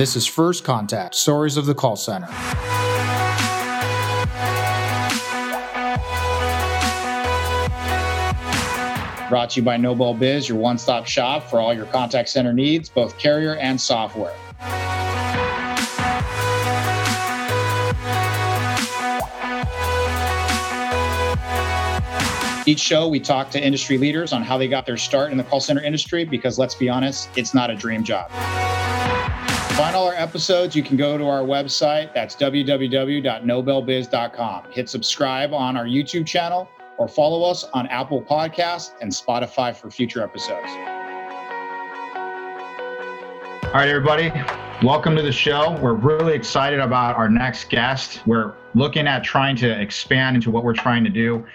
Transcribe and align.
This 0.00 0.16
is 0.16 0.26
First 0.26 0.64
Contact 0.64 1.14
Stories 1.14 1.58
of 1.58 1.66
the 1.66 1.74
Call 1.74 1.94
Center. 1.94 2.26
Brought 9.28 9.50
to 9.50 9.60
you 9.60 9.62
by 9.62 9.76
Nobel 9.76 10.14
Biz, 10.14 10.48
your 10.48 10.56
one 10.56 10.78
stop 10.78 11.06
shop 11.06 11.50
for 11.50 11.60
all 11.60 11.74
your 11.74 11.84
contact 11.84 12.30
center 12.30 12.54
needs, 12.54 12.88
both 12.88 13.18
carrier 13.18 13.56
and 13.56 13.78
software. 13.78 14.32
Each 22.64 22.80
show, 22.80 23.06
we 23.06 23.20
talk 23.20 23.50
to 23.50 23.62
industry 23.62 23.98
leaders 23.98 24.32
on 24.32 24.42
how 24.42 24.56
they 24.56 24.66
got 24.66 24.86
their 24.86 24.96
start 24.96 25.30
in 25.30 25.36
the 25.36 25.44
call 25.44 25.60
center 25.60 25.82
industry 25.82 26.24
because 26.24 26.58
let's 26.58 26.74
be 26.74 26.88
honest, 26.88 27.28
it's 27.36 27.52
not 27.52 27.68
a 27.68 27.74
dream 27.74 28.02
job. 28.02 28.30
Find 29.80 29.96
all 29.96 30.08
our 30.08 30.14
episodes, 30.14 30.76
you 30.76 30.82
can 30.82 30.98
go 30.98 31.16
to 31.16 31.26
our 31.26 31.40
website. 31.40 32.12
That's 32.12 32.36
www.nobelbiz.com. 32.36 34.72
Hit 34.72 34.90
subscribe 34.90 35.54
on 35.54 35.74
our 35.74 35.86
YouTube 35.86 36.26
channel 36.26 36.68
or 36.98 37.08
follow 37.08 37.50
us 37.50 37.64
on 37.72 37.86
Apple 37.86 38.20
Podcasts 38.20 38.90
and 39.00 39.10
Spotify 39.10 39.74
for 39.74 39.90
future 39.90 40.22
episodes. 40.22 40.68
All 43.64 43.72
right, 43.72 43.88
everybody, 43.88 44.30
welcome 44.82 45.16
to 45.16 45.22
the 45.22 45.32
show. 45.32 45.80
We're 45.80 45.94
really 45.94 46.34
excited 46.34 46.80
about 46.80 47.16
our 47.16 47.30
next 47.30 47.70
guest. 47.70 48.20
We're 48.26 48.52
looking 48.74 49.06
at 49.06 49.24
trying 49.24 49.56
to 49.56 49.80
expand 49.80 50.36
into 50.36 50.50
what 50.50 50.62
we're 50.62 50.74
trying 50.74 51.04
to 51.04 51.10
do. 51.10 51.46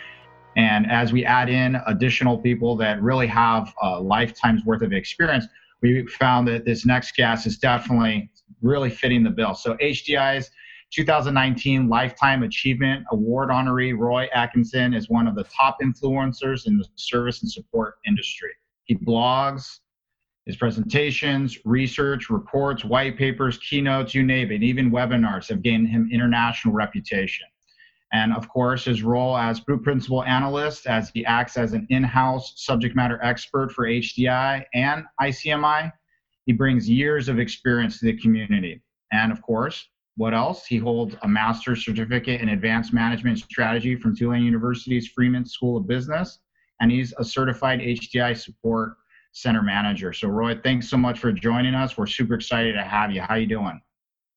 And 0.57 0.89
as 0.89 1.13
we 1.13 1.25
add 1.25 1.47
in 1.47 1.79
additional 1.85 2.39
people 2.39 2.75
that 2.77 2.99
really 3.03 3.27
have 3.27 3.71
a 3.83 4.01
lifetime's 4.01 4.65
worth 4.65 4.81
of 4.81 4.93
experience, 4.93 5.45
we 5.85 6.07
found 6.07 6.47
that 6.47 6.65
this 6.65 6.85
next 6.85 7.15
guest 7.15 7.45
is 7.45 7.57
definitely 7.57 8.29
really 8.61 8.89
fitting 8.89 9.23
the 9.23 9.29
bill. 9.29 9.53
So 9.53 9.75
HDI's 9.75 10.49
2019 10.91 11.87
Lifetime 11.87 12.43
Achievement 12.43 13.05
Award 13.11 13.49
honoree 13.49 13.97
Roy 13.97 14.27
Atkinson 14.33 14.93
is 14.93 15.09
one 15.09 15.27
of 15.27 15.35
the 15.35 15.43
top 15.45 15.77
influencers 15.83 16.67
in 16.67 16.77
the 16.77 16.85
service 16.95 17.41
and 17.41 17.51
support 17.51 17.95
industry. 18.07 18.51
He 18.85 18.95
blogs, 18.95 19.79
his 20.45 20.57
presentations, 20.57 21.59
research, 21.65 22.29
reports, 22.29 22.85
white 22.85 23.17
papers, 23.17 23.57
keynotes, 23.57 24.13
you 24.13 24.23
name 24.23 24.51
it, 24.51 24.63
even 24.63 24.91
webinars 24.91 25.49
have 25.49 25.61
gained 25.61 25.89
him 25.89 26.09
international 26.11 26.73
reputation. 26.73 27.47
And 28.15 28.31
of 28.33 28.47
course, 28.47 28.85
his 28.85 29.03
role 29.03 29.35
as 29.35 29.59
group 29.59 29.83
principal 29.83 30.23
analyst 30.23 30.87
as 30.87 31.11
he 31.13 31.25
acts 31.25 31.57
as 31.57 31.73
an 31.73 31.85
in-house 31.89 32.53
subject 32.55 32.95
matter 32.95 33.19
expert 33.21 33.73
for 33.73 33.87
HDI 33.87 34.63
and 34.73 35.03
ICMI. 35.19 35.91
He 36.45 36.53
brings 36.53 36.89
years 36.89 37.27
of 37.27 37.39
experience 37.39 37.99
to 37.99 38.05
the 38.05 38.17
community. 38.17 38.81
And 39.11 39.33
of 39.33 39.41
course, 39.41 39.89
what 40.15 40.33
else? 40.33 40.65
He 40.65 40.77
holds 40.77 41.17
a 41.23 41.27
master's 41.27 41.83
certificate 41.83 42.39
in 42.39 42.49
advanced 42.49 42.93
management 42.93 43.39
strategy 43.39 43.97
from 43.97 44.15
Tulane 44.15 44.43
University's 44.43 45.09
Freeman 45.09 45.45
School 45.45 45.75
of 45.75 45.85
Business, 45.85 46.39
and 46.79 46.89
he's 46.89 47.13
a 47.17 47.25
certified 47.25 47.81
HDI 47.81 48.37
support 48.37 48.93
center 49.33 49.61
manager. 49.61 50.13
So, 50.13 50.29
Roy, 50.29 50.57
thanks 50.63 50.87
so 50.87 50.95
much 50.95 51.19
for 51.19 51.33
joining 51.33 51.75
us. 51.75 51.97
We're 51.97 52.07
super 52.07 52.35
excited 52.35 52.75
to 52.75 52.83
have 52.83 53.11
you. 53.11 53.19
How 53.19 53.33
are 53.33 53.39
you 53.39 53.47
doing? 53.47 53.81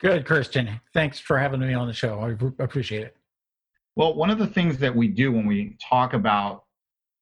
Good, 0.00 0.26
Christian. 0.26 0.80
Thanks 0.92 1.20
for 1.20 1.38
having 1.38 1.60
me 1.60 1.74
on 1.74 1.86
the 1.86 1.92
show. 1.92 2.18
I 2.18 2.62
appreciate 2.64 3.04
it. 3.04 3.17
Well, 3.98 4.14
one 4.14 4.30
of 4.30 4.38
the 4.38 4.46
things 4.46 4.78
that 4.78 4.94
we 4.94 5.08
do 5.08 5.32
when 5.32 5.44
we 5.44 5.76
talk 5.82 6.12
about 6.14 6.62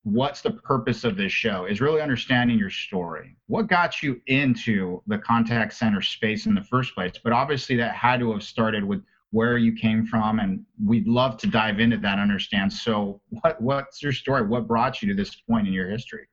what's 0.02 0.42
the 0.42 0.50
purpose 0.50 1.04
of 1.04 1.16
this 1.16 1.32
show 1.32 1.64
is 1.64 1.80
really 1.80 2.02
understanding 2.02 2.58
your 2.58 2.68
story. 2.68 3.34
What 3.46 3.66
got 3.66 4.02
you 4.02 4.20
into 4.26 5.02
the 5.06 5.16
contact 5.16 5.72
center 5.72 6.02
space 6.02 6.44
in 6.44 6.54
the 6.54 6.62
first 6.62 6.94
place? 6.94 7.14
But 7.24 7.32
obviously, 7.32 7.76
that 7.76 7.94
had 7.94 8.20
to 8.20 8.30
have 8.32 8.42
started 8.42 8.84
with 8.84 9.02
where 9.30 9.56
you 9.56 9.72
came 9.72 10.04
from, 10.04 10.38
and 10.38 10.66
we'd 10.84 11.08
love 11.08 11.38
to 11.38 11.46
dive 11.46 11.80
into 11.80 11.96
that. 11.96 12.18
Understand. 12.18 12.70
So, 12.70 13.22
what 13.30 13.58
what's 13.58 14.02
your 14.02 14.12
story? 14.12 14.46
What 14.46 14.68
brought 14.68 15.00
you 15.00 15.08
to 15.08 15.14
this 15.14 15.34
point 15.34 15.66
in 15.66 15.72
your 15.72 15.88
history? 15.88 16.28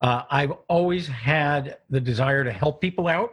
Uh, 0.00 0.22
I've 0.30 0.52
always 0.70 1.06
had 1.06 1.76
the 1.90 2.00
desire 2.00 2.44
to 2.44 2.50
help 2.50 2.80
people 2.80 3.08
out 3.08 3.32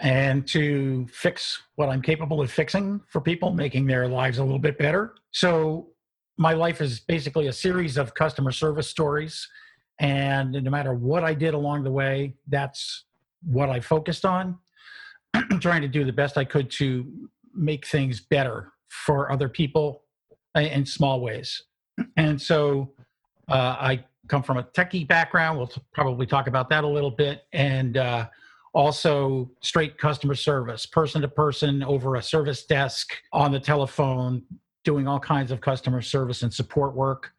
and 0.00 0.46
to 0.48 1.06
fix 1.12 1.62
what 1.76 1.88
I'm 1.88 2.02
capable 2.02 2.40
of 2.40 2.50
fixing 2.50 3.00
for 3.08 3.20
people, 3.20 3.52
making 3.52 3.86
their 3.86 4.08
lives 4.08 4.38
a 4.38 4.44
little 4.44 4.58
bit 4.58 4.78
better. 4.78 5.14
So 5.30 5.88
my 6.36 6.52
life 6.52 6.80
is 6.80 7.00
basically 7.00 7.46
a 7.46 7.52
series 7.52 7.96
of 7.96 8.14
customer 8.14 8.50
service 8.50 8.88
stories. 8.88 9.48
And 10.00 10.52
no 10.52 10.70
matter 10.70 10.94
what 10.94 11.22
I 11.22 11.34
did 11.34 11.54
along 11.54 11.84
the 11.84 11.92
way, 11.92 12.34
that's 12.48 13.04
what 13.44 13.70
I 13.70 13.80
focused 13.80 14.24
on, 14.24 14.58
trying 15.60 15.82
to 15.82 15.88
do 15.88 16.04
the 16.04 16.12
best 16.12 16.36
I 16.36 16.44
could 16.44 16.70
to 16.72 17.28
make 17.54 17.86
things 17.86 18.20
better 18.20 18.72
for 18.88 19.30
other 19.30 19.48
people 19.48 20.02
in 20.56 20.84
small 20.86 21.20
ways. 21.20 21.62
And 22.16 22.42
so 22.42 22.90
uh, 23.48 23.76
I 23.78 24.04
come 24.26 24.42
from 24.42 24.56
a 24.56 24.64
techie 24.64 25.06
background. 25.06 25.58
We'll 25.58 25.68
t- 25.68 25.80
probably 25.92 26.26
talk 26.26 26.48
about 26.48 26.68
that 26.70 26.82
a 26.82 26.88
little 26.88 27.10
bit. 27.10 27.44
And 27.52 27.96
uh, 27.96 28.26
also 28.74 29.50
straight 29.60 29.96
customer 29.98 30.34
service, 30.34 30.84
person 30.84 31.22
to 31.22 31.28
person 31.28 31.82
over 31.82 32.16
a 32.16 32.22
service 32.22 32.66
desk 32.66 33.14
on 33.32 33.52
the 33.52 33.60
telephone, 33.60 34.42
doing 34.82 35.06
all 35.08 35.20
kinds 35.20 35.50
of 35.50 35.60
customer 35.60 36.02
service 36.02 36.42
and 36.42 36.52
support 36.52 36.94
work. 36.94 37.30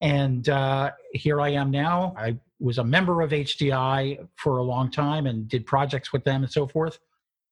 And 0.00 0.48
uh, 0.48 0.92
here 1.12 1.40
I 1.40 1.50
am 1.50 1.70
now. 1.70 2.14
I 2.16 2.38
was 2.60 2.78
a 2.78 2.84
member 2.84 3.20
of 3.20 3.30
HDI 3.30 4.26
for 4.36 4.58
a 4.58 4.62
long 4.62 4.90
time 4.90 5.26
and 5.26 5.46
did 5.48 5.66
projects 5.66 6.12
with 6.12 6.24
them 6.24 6.42
and 6.42 6.50
so 6.50 6.66
forth. 6.66 6.98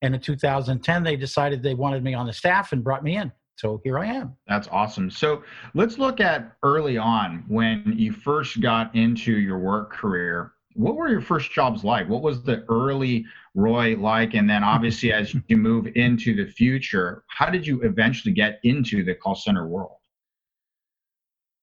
And 0.01 0.13
in 0.13 0.21
2010, 0.21 1.03
they 1.03 1.15
decided 1.15 1.63
they 1.63 1.73
wanted 1.73 2.03
me 2.03 2.13
on 2.13 2.27
the 2.27 2.33
staff 2.33 2.71
and 2.71 2.83
brought 2.83 3.03
me 3.03 3.17
in. 3.17 3.31
So 3.55 3.81
here 3.83 3.97
I 3.97 4.05
am. 4.05 4.35
That's 4.47 4.67
awesome. 4.67 5.09
So 5.09 5.43
let's 5.73 5.97
look 5.97 6.19
at 6.19 6.55
early 6.61 6.97
on 6.97 7.43
when 7.47 7.95
you 7.97 8.11
first 8.11 8.61
got 8.61 8.93
into 8.95 9.31
your 9.31 9.57
work 9.57 9.91
career. 9.91 10.53
What 10.77 10.95
were 10.95 11.09
your 11.09 11.21
first 11.21 11.51
jobs 11.51 11.83
like? 11.83 12.07
What 12.07 12.21
was 12.21 12.43
the 12.43 12.63
early 12.69 13.25
Roy 13.55 13.97
like? 13.97 14.35
And 14.35 14.47
then 14.47 14.63
obviously, 14.63 15.11
as 15.11 15.33
you 15.33 15.57
move 15.57 15.87
into 15.95 16.35
the 16.35 16.45
future, 16.45 17.23
how 17.27 17.49
did 17.49 17.65
you 17.65 17.81
eventually 17.81 18.31
get 18.31 18.59
into 18.63 19.03
the 19.03 19.15
call 19.15 19.33
center 19.33 19.67
world? 19.67 19.97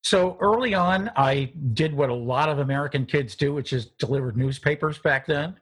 So 0.02 0.36
early 0.40 0.74
on, 0.74 1.12
I 1.16 1.52
did 1.74 1.94
what 1.94 2.10
a 2.10 2.14
lot 2.14 2.48
of 2.48 2.58
American 2.58 3.06
kids 3.06 3.36
do, 3.36 3.54
which 3.54 3.72
is 3.72 3.86
delivered 3.86 4.36
newspapers 4.36 4.98
back 4.98 5.26
then. 5.26 5.54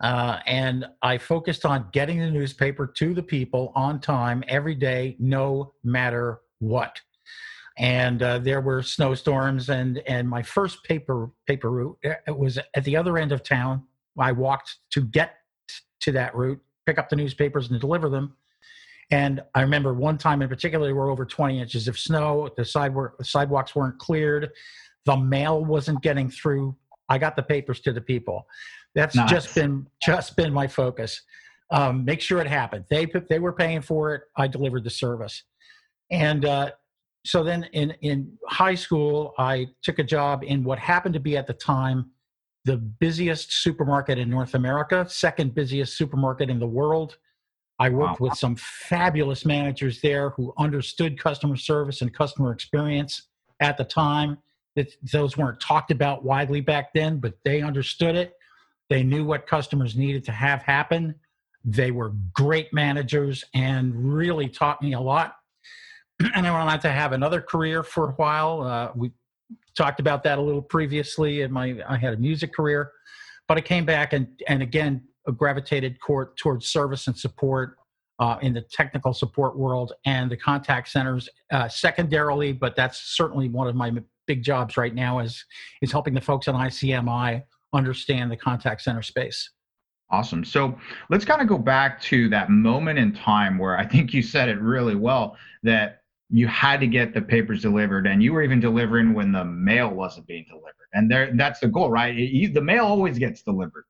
Uh, 0.00 0.38
and 0.46 0.86
I 1.02 1.18
focused 1.18 1.66
on 1.66 1.88
getting 1.90 2.20
the 2.20 2.30
newspaper 2.30 2.86
to 2.86 3.12
the 3.12 3.22
people 3.22 3.72
on 3.74 4.00
time 4.00 4.44
every 4.46 4.74
day, 4.76 5.16
no 5.18 5.74
matter 5.82 6.40
what 6.60 7.00
and 7.76 8.22
uh, 8.22 8.38
there 8.38 8.60
were 8.60 8.82
snowstorms 8.82 9.68
and 9.68 9.98
and 10.06 10.28
my 10.28 10.42
first 10.42 10.84
paper 10.84 11.30
paper 11.46 11.70
route 11.70 11.98
uh, 12.04 12.14
it 12.26 12.36
was 12.36 12.58
at 12.74 12.84
the 12.84 12.96
other 12.96 13.18
end 13.18 13.32
of 13.32 13.42
town. 13.42 13.82
I 14.18 14.32
walked 14.32 14.76
to 14.92 15.02
get 15.02 15.34
to 16.00 16.12
that 16.12 16.34
route 16.34 16.60
pick 16.86 16.98
up 16.98 17.08
the 17.08 17.16
newspapers 17.16 17.70
and 17.70 17.80
deliver 17.80 18.08
them. 18.08 18.36
And 19.10 19.42
i 19.54 19.60
remember 19.60 19.92
one 19.94 20.18
time 20.18 20.42
in 20.42 20.48
particular 20.48 20.86
there 20.86 20.94
were 20.94 21.10
over 21.10 21.24
20 21.24 21.60
inches 21.60 21.88
of 21.88 21.98
snow 21.98 22.48
the 22.56 22.64
sidewalk 22.64 23.18
the 23.18 23.24
sidewalks 23.24 23.74
weren't 23.74 23.98
cleared 23.98 24.50
the 25.04 25.16
mail 25.16 25.64
wasn't 25.64 26.02
getting 26.02 26.30
through. 26.30 26.76
I 27.08 27.18
got 27.18 27.36
the 27.36 27.42
papers 27.42 27.80
to 27.80 27.92
the 27.92 28.00
people. 28.00 28.46
That's 28.94 29.14
nice. 29.14 29.30
just 29.30 29.54
been 29.54 29.86
just 30.02 30.36
been 30.36 30.52
my 30.52 30.66
focus. 30.66 31.22
Um, 31.70 32.04
make 32.04 32.20
sure 32.20 32.40
it 32.40 32.46
happened. 32.46 32.84
They 32.88 33.06
they 33.28 33.38
were 33.38 33.52
paying 33.52 33.82
for 33.82 34.14
it. 34.14 34.22
I 34.36 34.46
delivered 34.46 34.84
the 34.84 34.90
service. 34.90 35.42
And 36.10 36.44
uh, 36.44 36.70
so 37.24 37.42
then 37.42 37.64
in, 37.72 37.92
in 38.02 38.36
high 38.46 38.74
school, 38.74 39.34
I 39.38 39.68
took 39.82 39.98
a 39.98 40.04
job 40.04 40.44
in 40.44 40.62
what 40.62 40.78
happened 40.78 41.14
to 41.14 41.20
be 41.20 41.36
at 41.36 41.46
the 41.46 41.54
time 41.54 42.10
the 42.66 42.76
busiest 42.78 43.52
supermarket 43.52 44.16
in 44.18 44.30
North 44.30 44.54
America, 44.54 45.04
second 45.08 45.54
busiest 45.54 45.98
supermarket 45.98 46.48
in 46.48 46.58
the 46.58 46.66
world. 46.66 47.18
I 47.78 47.90
worked 47.90 48.20
wow. 48.20 48.28
with 48.28 48.38
some 48.38 48.56
fabulous 48.56 49.44
managers 49.44 50.00
there 50.00 50.30
who 50.30 50.54
understood 50.56 51.18
customer 51.18 51.56
service 51.56 52.00
and 52.00 52.14
customer 52.14 52.52
experience 52.52 53.28
at 53.60 53.76
the 53.76 53.84
time. 53.84 54.38
That 54.76 54.92
those 55.12 55.36
weren't 55.36 55.60
talked 55.60 55.90
about 55.92 56.24
widely 56.24 56.60
back 56.60 56.92
then, 56.94 57.18
but 57.18 57.34
they 57.44 57.62
understood 57.62 58.16
it. 58.16 58.32
They 58.88 59.02
knew 59.02 59.24
what 59.24 59.46
customers 59.46 59.94
needed 59.94 60.24
to 60.24 60.32
have 60.32 60.62
happen. 60.62 61.14
They 61.64 61.90
were 61.90 62.12
great 62.32 62.72
managers 62.72 63.44
and 63.54 64.14
really 64.14 64.48
taught 64.48 64.82
me 64.82 64.94
a 64.94 65.00
lot 65.00 65.36
and 66.34 66.46
I 66.46 66.50
went 66.56 66.70
on 66.70 66.80
to 66.80 66.90
have 66.90 67.12
another 67.12 67.40
career 67.40 67.82
for 67.82 68.10
a 68.10 68.12
while. 68.12 68.62
Uh, 68.62 68.92
we 68.94 69.12
talked 69.76 70.00
about 70.00 70.22
that 70.24 70.38
a 70.38 70.42
little 70.42 70.62
previously. 70.62 71.42
In 71.42 71.52
my, 71.52 71.76
I 71.88 71.96
had 71.96 72.14
a 72.14 72.16
music 72.16 72.54
career, 72.54 72.92
but 73.48 73.58
I 73.58 73.60
came 73.60 73.84
back 73.84 74.12
and 74.12 74.28
and 74.48 74.62
again 74.62 75.02
gravitated 75.36 75.98
toward, 76.00 76.36
towards 76.36 76.66
service 76.66 77.06
and 77.06 77.16
support 77.16 77.76
uh, 78.18 78.36
in 78.42 78.52
the 78.52 78.60
technical 78.60 79.12
support 79.12 79.58
world 79.58 79.92
and 80.04 80.30
the 80.30 80.36
contact 80.36 80.88
centers 80.88 81.28
uh, 81.50 81.68
secondarily. 81.68 82.52
But 82.52 82.76
that's 82.76 83.00
certainly 83.16 83.48
one 83.48 83.66
of 83.66 83.74
my 83.74 83.92
big 84.26 84.42
jobs 84.42 84.76
right 84.76 84.94
now 84.94 85.18
is 85.18 85.44
is 85.82 85.92
helping 85.92 86.14
the 86.14 86.20
folks 86.20 86.48
at 86.48 86.54
ICMI 86.54 87.42
understand 87.72 88.30
the 88.30 88.36
contact 88.36 88.82
center 88.82 89.02
space. 89.02 89.50
Awesome. 90.10 90.44
So 90.44 90.78
let's 91.10 91.24
kind 91.24 91.40
of 91.40 91.48
go 91.48 91.58
back 91.58 92.00
to 92.02 92.28
that 92.28 92.50
moment 92.50 92.98
in 92.98 93.12
time 93.12 93.58
where 93.58 93.76
I 93.76 93.86
think 93.86 94.12
you 94.12 94.22
said 94.22 94.48
it 94.48 94.60
really 94.60 94.94
well 94.94 95.36
that 95.62 96.02
you 96.30 96.46
had 96.48 96.80
to 96.80 96.86
get 96.86 97.14
the 97.14 97.22
papers 97.22 97.62
delivered 97.62 98.06
and 98.06 98.22
you 98.22 98.32
were 98.32 98.42
even 98.42 98.60
delivering 98.60 99.14
when 99.14 99.32
the 99.32 99.44
mail 99.44 99.90
wasn't 99.90 100.26
being 100.26 100.44
delivered. 100.48 100.74
And 100.92 101.10
there 101.10 101.30
that's 101.34 101.60
the 101.60 101.68
goal, 101.68 101.90
right? 101.90 102.14
You, 102.14 102.52
the 102.52 102.62
mail 102.62 102.84
always 102.84 103.18
gets 103.18 103.42
delivered. 103.42 103.84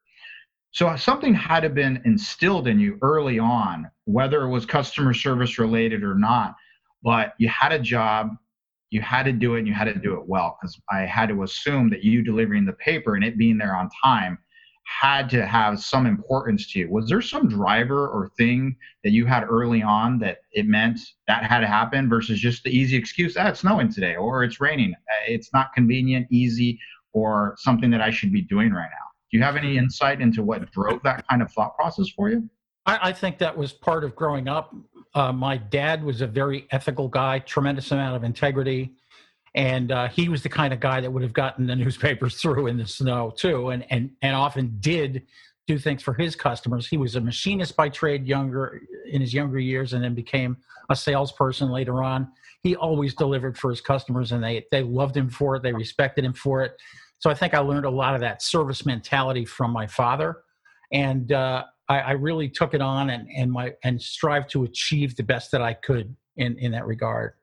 So 0.72 0.94
something 0.96 1.34
had 1.34 1.60
to 1.60 1.70
been 1.70 2.02
instilled 2.04 2.66
in 2.66 2.81
you 2.81 2.98
early 3.00 3.38
on, 3.38 3.88
whether 4.06 4.42
it 4.42 4.50
was 4.50 4.66
customer 4.66 5.14
service 5.14 5.58
related 5.58 6.02
or 6.02 6.16
not, 6.16 6.56
but 7.02 7.34
you 7.38 7.48
had 7.48 7.72
a 7.72 7.78
job, 7.78 8.31
you 8.90 9.00
had 9.00 9.22
to 9.25 9.32
do 9.32 9.54
it 9.54 9.60
and 9.60 9.69
you 9.69 9.75
had 9.75 9.84
to 9.84 9.94
do 9.94 10.14
it 10.14 10.26
well 10.26 10.58
because 10.60 10.78
I 10.90 11.00
had 11.02 11.28
to 11.28 11.44
assume 11.44 11.90
that 11.90 12.02
you 12.02 12.22
delivering 12.22 12.64
the 12.64 12.72
paper 12.75 13.14
and 13.14 13.25
it 13.25 13.38
being 13.38 13.56
there 13.56 13.76
on 13.76 13.88
time 14.02 14.38
had 14.84 15.28
to 15.31 15.46
have 15.46 15.81
some 15.81 16.06
importance 16.06 16.70
to 16.72 16.81
you. 16.81 16.90
Was 16.90 17.08
there 17.08 17.22
some 17.22 17.48
driver 17.48 18.08
or 18.08 18.31
thing 18.36 18.76
that 19.02 19.10
you 19.10 19.26
had 19.26 19.44
early 19.44 19.82
on 19.82 20.19
that 20.19 20.38
it 20.52 20.66
meant 20.66 21.00
that 21.26 21.44
had 21.44 21.60
to 21.60 21.66
happen 21.66 22.08
versus 22.08 22.38
just 22.38 22.62
the 22.64 22.70
easy 22.70 22.96
excuse, 22.96 23.36
ah, 23.36 23.48
it's 23.48 23.60
snowing 23.60 23.92
today 23.92 24.16
or 24.16 24.44
it's 24.44 24.60
raining. 24.60 24.94
It's 25.26 25.52
not 25.52 25.72
convenient, 25.75 26.26
easy, 26.31 26.78
or 27.12 27.54
something 27.58 27.90
that 27.90 28.00
I 28.00 28.10
should 28.10 28.32
be 28.32 28.42
doing 28.42 28.72
right 28.72 28.90
now? 28.90 29.06
Do 29.31 29.38
you 29.38 29.42
have 29.42 29.56
any 29.56 29.78
insight 29.78 30.20
into 30.20 30.42
what 30.42 30.70
drove 30.70 31.02
that 31.02 31.26
kind 31.28 31.42
of 31.42 31.50
thought 31.52 31.75
process 31.76 32.08
for 32.10 32.31
you? 32.31 32.48
I, 32.86 33.08
I 33.08 33.12
think 33.12 33.38
that 33.38 33.56
was 33.56 33.72
part 33.72 34.04
of 34.04 34.14
growing 34.14 34.48
up. 34.48 34.75
Uh, 35.14 35.32
my 35.32 35.56
dad 35.56 36.04
was 36.04 36.20
a 36.20 36.26
very 36.26 36.66
ethical 36.72 37.08
guy, 37.08 37.38
tremendous 37.38 37.90
amount 37.90 38.16
of 38.16 38.25
integrity, 38.25 38.92
and 39.54 39.92
uh, 39.92 40.08
he 40.08 40.28
was 40.28 40.42
the 40.42 40.48
kind 40.48 40.72
of 40.72 40.80
guy 40.80 41.00
that 41.00 41.12
would 41.12 41.22
have 41.22 41.32
gotten 41.32 41.66
the 41.66 41.76
newspapers 41.84 42.36
through 42.36 42.66
in 42.66 42.76
the 42.76 42.86
snow 42.86 43.32
too, 43.36 43.70
and 43.70 43.84
and 43.90 44.10
and 44.22 44.34
often 44.34 44.76
did 44.80 45.22
do 45.66 45.78
things 45.78 46.02
for 46.02 46.12
his 46.12 46.36
customers. 46.36 46.86
He 46.86 46.96
was 46.96 47.16
a 47.16 47.20
machinist 47.20 47.76
by 47.76 47.88
trade, 47.88 48.26
younger 48.26 48.82
in 49.10 49.20
his 49.20 49.32
younger 49.32 49.58
years, 49.58 49.92
and 49.92 50.04
then 50.04 50.14
became 50.14 50.58
a 50.90 50.96
salesperson 50.96 51.70
later 51.70 52.02
on. 52.02 52.28
He 52.62 52.76
always 52.76 53.14
delivered 53.14 53.56
for 53.56 53.70
his 53.70 53.80
customers, 53.80 54.32
and 54.32 54.42
they 54.42 54.66
they 54.70 54.82
loved 54.82 55.16
him 55.16 55.30
for 55.30 55.56
it. 55.56 55.62
They 55.62 55.72
respected 55.72 56.24
him 56.24 56.34
for 56.34 56.62
it. 56.62 56.76
So 57.18 57.30
I 57.30 57.34
think 57.34 57.54
I 57.54 57.60
learned 57.60 57.86
a 57.86 57.90
lot 57.90 58.14
of 58.14 58.20
that 58.20 58.42
service 58.42 58.84
mentality 58.84 59.44
from 59.44 59.70
my 59.70 59.86
father, 59.86 60.42
and 60.92 61.32
uh, 61.32 61.64
I, 61.88 61.98
I, 62.00 62.10
really 62.12 62.48
took 62.48 62.74
it 62.74 62.82
on 62.82 63.10
and 63.10 63.28
and 63.34 63.50
my 63.50 63.72
and 63.82 64.00
strive 64.00 64.46
to 64.48 64.64
achieve 64.64 65.16
the 65.16 65.22
best 65.22 65.50
that 65.52 65.62
I 65.62 65.74
could 65.74 66.14
in 66.36 66.58
in 66.58 66.72
that 66.72 66.86
regard. 66.86 67.34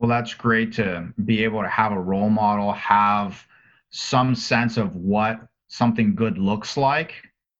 Well, 0.00 0.08
that's 0.08 0.32
great 0.32 0.72
to 0.74 1.12
be 1.26 1.44
able 1.44 1.62
to 1.62 1.68
have 1.68 1.92
a 1.92 2.00
role 2.00 2.30
model, 2.30 2.72
have 2.72 3.46
some 3.90 4.34
sense 4.34 4.78
of 4.78 4.96
what 4.96 5.40
something 5.68 6.14
good 6.14 6.38
looks 6.38 6.78
like 6.78 7.12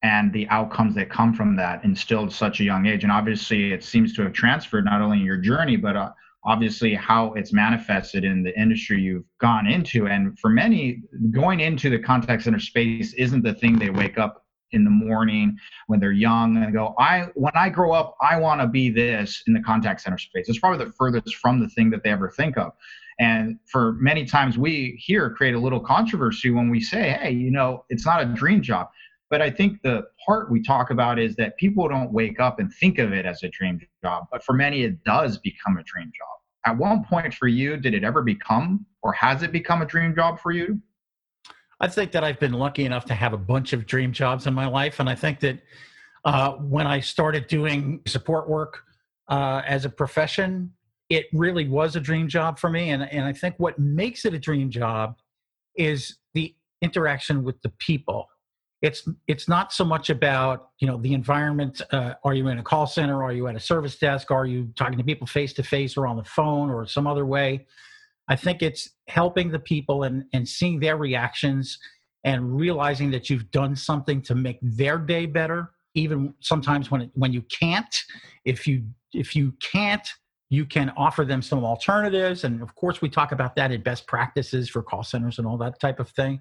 and 0.02 0.32
the 0.32 0.48
outcomes 0.48 0.94
that 0.94 1.10
come 1.10 1.34
from 1.34 1.54
that 1.56 1.84
instilled 1.84 2.32
such 2.32 2.60
a 2.60 2.64
young 2.64 2.86
age. 2.86 3.02
And 3.02 3.12
obviously, 3.12 3.72
it 3.72 3.84
seems 3.84 4.14
to 4.14 4.22
have 4.22 4.32
transferred 4.32 4.86
not 4.86 5.02
only 5.02 5.18
in 5.18 5.26
your 5.26 5.36
journey, 5.36 5.76
but 5.76 5.96
uh, 5.96 6.12
obviously 6.44 6.94
how 6.94 7.34
it's 7.34 7.52
manifested 7.52 8.24
in 8.24 8.42
the 8.42 8.58
industry 8.58 9.02
you've 9.02 9.26
gone 9.38 9.66
into. 9.66 10.08
And 10.08 10.38
for 10.38 10.48
many, 10.48 11.02
going 11.30 11.60
into 11.60 11.90
the 11.90 11.98
contact 11.98 12.44
center 12.44 12.58
space 12.58 13.12
isn't 13.14 13.42
the 13.42 13.52
thing 13.52 13.78
they 13.78 13.90
wake 13.90 14.16
up 14.16 14.46
in 14.72 14.84
the 14.84 14.90
morning 14.90 15.56
when 15.86 16.00
they're 16.00 16.12
young 16.12 16.56
and 16.56 16.72
go, 16.72 16.94
I 16.98 17.28
when 17.34 17.52
I 17.54 17.68
grow 17.68 17.92
up, 17.92 18.16
I 18.20 18.38
want 18.38 18.60
to 18.60 18.66
be 18.66 18.90
this 18.90 19.42
in 19.46 19.54
the 19.54 19.60
contact 19.60 20.00
center 20.00 20.18
space. 20.18 20.48
It's 20.48 20.58
probably 20.58 20.84
the 20.84 20.92
furthest 20.92 21.36
from 21.36 21.60
the 21.60 21.68
thing 21.68 21.90
that 21.90 22.02
they 22.02 22.10
ever 22.10 22.30
think 22.30 22.56
of. 22.56 22.72
And 23.18 23.58
for 23.66 23.92
many 23.94 24.24
times 24.24 24.56
we 24.56 25.00
here 25.04 25.30
create 25.30 25.54
a 25.54 25.58
little 25.58 25.80
controversy 25.80 26.50
when 26.50 26.70
we 26.70 26.80
say, 26.80 27.18
hey, 27.20 27.32
you 27.32 27.50
know, 27.50 27.84
it's 27.90 28.06
not 28.06 28.22
a 28.22 28.24
dream 28.24 28.62
job. 28.62 28.88
But 29.28 29.42
I 29.42 29.50
think 29.50 29.82
the 29.82 30.04
part 30.26 30.50
we 30.50 30.62
talk 30.62 30.90
about 30.90 31.18
is 31.18 31.36
that 31.36 31.56
people 31.56 31.86
don't 31.88 32.12
wake 32.12 32.40
up 32.40 32.58
and 32.58 32.72
think 32.72 32.98
of 32.98 33.12
it 33.12 33.26
as 33.26 33.42
a 33.42 33.48
dream 33.48 33.78
job, 34.02 34.24
but 34.32 34.42
for 34.42 34.54
many, 34.54 34.82
it 34.82 35.04
does 35.04 35.38
become 35.38 35.76
a 35.76 35.84
dream 35.84 36.06
job. 36.06 36.40
At 36.66 36.78
one 36.78 37.04
point 37.04 37.32
for 37.34 37.46
you, 37.46 37.76
did 37.76 37.94
it 37.94 38.04
ever 38.04 38.22
become 38.22 38.86
or 39.02 39.12
has 39.12 39.42
it 39.42 39.52
become 39.52 39.82
a 39.82 39.86
dream 39.86 40.14
job 40.14 40.40
for 40.40 40.50
you? 40.50 40.80
I 41.80 41.88
think 41.88 42.12
that 42.12 42.22
I've 42.24 42.38
been 42.38 42.52
lucky 42.52 42.84
enough 42.84 43.04
to 43.06 43.14
have 43.14 43.32
a 43.32 43.38
bunch 43.38 43.72
of 43.72 43.86
dream 43.86 44.12
jobs 44.12 44.46
in 44.46 44.54
my 44.54 44.66
life. 44.66 45.00
And 45.00 45.08
I 45.08 45.14
think 45.14 45.40
that 45.40 45.60
uh, 46.24 46.52
when 46.52 46.86
I 46.86 47.00
started 47.00 47.46
doing 47.46 48.00
support 48.06 48.48
work 48.48 48.82
uh, 49.28 49.62
as 49.66 49.84
a 49.84 49.88
profession, 49.90 50.72
it 51.08 51.26
really 51.32 51.68
was 51.68 51.96
a 51.96 52.00
dream 52.00 52.28
job 52.28 52.58
for 52.58 52.68
me. 52.68 52.90
And, 52.90 53.02
and 53.02 53.24
I 53.24 53.32
think 53.32 53.54
what 53.58 53.78
makes 53.78 54.24
it 54.24 54.34
a 54.34 54.38
dream 54.38 54.70
job 54.70 55.16
is 55.76 56.18
the 56.34 56.54
interaction 56.82 57.42
with 57.42 57.60
the 57.62 57.70
people 57.78 58.28
it's 58.82 59.06
it's 59.26 59.48
not 59.48 59.72
so 59.72 59.84
much 59.84 60.10
about 60.10 60.70
you 60.78 60.86
know 60.86 60.96
the 60.98 61.12
environment 61.12 61.82
uh, 61.92 62.14
are 62.24 62.34
you 62.34 62.48
in 62.48 62.58
a 62.58 62.62
call 62.62 62.86
center 62.86 63.22
are 63.22 63.32
you 63.32 63.46
at 63.46 63.54
a 63.54 63.60
service 63.60 63.96
desk 63.98 64.30
are 64.30 64.46
you 64.46 64.70
talking 64.76 64.96
to 64.96 65.04
people 65.04 65.26
face 65.26 65.52
to 65.52 65.62
face 65.62 65.96
or 65.96 66.06
on 66.06 66.16
the 66.16 66.24
phone 66.24 66.70
or 66.70 66.86
some 66.86 67.06
other 67.06 67.26
way 67.26 67.66
i 68.30 68.36
think 68.36 68.62
it's 68.62 68.90
helping 69.08 69.50
the 69.50 69.58
people 69.58 70.04
and 70.04 70.24
and 70.32 70.48
seeing 70.48 70.80
their 70.80 70.96
reactions 70.96 71.78
and 72.24 72.56
realizing 72.58 73.10
that 73.10 73.28
you've 73.28 73.50
done 73.50 73.76
something 73.76 74.22
to 74.22 74.34
make 74.34 74.58
their 74.62 74.98
day 74.98 75.26
better 75.26 75.72
even 75.94 76.32
sometimes 76.40 76.90
when 76.90 77.02
it, 77.02 77.10
when 77.14 77.32
you 77.32 77.42
can't 77.42 77.94
if 78.44 78.66
you 78.66 78.82
if 79.12 79.36
you 79.36 79.52
can't 79.60 80.08
you 80.52 80.64
can 80.64 80.90
offer 80.96 81.24
them 81.24 81.42
some 81.42 81.64
alternatives 81.64 82.44
and 82.44 82.62
of 82.62 82.74
course 82.74 83.02
we 83.02 83.08
talk 83.08 83.32
about 83.32 83.54
that 83.56 83.70
in 83.70 83.82
best 83.82 84.06
practices 84.06 84.68
for 84.68 84.82
call 84.82 85.02
centers 85.02 85.38
and 85.38 85.46
all 85.46 85.58
that 85.58 85.78
type 85.78 86.00
of 86.00 86.08
thing 86.10 86.40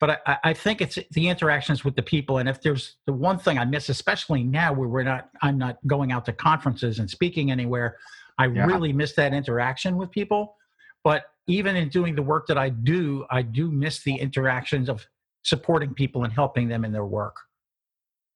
but 0.00 0.22
I, 0.26 0.38
I, 0.44 0.54
think 0.54 0.80
it's 0.80 0.98
the 1.12 1.28
interactions 1.28 1.84
with 1.84 1.94
the 1.94 2.02
people. 2.02 2.38
And 2.38 2.48
if 2.48 2.62
there's 2.62 2.96
the 3.06 3.12
one 3.12 3.38
thing 3.38 3.58
I 3.58 3.66
miss, 3.66 3.90
especially 3.90 4.42
now 4.42 4.72
where 4.72 4.88
we're 4.88 5.02
not, 5.02 5.28
I'm 5.42 5.58
not 5.58 5.76
going 5.86 6.10
out 6.10 6.24
to 6.24 6.32
conferences 6.32 6.98
and 6.98 7.08
speaking 7.08 7.50
anywhere, 7.50 7.98
I 8.38 8.46
yeah. 8.46 8.64
really 8.64 8.94
miss 8.94 9.12
that 9.12 9.34
interaction 9.34 9.98
with 9.98 10.10
people. 10.10 10.56
But 11.04 11.24
even 11.46 11.76
in 11.76 11.88
doing 11.88 12.14
the 12.14 12.22
work 12.22 12.46
that 12.46 12.58
I 12.58 12.68
do, 12.68 13.26
I 13.30 13.42
do 13.42 13.70
miss 13.70 14.02
the 14.02 14.14
interactions 14.14 14.88
of 14.88 15.06
supporting 15.42 15.94
people 15.94 16.24
and 16.24 16.32
helping 16.32 16.68
them 16.68 16.84
in 16.84 16.92
their 16.92 17.06
work. 17.06 17.36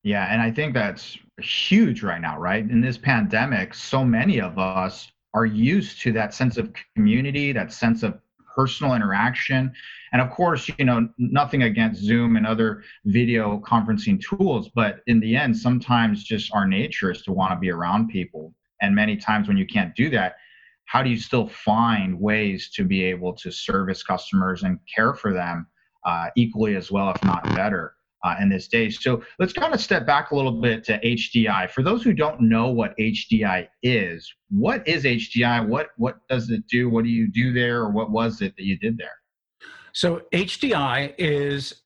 Yeah, 0.02 0.26
and 0.32 0.42
I 0.42 0.50
think 0.50 0.74
that's 0.74 1.16
huge 1.38 2.02
right 2.02 2.20
now, 2.20 2.38
right? 2.38 2.62
In 2.62 2.80
this 2.80 2.98
pandemic, 2.98 3.72
so 3.74 4.04
many 4.04 4.40
of 4.40 4.58
us 4.58 5.10
are 5.32 5.46
used 5.46 6.00
to 6.02 6.12
that 6.12 6.34
sense 6.34 6.58
of 6.58 6.72
community, 6.94 7.52
that 7.52 7.72
sense 7.72 8.02
of 8.02 8.18
personal 8.54 8.94
interaction. 8.94 9.72
And 10.12 10.22
of 10.22 10.30
course, 10.30 10.70
you 10.78 10.84
know, 10.84 11.08
nothing 11.18 11.64
against 11.64 12.02
Zoom 12.02 12.36
and 12.36 12.46
other 12.46 12.84
video 13.06 13.58
conferencing 13.60 14.22
tools, 14.22 14.70
but 14.74 15.00
in 15.06 15.20
the 15.20 15.34
end, 15.36 15.56
sometimes 15.56 16.22
just 16.22 16.52
our 16.54 16.66
nature 16.66 17.10
is 17.10 17.22
to 17.22 17.32
want 17.32 17.52
to 17.52 17.58
be 17.58 17.70
around 17.70 18.08
people. 18.08 18.54
And 18.80 18.94
many 18.94 19.16
times 19.16 19.48
when 19.48 19.56
you 19.56 19.66
can't 19.66 19.94
do 19.96 20.10
that, 20.10 20.36
how 20.86 21.02
do 21.02 21.10
you 21.10 21.18
still 21.18 21.48
find 21.48 22.18
ways 22.18 22.70
to 22.74 22.84
be 22.84 23.02
able 23.04 23.32
to 23.34 23.50
service 23.50 24.02
customers 24.02 24.62
and 24.62 24.78
care 24.94 25.14
for 25.14 25.32
them 25.32 25.66
uh, 26.04 26.26
equally 26.36 26.76
as 26.76 26.90
well, 26.90 27.10
if 27.10 27.24
not 27.24 27.42
better? 27.54 27.94
uh, 28.24 28.34
in 28.40 28.48
this 28.48 28.66
day. 28.68 28.90
So 28.90 29.22
let's 29.38 29.52
kind 29.52 29.74
of 29.74 29.80
step 29.80 30.06
back 30.06 30.30
a 30.30 30.36
little 30.36 30.60
bit 30.60 30.82
to 30.84 30.98
HDI. 31.00 31.70
For 31.70 31.82
those 31.82 32.02
who 32.02 32.12
don't 32.12 32.40
know 32.40 32.68
what 32.68 32.96
HDI 32.98 33.68
is, 33.82 34.32
what 34.50 34.86
is 34.88 35.04
HDI? 35.04 35.68
What 35.68 35.90
what 35.96 36.26
does 36.28 36.50
it 36.50 36.66
do? 36.66 36.88
What 36.88 37.04
do 37.04 37.10
you 37.10 37.30
do 37.30 37.52
there, 37.52 37.80
or 37.80 37.90
what 37.90 38.10
was 38.10 38.40
it 38.40 38.56
that 38.56 38.64
you 38.64 38.78
did 38.78 38.96
there? 38.96 39.12
So 39.92 40.22
HDI 40.32 41.14
is 41.18 41.82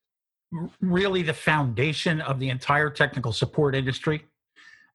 really 0.80 1.22
the 1.22 1.34
foundation 1.34 2.22
of 2.22 2.38
the 2.38 2.48
entire 2.48 2.88
technical 2.88 3.32
support 3.32 3.74
industry. 3.74 4.24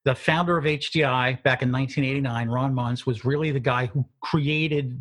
The 0.06 0.16
founder 0.16 0.58
of 0.58 0.66
HDI 0.66 1.42
back 1.44 1.62
in 1.62 1.72
1989, 1.72 2.50
Ron 2.50 2.74
Muns, 2.74 3.06
was 3.06 3.24
really 3.24 3.52
the 3.52 3.60
guy 3.60 3.86
who 3.86 4.06
created 4.22 5.00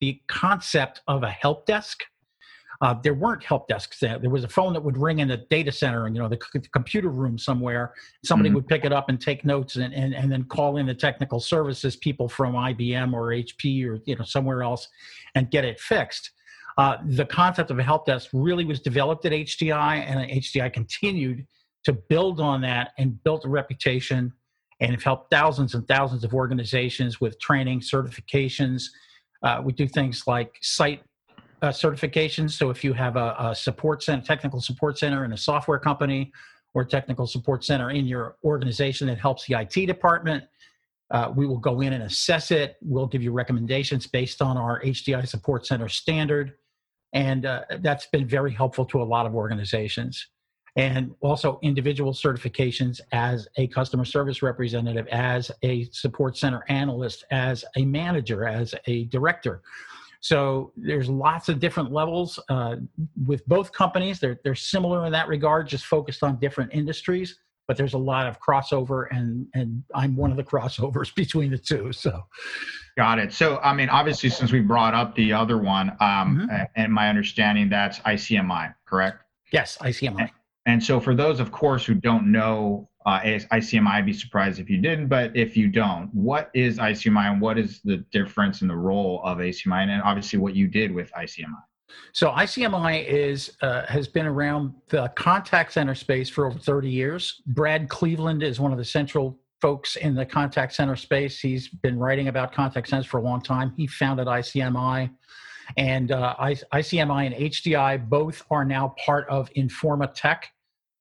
the 0.00 0.20
concept 0.28 1.00
of 1.08 1.22
a 1.22 1.30
help 1.30 1.64
desk 1.64 2.04
uh, 2.82 2.92
there 3.00 3.14
weren't 3.14 3.44
help 3.44 3.68
desks 3.68 4.00
there. 4.00 4.18
There 4.18 4.28
was 4.28 4.42
a 4.42 4.48
phone 4.48 4.72
that 4.72 4.82
would 4.82 4.98
ring 4.98 5.20
in 5.20 5.28
the 5.28 5.36
data 5.36 5.70
center 5.70 6.06
and, 6.06 6.16
you 6.16 6.20
know, 6.22 6.28
the, 6.28 6.38
c- 6.52 6.68
computer 6.72 7.10
room 7.10 7.38
somewhere. 7.38 7.94
Somebody 8.24 8.48
mm-hmm. 8.48 8.56
would 8.56 8.66
pick 8.66 8.84
it 8.84 8.92
up 8.92 9.08
and 9.08 9.20
take 9.20 9.44
notes 9.44 9.76
and, 9.76 9.94
and, 9.94 10.12
and 10.12 10.30
then 10.30 10.42
call 10.44 10.78
in 10.78 10.86
the 10.86 10.94
technical 10.94 11.38
services 11.38 11.94
people 11.94 12.28
from 12.28 12.54
IBM 12.54 13.12
or 13.12 13.28
HP 13.28 13.86
or, 13.86 14.00
you 14.04 14.16
know, 14.16 14.24
somewhere 14.24 14.64
else 14.64 14.88
and 15.36 15.48
get 15.52 15.64
it 15.64 15.78
fixed. 15.78 16.32
Uh, 16.76 16.96
the 17.06 17.24
concept 17.24 17.70
of 17.70 17.78
a 17.78 17.84
help 17.84 18.04
desk 18.04 18.30
really 18.32 18.64
was 18.64 18.80
developed 18.80 19.24
at 19.26 19.32
HDI 19.32 19.98
and 19.98 20.28
HDI 20.28 20.72
continued 20.72 21.46
to 21.84 21.92
build 21.92 22.40
on 22.40 22.60
that 22.62 22.90
and 22.98 23.22
built 23.22 23.44
a 23.44 23.48
reputation 23.48 24.32
and 24.82 24.90
have 24.90 25.02
helped 25.02 25.30
thousands 25.30 25.74
and 25.76 25.86
thousands 25.86 26.24
of 26.24 26.34
organizations 26.34 27.20
with 27.20 27.38
training, 27.38 27.78
certifications. 27.78 28.86
Uh, 29.44 29.62
we 29.64 29.72
do 29.72 29.86
things 29.86 30.26
like 30.26 30.58
site 30.60 31.02
uh, 31.62 31.68
certifications. 31.68 32.50
So 32.50 32.68
if 32.68 32.82
you 32.82 32.92
have 32.92 33.16
a, 33.16 33.36
a, 33.38 33.54
support 33.54 34.02
center, 34.02 34.24
technical 34.24 34.60
support 34.60 34.98
center 34.98 35.24
in 35.24 35.32
a 35.32 35.36
software 35.36 35.78
company 35.78 36.32
or 36.74 36.84
technical 36.84 37.28
support 37.28 37.64
center 37.64 37.90
in 37.90 38.06
your 38.06 38.36
organization 38.42 39.06
that 39.06 39.18
helps 39.18 39.46
the 39.46 39.54
IT 39.54 39.86
department, 39.86 40.42
uh, 41.12 41.32
we 41.32 41.46
will 41.46 41.58
go 41.58 41.80
in 41.80 41.92
and 41.92 42.02
assess 42.02 42.50
it. 42.50 42.76
We'll 42.82 43.06
give 43.06 43.22
you 43.22 43.30
recommendations 43.30 44.08
based 44.08 44.42
on 44.42 44.56
our 44.56 44.82
HDI 44.82 45.28
support 45.28 45.64
center 45.64 45.88
standard. 45.88 46.54
And 47.12 47.46
uh, 47.46 47.62
that's 47.78 48.06
been 48.06 48.26
very 48.26 48.52
helpful 48.52 48.84
to 48.86 49.00
a 49.00 49.04
lot 49.04 49.26
of 49.26 49.34
organizations. 49.36 50.26
And 50.76 51.14
also 51.20 51.58
individual 51.62 52.12
certifications 52.12 53.00
as 53.12 53.46
a 53.56 53.66
customer 53.68 54.04
service 54.04 54.42
representative, 54.42 55.06
as 55.08 55.50
a 55.62 55.84
support 55.92 56.36
center 56.36 56.64
analyst, 56.68 57.24
as 57.30 57.64
a 57.76 57.84
manager, 57.84 58.46
as 58.46 58.74
a 58.86 59.04
director. 59.04 59.62
So 60.20 60.72
there's 60.76 61.08
lots 61.08 61.48
of 61.48 61.58
different 61.58 61.92
levels 61.92 62.38
uh, 62.48 62.76
with 63.26 63.46
both 63.48 63.72
companies. 63.72 64.20
They're 64.20 64.38
they're 64.44 64.54
similar 64.54 65.04
in 65.04 65.12
that 65.12 65.28
regard, 65.28 65.66
just 65.68 65.84
focused 65.84 66.22
on 66.22 66.38
different 66.38 66.72
industries. 66.72 67.38
But 67.68 67.76
there's 67.76 67.94
a 67.94 67.98
lot 67.98 68.26
of 68.26 68.40
crossover, 68.40 69.06
and 69.10 69.46
and 69.54 69.82
I'm 69.94 70.16
one 70.16 70.30
of 70.30 70.36
the 70.36 70.44
crossovers 70.52 71.12
between 71.14 71.50
the 71.50 71.58
two. 71.58 71.92
So, 71.92 72.22
got 72.96 73.18
it. 73.18 73.32
So 73.32 73.58
I 73.58 73.74
mean, 73.74 73.88
obviously, 73.88 74.30
since 74.30 74.52
we 74.52 74.60
brought 74.60 74.94
up 74.94 75.14
the 75.16 75.32
other 75.32 75.58
one, 75.58 75.90
um, 76.00 76.48
mm-hmm. 76.48 76.64
and 76.76 76.92
my 76.92 77.08
understanding 77.08 77.68
that's 77.68 77.98
ICMI, 78.00 78.74
correct? 78.86 79.24
Yes, 79.52 79.76
ICMI. 79.78 80.20
And 80.20 80.30
so, 80.82 81.00
for 81.00 81.14
those, 81.14 81.40
of 81.40 81.50
course, 81.50 81.84
who 81.84 81.94
don't 81.94 82.30
know 82.30 82.88
uh, 83.04 83.20
ICMI, 83.20 83.88
I'd 83.88 84.06
be 84.06 84.12
surprised 84.12 84.60
if 84.60 84.70
you 84.70 84.78
didn't. 84.78 85.08
But 85.08 85.36
if 85.36 85.56
you 85.56 85.68
don't, 85.68 86.08
what 86.14 86.50
is 86.54 86.78
ICMI 86.78 87.32
and 87.32 87.40
what 87.40 87.58
is 87.58 87.80
the 87.82 87.98
difference 88.12 88.62
in 88.62 88.68
the 88.68 88.76
role 88.76 89.20
of 89.24 89.38
ICMI 89.38 89.88
and 89.88 90.02
obviously 90.02 90.38
what 90.38 90.54
you 90.54 90.68
did 90.68 90.92
with 90.92 91.10
ICMI? 91.12 91.62
So 92.12 92.30
ICMI 92.30 93.06
is 93.06 93.56
uh, 93.60 93.84
has 93.86 94.08
been 94.08 94.26
around 94.26 94.72
the 94.88 95.08
contact 95.08 95.72
center 95.72 95.94
space 95.94 96.30
for 96.30 96.46
over 96.46 96.58
30 96.58 96.88
years. 96.88 97.42
Brad 97.46 97.88
Cleveland 97.88 98.42
is 98.42 98.60
one 98.60 98.72
of 98.72 98.78
the 98.78 98.84
central 98.84 99.38
folks 99.60 99.96
in 99.96 100.14
the 100.14 100.26
contact 100.26 100.74
center 100.74 100.96
space. 100.96 101.38
He's 101.38 101.68
been 101.68 101.98
writing 101.98 102.28
about 102.28 102.52
contact 102.52 102.88
centers 102.88 103.06
for 103.06 103.18
a 103.18 103.22
long 103.22 103.40
time. 103.40 103.72
He 103.76 103.86
founded 103.86 104.26
ICMI. 104.26 105.10
And 105.76 106.12
uh, 106.12 106.34
ICMI 106.38 107.26
and 107.26 107.34
HDI 107.34 108.08
both 108.08 108.42
are 108.50 108.64
now 108.64 108.94
part 109.04 109.28
of 109.28 109.50
Informa 109.54 110.12
Tech, 110.14 110.50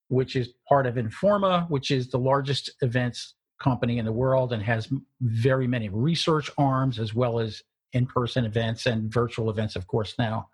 which 0.07 0.35
is 0.35 0.49
part 0.67 0.85
of 0.87 0.95
Informa, 0.95 1.69
which 1.69 1.91
is 1.91 2.09
the 2.09 2.19
largest 2.19 2.71
events 2.81 3.35
company 3.59 3.99
in 3.99 4.05
the 4.05 4.11
world 4.11 4.53
and 4.53 4.63
has 4.63 4.89
very 5.21 5.67
many 5.67 5.89
research 5.89 6.49
arms 6.57 6.99
as 6.99 7.13
well 7.13 7.39
as 7.39 7.61
in-person 7.93 8.45
events 8.45 8.85
and 8.85 9.11
virtual 9.13 9.49
events, 9.49 9.75
of 9.75 9.85
course, 9.87 10.15
now. 10.17 10.47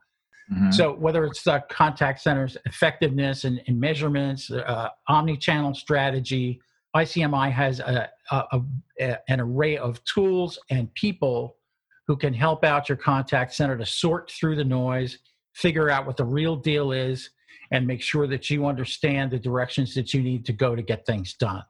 Mm-hmm. 0.52 0.72
So 0.72 0.94
whether 0.94 1.26
it's 1.26 1.44
the 1.44 1.64
contact 1.70 2.22
center's 2.22 2.58
effectiveness 2.66 3.44
and, 3.44 3.62
and 3.68 3.80
measurements, 3.80 4.50
uh, 4.50 4.90
omni-channel 5.08 5.76
strategy, 5.76 6.62
ICMI 6.96 7.52
has 7.52 7.80
a, 7.80 8.10
a, 8.32 8.62
a, 9.00 9.18
an 9.28 9.42
array 9.42 9.78
of 9.78 10.04
tools 10.06 10.58
and 10.70 10.94
people 10.94 11.57
who 12.08 12.16
can 12.16 12.34
help 12.34 12.64
out 12.64 12.90
your 12.90 12.98
contact 12.98 13.54
center 13.54 13.78
to 13.78 13.86
sort 13.86 14.32
through 14.32 14.56
the 14.56 14.64
noise, 14.64 15.20
figure 15.54 15.90
out 15.90 16.06
what 16.06 16.18
the 16.18 16.26
real 16.26 16.56
deal 16.56 16.92
is, 16.92 17.30
and 17.72 17.86
make 17.86 18.02
sure 18.02 18.28
that 18.28 18.50
you 18.50 18.66
understand 18.66 19.32
the 19.32 19.40
directions 19.40 19.94
that 19.94 20.14
you 20.14 20.22
need 20.22 20.46
to 20.46 20.54
go 20.54 20.76
to 20.76 20.82
get 20.82 21.06
things 21.06 21.34
done. 21.34 21.64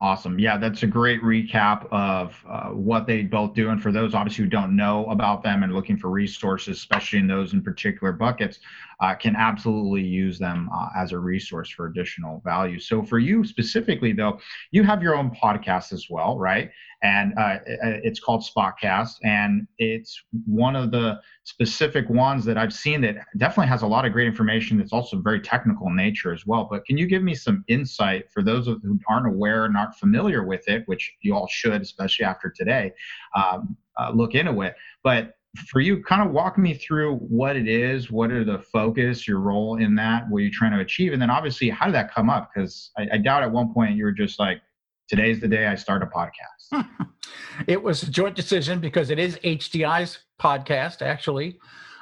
Awesome. 0.00 0.36
Yeah, 0.40 0.56
that's 0.56 0.82
a 0.82 0.88
great 0.88 1.22
recap 1.22 1.86
of 1.92 2.36
uh, 2.48 2.70
what 2.70 3.06
they 3.06 3.22
both 3.22 3.54
do. 3.54 3.68
And 3.68 3.80
for 3.80 3.92
those 3.92 4.14
obviously 4.14 4.42
who 4.42 4.50
don't 4.50 4.74
know 4.74 5.06
about 5.06 5.44
them 5.44 5.62
and 5.62 5.72
looking 5.72 5.96
for 5.96 6.10
resources, 6.10 6.76
especially 6.78 7.20
in 7.20 7.28
those 7.28 7.52
in 7.52 7.62
particular 7.62 8.12
buckets, 8.12 8.58
uh, 9.02 9.14
can 9.16 9.34
absolutely 9.34 10.02
use 10.02 10.38
them 10.38 10.70
uh, 10.72 10.88
as 10.96 11.10
a 11.10 11.18
resource 11.18 11.68
for 11.68 11.86
additional 11.86 12.40
value. 12.44 12.78
So 12.78 13.02
for 13.02 13.18
you 13.18 13.44
specifically, 13.44 14.12
though, 14.12 14.38
you 14.70 14.84
have 14.84 15.02
your 15.02 15.16
own 15.16 15.30
podcast 15.32 15.92
as 15.92 16.06
well, 16.08 16.38
right? 16.38 16.70
And 17.02 17.36
uh, 17.36 17.58
it's 17.66 18.20
called 18.20 18.44
Spotcast, 18.44 19.14
and 19.24 19.66
it's 19.78 20.22
one 20.46 20.76
of 20.76 20.92
the 20.92 21.18
specific 21.42 22.08
ones 22.08 22.44
that 22.44 22.56
I've 22.56 22.72
seen 22.72 23.00
that 23.00 23.16
definitely 23.38 23.66
has 23.70 23.82
a 23.82 23.88
lot 23.88 24.06
of 24.06 24.12
great 24.12 24.28
information. 24.28 24.78
That's 24.78 24.92
also 24.92 25.18
very 25.18 25.40
technical 25.40 25.88
in 25.88 25.96
nature 25.96 26.32
as 26.32 26.46
well. 26.46 26.68
But 26.70 26.84
can 26.86 26.96
you 26.96 27.08
give 27.08 27.24
me 27.24 27.34
some 27.34 27.64
insight 27.66 28.30
for 28.30 28.44
those 28.44 28.66
who 28.66 29.00
aren't 29.08 29.26
aware, 29.26 29.64
and 29.64 29.76
aren't 29.76 29.96
familiar 29.96 30.44
with 30.46 30.68
it, 30.68 30.84
which 30.86 31.12
you 31.22 31.34
all 31.34 31.48
should, 31.50 31.82
especially 31.82 32.24
after 32.24 32.54
today, 32.56 32.92
um, 33.34 33.76
uh, 33.98 34.12
look 34.14 34.36
into 34.36 34.62
it. 34.62 34.76
But 35.02 35.34
for 35.68 35.80
you, 35.80 36.02
kind 36.02 36.26
of 36.26 36.32
walk 36.32 36.56
me 36.56 36.74
through 36.74 37.16
what 37.16 37.56
it 37.56 37.68
is, 37.68 38.10
what 38.10 38.30
are 38.30 38.44
the 38.44 38.58
focus, 38.58 39.28
your 39.28 39.40
role 39.40 39.76
in 39.76 39.94
that, 39.96 40.24
what 40.30 40.38
you're 40.38 40.50
trying 40.52 40.72
to 40.72 40.80
achieve, 40.80 41.12
and 41.12 41.20
then 41.20 41.30
obviously 41.30 41.68
how 41.68 41.86
did 41.86 41.94
that 41.94 42.12
come 42.12 42.30
up? 42.30 42.50
Because 42.52 42.90
I, 42.96 43.08
I 43.12 43.18
doubt 43.18 43.42
at 43.42 43.50
one 43.50 43.72
point 43.72 43.96
you 43.96 44.04
were 44.04 44.12
just 44.12 44.38
like, 44.38 44.62
today's 45.08 45.40
the 45.40 45.48
day 45.48 45.66
I 45.66 45.74
start 45.74 46.02
a 46.02 46.06
podcast. 46.06 46.86
it 47.66 47.82
was 47.82 48.02
a 48.02 48.10
joint 48.10 48.34
decision 48.34 48.80
because 48.80 49.10
it 49.10 49.18
is 49.18 49.36
HDI's 49.44 50.20
podcast, 50.40 51.02
actually. 51.02 51.58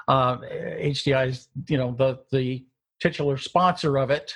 Uh, 0.07 0.39
HDI's, 0.39 1.49
you 1.69 1.77
know, 1.77 1.95
the 1.97 2.21
the 2.31 2.65
titular 3.01 3.37
sponsor 3.37 3.99
of 3.99 4.11
it. 4.11 4.35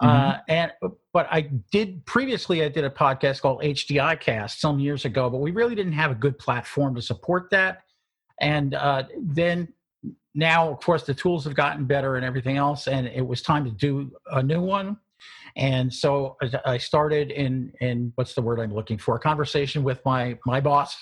Uh, 0.00 0.06
mm-hmm. 0.06 0.30
Uh, 0.30 0.38
and 0.48 0.72
but 1.12 1.28
I 1.30 1.42
did 1.70 2.04
previously 2.06 2.64
I 2.64 2.68
did 2.68 2.84
a 2.84 2.90
podcast 2.90 3.40
called 3.40 3.62
HDI 3.62 4.18
Cast 4.20 4.60
some 4.60 4.80
years 4.80 5.04
ago, 5.04 5.30
but 5.30 5.38
we 5.38 5.50
really 5.50 5.74
didn't 5.74 5.92
have 5.92 6.10
a 6.10 6.16
good 6.16 6.38
platform 6.38 6.94
to 6.94 7.02
support 7.02 7.50
that. 7.50 7.83
And 8.40 8.74
uh, 8.74 9.04
then 9.20 9.72
now, 10.34 10.68
of 10.70 10.80
course, 10.80 11.04
the 11.04 11.14
tools 11.14 11.44
have 11.44 11.54
gotten 11.54 11.84
better 11.84 12.16
and 12.16 12.24
everything 12.24 12.56
else, 12.56 12.88
and 12.88 13.06
it 13.06 13.26
was 13.26 13.40
time 13.42 13.64
to 13.64 13.70
do 13.70 14.10
a 14.32 14.42
new 14.42 14.60
one. 14.60 14.96
And 15.56 15.92
so 15.92 16.36
I 16.66 16.78
started 16.78 17.30
in 17.30 17.72
in 17.80 18.12
what's 18.16 18.34
the 18.34 18.42
word 18.42 18.58
I'm 18.58 18.74
looking 18.74 18.98
for? 18.98 19.16
A 19.16 19.20
conversation 19.20 19.84
with 19.84 20.04
my 20.04 20.36
my 20.44 20.60
boss 20.60 20.96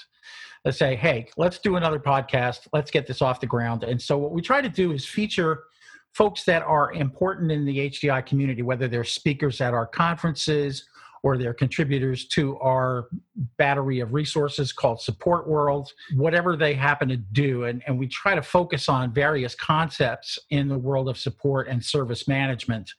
to 0.67 0.73
say, 0.73 0.95
hey, 0.95 1.27
let's 1.37 1.59
do 1.59 1.77
another 1.77 1.99
podcast. 1.99 2.69
Let's 2.73 2.91
get 2.91 3.07
this 3.07 3.23
off 3.23 3.41
the 3.41 3.47
ground. 3.47 3.83
And 3.83 4.01
so 4.01 4.17
what 4.19 4.31
we 4.31 4.43
try 4.43 4.61
to 4.61 4.69
do 4.69 4.93
is 4.93 5.05
feature 5.05 5.65
folks 6.13 6.45
that 6.45 6.63
are 6.63 6.93
important 6.93 7.51
in 7.51 7.65
the 7.65 7.91
HDI 7.91 8.25
community, 8.27 8.63
whether 8.63 8.87
they're 8.87 9.03
speakers 9.03 9.61
at 9.61 9.75
our 9.75 9.87
conferences 9.87 10.85
or 11.23 11.39
they're 11.39 11.55
contributors 11.55 12.27
to 12.27 12.59
our 12.59 13.09
battery 13.57 14.01
of 14.01 14.13
resources 14.13 14.73
called 14.73 15.01
Support 15.01 15.47
World, 15.47 15.93
whatever 16.15 16.57
they 16.57 16.75
happen 16.75 17.09
to 17.09 17.17
do. 17.17 17.65
And, 17.65 17.83
and 17.87 17.99
we 17.99 18.09
try 18.09 18.35
to 18.35 18.43
focus 18.43 18.89
on 18.89 19.13
various 19.13 19.55
concepts 19.55 20.39
in 20.51 20.69
the 20.69 20.79
world 20.79 21.09
of 21.09 21.17
support 21.17 21.69
and 21.69 21.85
service 21.85 22.27
management, 22.27 22.91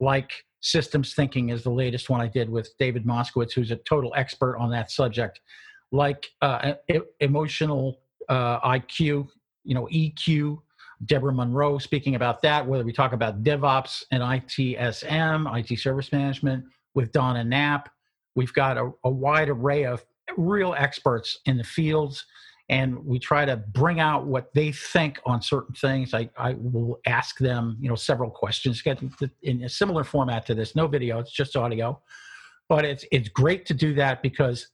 like 0.00 0.44
systems 0.60 1.14
thinking 1.14 1.48
is 1.48 1.62
the 1.62 1.70
latest 1.70 2.10
one 2.10 2.20
I 2.20 2.28
did 2.28 2.48
with 2.48 2.70
David 2.78 3.04
Moskowitz, 3.04 3.52
who's 3.52 3.70
a 3.70 3.76
total 3.76 4.12
expert 4.16 4.58
on 4.58 4.70
that 4.70 4.90
subject, 4.90 5.40
like 5.90 6.26
uh, 6.42 6.74
emotional 7.20 8.00
uh, 8.28 8.60
IQ, 8.60 9.28
you 9.64 9.74
know, 9.74 9.88
EQ, 9.92 10.58
Deborah 11.06 11.32
Monroe 11.32 11.78
speaking 11.78 12.14
about 12.14 12.42
that, 12.42 12.64
whether 12.64 12.84
we 12.84 12.92
talk 12.92 13.12
about 13.12 13.42
DevOps 13.42 14.04
and 14.12 14.22
ITSM, 14.22 15.58
IT 15.58 15.78
service 15.78 16.12
management 16.12 16.64
with 16.94 17.12
Donna 17.12 17.44
Knapp. 17.44 17.90
We've 18.34 18.52
got 18.52 18.78
a, 18.78 18.90
a 19.04 19.10
wide 19.10 19.48
array 19.48 19.84
of 19.84 20.04
real 20.36 20.74
experts 20.76 21.38
in 21.46 21.56
the 21.58 21.64
fields, 21.64 22.24
and 22.68 23.04
we 23.04 23.18
try 23.18 23.44
to 23.44 23.56
bring 23.56 24.00
out 24.00 24.26
what 24.26 24.52
they 24.54 24.72
think 24.72 25.20
on 25.26 25.42
certain 25.42 25.74
things. 25.74 26.14
I, 26.14 26.30
I 26.36 26.54
will 26.58 26.98
ask 27.06 27.38
them, 27.38 27.76
you 27.80 27.88
know, 27.88 27.94
several 27.94 28.30
questions, 28.30 28.80
get 28.80 29.00
in 29.42 29.64
a 29.64 29.68
similar 29.68 30.04
format 30.04 30.46
to 30.46 30.54
this. 30.54 30.74
No 30.74 30.86
video, 30.86 31.18
it's 31.18 31.32
just 31.32 31.56
audio. 31.56 32.00
But 32.68 32.84
it's 32.84 33.04
it's 33.12 33.28
great 33.28 33.66
to 33.66 33.74
do 33.74 33.92
that 33.94 34.22
because 34.22 34.68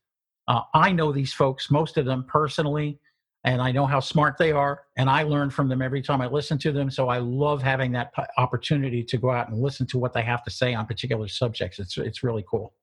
uh, 0.47 0.61
I 0.75 0.93
know 0.93 1.13
these 1.13 1.33
folks, 1.33 1.71
most 1.71 1.97
of 1.97 2.05
them 2.05 2.25
personally 2.29 3.01
and 3.45 3.63
I 3.63 3.73
know 3.73 3.87
how 3.87 4.01
smart 4.01 4.37
they 4.39 4.53
are, 4.53 4.83
and 4.97 5.09
I 5.09 5.23
learn 5.23 5.51
from 5.51 5.69
them 5.69 5.81
every 5.81 6.03
time 6.03 6.21
I 6.21 6.27
listen 6.27 6.59
to 6.59 6.73
them. 6.73 6.91
So 6.91 7.09
I 7.09 7.19
love 7.19 7.63
having 7.63 7.93
that 7.93 8.13
opportunity 8.37 9.05
to 9.05 9.17
go 9.17 9.31
out 9.31 9.49
and 9.49 9.61
listen 9.61 9.87
to 9.89 9.99
what 9.99 10.13
they 10.13 10.23
have 10.23 10.43
to 10.45 10.51
say 10.51 10.75
on 10.75 10.87
particular 10.87 11.29
subjects. 11.29 11.79
It's 11.79 11.97
it's 11.99 12.23
really 12.23 12.45
cool. 12.51 12.75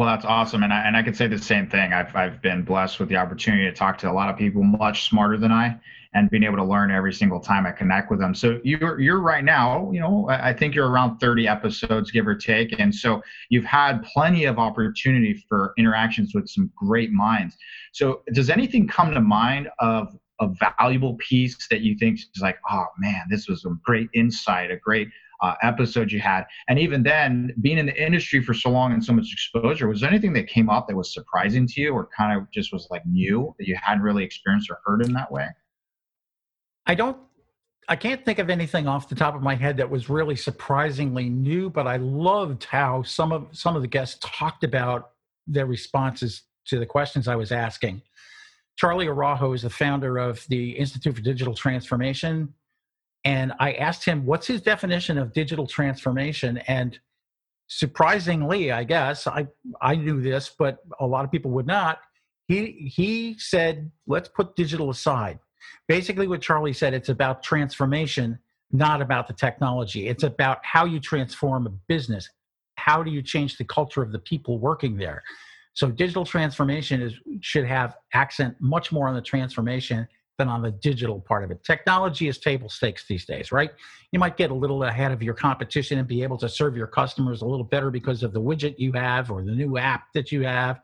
Well, 0.00 0.08
that's 0.08 0.24
awesome, 0.24 0.62
and 0.62 0.72
I 0.72 0.86
and 0.86 0.96
I 0.96 1.02
could 1.02 1.14
say 1.14 1.26
the 1.26 1.36
same 1.36 1.68
thing. 1.68 1.92
I've 1.92 2.16
I've 2.16 2.40
been 2.40 2.62
blessed 2.62 3.00
with 3.00 3.10
the 3.10 3.16
opportunity 3.16 3.64
to 3.64 3.72
talk 3.72 3.98
to 3.98 4.10
a 4.10 4.14
lot 4.14 4.30
of 4.30 4.38
people 4.38 4.62
much 4.62 5.06
smarter 5.06 5.36
than 5.36 5.52
I, 5.52 5.78
and 6.14 6.30
being 6.30 6.42
able 6.42 6.56
to 6.56 6.64
learn 6.64 6.90
every 6.90 7.12
single 7.12 7.38
time 7.38 7.66
I 7.66 7.72
connect 7.72 8.10
with 8.10 8.18
them. 8.18 8.34
So 8.34 8.60
you're 8.64 8.98
you're 8.98 9.20
right 9.20 9.44
now, 9.44 9.90
you 9.92 10.00
know, 10.00 10.26
I 10.30 10.54
think 10.54 10.74
you're 10.74 10.88
around 10.88 11.18
30 11.18 11.46
episodes, 11.46 12.10
give 12.10 12.26
or 12.26 12.34
take, 12.34 12.80
and 12.80 12.94
so 12.94 13.20
you've 13.50 13.66
had 13.66 14.02
plenty 14.04 14.46
of 14.46 14.58
opportunity 14.58 15.34
for 15.50 15.74
interactions 15.76 16.32
with 16.34 16.48
some 16.48 16.72
great 16.74 17.12
minds. 17.12 17.58
So 17.92 18.22
does 18.32 18.48
anything 18.48 18.88
come 18.88 19.12
to 19.12 19.20
mind 19.20 19.68
of 19.80 20.16
a 20.40 20.48
valuable 20.78 21.16
piece 21.16 21.68
that 21.68 21.82
you 21.82 21.94
think 21.98 22.20
is 22.20 22.40
like, 22.40 22.56
oh 22.70 22.86
man, 22.98 23.24
this 23.28 23.48
was 23.48 23.66
a 23.66 23.76
great 23.84 24.08
insight, 24.14 24.70
a 24.70 24.78
great 24.78 25.08
uh, 25.42 25.54
episodes 25.62 26.12
you 26.12 26.20
had. 26.20 26.44
And 26.68 26.78
even 26.78 27.02
then, 27.02 27.54
being 27.60 27.78
in 27.78 27.86
the 27.86 28.02
industry 28.02 28.42
for 28.42 28.54
so 28.54 28.70
long 28.70 28.92
and 28.92 29.04
so 29.04 29.12
much 29.12 29.32
exposure, 29.32 29.88
was 29.88 30.00
there 30.00 30.10
anything 30.10 30.32
that 30.34 30.48
came 30.48 30.68
up 30.68 30.88
that 30.88 30.96
was 30.96 31.12
surprising 31.12 31.66
to 31.68 31.80
you 31.80 31.92
or 31.92 32.08
kind 32.16 32.38
of 32.38 32.50
just 32.50 32.72
was 32.72 32.86
like 32.90 33.04
new 33.06 33.54
that 33.58 33.66
you 33.66 33.76
hadn't 33.82 34.02
really 34.02 34.24
experienced 34.24 34.70
or 34.70 34.78
heard 34.84 35.04
in 35.04 35.12
that 35.14 35.30
way? 35.30 35.48
I 36.86 36.94
don't 36.94 37.16
I 37.90 37.96
can't 37.96 38.24
think 38.24 38.38
of 38.38 38.50
anything 38.50 38.86
off 38.86 39.08
the 39.08 39.16
top 39.16 39.34
of 39.34 39.42
my 39.42 39.56
head 39.56 39.76
that 39.78 39.90
was 39.90 40.08
really 40.08 40.36
surprisingly 40.36 41.28
new, 41.28 41.68
but 41.68 41.88
I 41.88 41.96
loved 41.96 42.62
how 42.64 43.02
some 43.02 43.32
of 43.32 43.48
some 43.50 43.74
of 43.74 43.82
the 43.82 43.88
guests 43.88 44.16
talked 44.22 44.62
about 44.62 45.10
their 45.48 45.66
responses 45.66 46.42
to 46.66 46.78
the 46.78 46.86
questions 46.86 47.26
I 47.26 47.34
was 47.34 47.50
asking. 47.50 48.02
Charlie 48.76 49.08
Araujo 49.08 49.52
is 49.52 49.62
the 49.62 49.70
founder 49.70 50.18
of 50.18 50.46
the 50.48 50.70
Institute 50.70 51.16
for 51.16 51.20
Digital 51.20 51.52
Transformation 51.52 52.54
and 53.24 53.52
I 53.58 53.72
asked 53.72 54.04
him 54.04 54.24
what's 54.24 54.46
his 54.46 54.62
definition 54.62 55.18
of 55.18 55.32
digital 55.32 55.66
transformation. 55.66 56.58
And 56.68 56.98
surprisingly, 57.68 58.72
I 58.72 58.84
guess 58.84 59.26
I 59.26 59.46
I 59.80 59.96
knew 59.96 60.20
this, 60.20 60.50
but 60.58 60.78
a 60.98 61.06
lot 61.06 61.24
of 61.24 61.30
people 61.30 61.50
would 61.52 61.66
not. 61.66 61.98
He 62.48 62.90
he 62.94 63.36
said, 63.38 63.90
let's 64.06 64.28
put 64.28 64.56
digital 64.56 64.90
aside. 64.90 65.38
Basically, 65.86 66.26
what 66.26 66.40
Charlie 66.40 66.72
said, 66.72 66.94
it's 66.94 67.10
about 67.10 67.42
transformation, 67.42 68.38
not 68.72 69.02
about 69.02 69.28
the 69.28 69.34
technology. 69.34 70.08
It's 70.08 70.22
about 70.22 70.58
how 70.62 70.86
you 70.86 70.98
transform 70.98 71.66
a 71.66 71.70
business. 71.88 72.28
How 72.76 73.02
do 73.02 73.10
you 73.10 73.22
change 73.22 73.58
the 73.58 73.64
culture 73.64 74.02
of 74.02 74.10
the 74.10 74.18
people 74.18 74.58
working 74.58 74.96
there? 74.96 75.22
So 75.74 75.90
digital 75.90 76.24
transformation 76.24 77.02
is 77.02 77.14
should 77.42 77.66
have 77.66 77.96
accent 78.14 78.56
much 78.60 78.90
more 78.90 79.08
on 79.08 79.14
the 79.14 79.22
transformation 79.22 80.08
than 80.40 80.48
on 80.48 80.62
the 80.62 80.70
digital 80.70 81.20
part 81.20 81.44
of 81.44 81.50
it. 81.50 81.62
Technology 81.62 82.26
is 82.26 82.38
table 82.38 82.70
stakes 82.70 83.06
these 83.06 83.26
days, 83.26 83.52
right? 83.52 83.72
You 84.10 84.18
might 84.18 84.38
get 84.38 84.50
a 84.50 84.54
little 84.54 84.84
ahead 84.84 85.12
of 85.12 85.22
your 85.22 85.34
competition 85.34 85.98
and 85.98 86.08
be 86.08 86.22
able 86.22 86.38
to 86.38 86.48
serve 86.48 86.74
your 86.74 86.86
customers 86.86 87.42
a 87.42 87.44
little 87.44 87.64
better 87.64 87.90
because 87.90 88.22
of 88.22 88.32
the 88.32 88.40
widget 88.40 88.78
you 88.78 88.92
have 88.92 89.30
or 89.30 89.44
the 89.44 89.52
new 89.52 89.76
app 89.76 90.04
that 90.14 90.32
you 90.32 90.42
have 90.44 90.80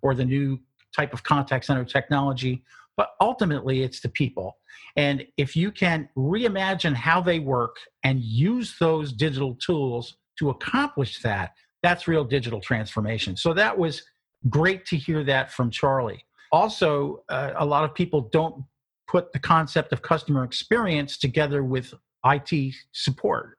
or 0.00 0.14
the 0.14 0.24
new 0.24 0.60
type 0.96 1.12
of 1.12 1.24
contact 1.24 1.64
center 1.64 1.84
technology. 1.84 2.62
But 2.96 3.10
ultimately, 3.20 3.82
it's 3.82 4.00
the 4.00 4.08
people. 4.08 4.58
And 4.96 5.26
if 5.36 5.56
you 5.56 5.72
can 5.72 6.08
reimagine 6.16 6.94
how 6.94 7.20
they 7.20 7.40
work 7.40 7.76
and 8.04 8.20
use 8.20 8.76
those 8.78 9.12
digital 9.12 9.56
tools 9.56 10.18
to 10.38 10.50
accomplish 10.50 11.20
that, 11.22 11.50
that's 11.82 12.06
real 12.06 12.24
digital 12.24 12.60
transformation. 12.60 13.36
So 13.36 13.54
that 13.54 13.76
was 13.76 14.02
great 14.48 14.86
to 14.86 14.96
hear 14.96 15.24
that 15.24 15.52
from 15.52 15.70
Charlie. 15.70 16.24
Also, 16.52 17.24
uh, 17.28 17.52
a 17.56 17.64
lot 17.64 17.84
of 17.84 17.92
people 17.94 18.28
don't 18.32 18.64
put 19.10 19.32
the 19.32 19.38
concept 19.40 19.92
of 19.92 20.02
customer 20.02 20.44
experience 20.44 21.18
together 21.18 21.64
with 21.64 21.92
IT 22.24 22.74
support, 22.92 23.58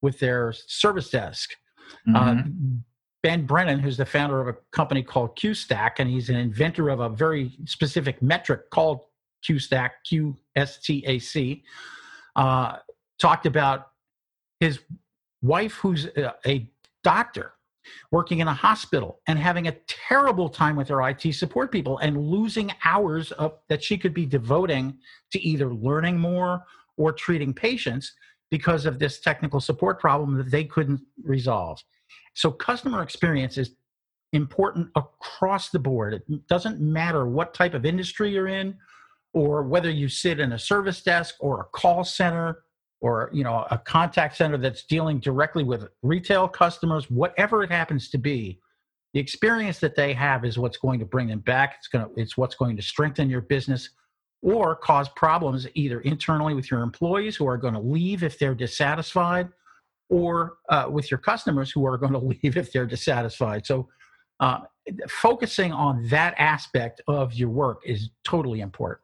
with 0.00 0.18
their 0.18 0.54
service 0.66 1.10
desk. 1.10 1.50
Uh, 2.08 2.20
mm-hmm. 2.20 2.38
Uh, 2.38 2.78
ben 3.22 3.44
Brennan, 3.44 3.78
who's 3.78 3.98
the 3.98 4.06
founder 4.06 4.40
of 4.40 4.48
a 4.48 4.56
company 4.72 5.02
called 5.02 5.36
QStack, 5.36 5.92
and 5.98 6.08
he's 6.08 6.30
an 6.30 6.36
inventor 6.36 6.88
of 6.88 7.00
a 7.00 7.10
very 7.10 7.52
specific 7.66 8.22
metric 8.22 8.70
called 8.70 9.00
QStack, 9.46 9.90
Q 10.08 10.36
S 10.54 10.78
T 10.78 11.04
A 11.06 11.18
C, 11.18 11.62
uh, 12.34 12.76
talked 13.20 13.44
about 13.44 13.88
his 14.60 14.78
wife, 15.42 15.74
who's 15.74 16.06
a, 16.06 16.34
a 16.46 16.70
doctor, 17.04 17.52
working 18.10 18.40
in 18.40 18.48
a 18.48 18.54
hospital 18.54 19.20
and 19.26 19.38
having 19.38 19.68
a 19.68 19.76
terrible 19.86 20.48
time 20.48 20.76
with 20.76 20.88
her 20.88 21.08
IT 21.08 21.32
support 21.34 21.72
people 21.72 21.98
and 21.98 22.16
losing 22.16 22.72
hours 22.84 23.32
of, 23.32 23.54
that 23.68 23.82
she 23.82 23.98
could 23.98 24.14
be 24.14 24.26
devoting 24.26 24.98
to 25.32 25.40
either 25.40 25.74
learning 25.74 26.18
more 26.18 26.64
or 26.96 27.12
treating 27.12 27.52
patients 27.52 28.12
because 28.50 28.86
of 28.86 28.98
this 28.98 29.20
technical 29.20 29.60
support 29.60 30.00
problem 30.00 30.36
that 30.36 30.50
they 30.50 30.64
couldn't 30.64 31.00
resolve. 31.22 31.82
So, 32.34 32.50
customer 32.50 33.02
experience 33.02 33.58
is 33.58 33.72
important 34.32 34.88
across 34.94 35.70
the 35.70 35.78
board. 35.78 36.14
It 36.14 36.46
doesn't 36.48 36.80
matter 36.80 37.26
what 37.26 37.54
type 37.54 37.74
of 37.74 37.84
industry 37.84 38.32
you're 38.32 38.48
in 38.48 38.76
or 39.32 39.62
whether 39.62 39.90
you 39.90 40.08
sit 40.08 40.40
in 40.40 40.52
a 40.52 40.58
service 40.58 41.02
desk 41.02 41.34
or 41.40 41.60
a 41.60 41.64
call 41.64 42.04
center 42.04 42.62
or 43.00 43.30
you 43.32 43.44
know 43.44 43.66
a 43.70 43.78
contact 43.78 44.36
center 44.36 44.56
that's 44.56 44.84
dealing 44.84 45.20
directly 45.20 45.62
with 45.62 45.88
retail 46.02 46.48
customers 46.48 47.10
whatever 47.10 47.62
it 47.62 47.70
happens 47.70 48.08
to 48.08 48.18
be 48.18 48.58
the 49.16 49.20
experience 49.20 49.78
that 49.78 49.94
they 49.94 50.12
have 50.12 50.44
is 50.44 50.58
what's 50.58 50.76
going 50.76 51.00
to 51.00 51.06
bring 51.06 51.28
them 51.28 51.38
back. 51.38 51.76
It's 51.78 51.88
going 51.88 52.04
to 52.04 52.20
it's 52.20 52.36
what's 52.36 52.54
going 52.54 52.76
to 52.76 52.82
strengthen 52.82 53.30
your 53.30 53.40
business 53.40 53.88
or 54.42 54.76
cause 54.76 55.08
problems 55.16 55.66
either 55.72 56.02
internally 56.02 56.52
with 56.52 56.70
your 56.70 56.82
employees 56.82 57.34
who 57.34 57.48
are 57.48 57.56
going 57.56 57.72
to 57.72 57.80
leave 57.80 58.22
if 58.22 58.38
they're 58.38 58.54
dissatisfied 58.54 59.48
or 60.10 60.58
uh, 60.68 60.88
with 60.90 61.10
your 61.10 61.16
customers 61.16 61.70
who 61.70 61.86
are 61.86 61.96
going 61.96 62.12
to 62.18 62.18
leave 62.18 62.58
if 62.58 62.70
they're 62.72 62.84
dissatisfied. 62.84 63.64
So 63.64 63.88
uh, 64.40 64.60
focusing 65.08 65.72
on 65.72 66.06
that 66.08 66.34
aspect 66.36 67.00
of 67.08 67.32
your 67.32 67.48
work 67.48 67.80
is 67.86 68.10
totally 68.22 68.60
important. 68.60 69.00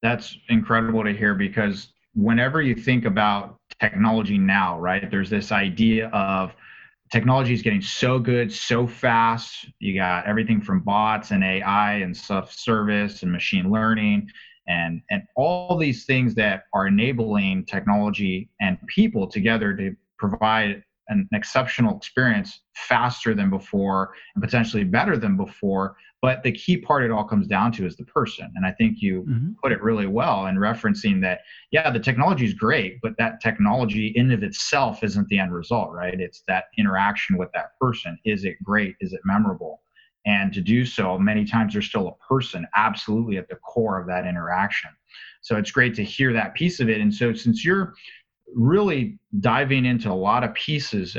That's 0.00 0.34
incredible 0.48 1.04
to 1.04 1.12
hear 1.12 1.34
because 1.34 1.88
whenever 2.18 2.60
you 2.60 2.74
think 2.74 3.04
about 3.04 3.58
technology 3.80 4.38
now, 4.38 4.78
right, 4.78 5.08
there's 5.10 5.30
this 5.30 5.52
idea 5.52 6.08
of 6.08 6.52
technology 7.12 7.54
is 7.54 7.62
getting 7.62 7.80
so 7.80 8.18
good 8.18 8.52
so 8.52 8.86
fast. 8.86 9.66
You 9.78 9.94
got 9.94 10.26
everything 10.26 10.60
from 10.60 10.80
bots 10.80 11.30
and 11.30 11.44
AI 11.44 11.94
and 11.94 12.16
self 12.16 12.52
service 12.52 13.22
and 13.22 13.30
machine 13.30 13.70
learning 13.70 14.28
and 14.66 15.00
and 15.10 15.22
all 15.36 15.78
these 15.78 16.04
things 16.04 16.34
that 16.34 16.64
are 16.74 16.88
enabling 16.88 17.64
technology 17.66 18.50
and 18.60 18.78
people 18.88 19.28
together 19.28 19.74
to 19.76 19.94
provide 20.18 20.82
an 21.08 21.28
exceptional 21.32 21.96
experience 21.96 22.60
faster 22.74 23.34
than 23.34 23.50
before 23.50 24.14
and 24.34 24.42
potentially 24.42 24.84
better 24.84 25.16
than 25.16 25.36
before 25.36 25.96
but 26.20 26.42
the 26.42 26.52
key 26.52 26.76
part 26.76 27.04
it 27.04 27.10
all 27.10 27.24
comes 27.24 27.46
down 27.46 27.70
to 27.72 27.86
is 27.86 27.96
the 27.96 28.04
person. 28.04 28.50
And 28.56 28.66
I 28.66 28.72
think 28.72 29.00
you 29.00 29.22
mm-hmm. 29.22 29.52
put 29.62 29.72
it 29.72 29.82
really 29.82 30.06
well 30.06 30.46
in 30.46 30.56
referencing 30.56 31.20
that, 31.22 31.40
yeah, 31.70 31.90
the 31.90 32.00
technology 32.00 32.44
is 32.44 32.54
great, 32.54 33.00
but 33.02 33.16
that 33.18 33.40
technology 33.40 34.08
in 34.16 34.32
of 34.32 34.42
itself 34.42 35.04
isn't 35.04 35.28
the 35.28 35.38
end 35.38 35.54
result, 35.54 35.92
right? 35.92 36.18
It's 36.18 36.42
that 36.48 36.64
interaction 36.76 37.38
with 37.38 37.50
that 37.54 37.78
person. 37.80 38.18
Is 38.24 38.44
it 38.44 38.56
great? 38.64 38.96
Is 39.00 39.12
it 39.12 39.20
memorable? 39.24 39.82
And 40.26 40.52
to 40.52 40.60
do 40.60 40.84
so, 40.84 41.16
many 41.18 41.44
times 41.44 41.72
there's 41.72 41.86
still 41.86 42.08
a 42.08 42.26
person 42.26 42.66
absolutely 42.74 43.38
at 43.38 43.48
the 43.48 43.56
core 43.56 44.00
of 44.00 44.08
that 44.08 44.26
interaction. 44.26 44.90
So 45.40 45.56
it's 45.56 45.70
great 45.70 45.94
to 45.94 46.04
hear 46.04 46.32
that 46.32 46.54
piece 46.54 46.80
of 46.80 46.88
it. 46.88 47.00
And 47.00 47.14
so 47.14 47.32
since 47.32 47.64
you're 47.64 47.94
really 48.54 49.18
diving 49.40 49.84
into 49.84 50.10
a 50.10 50.14
lot 50.14 50.44
of 50.44 50.54
pieces, 50.54 51.16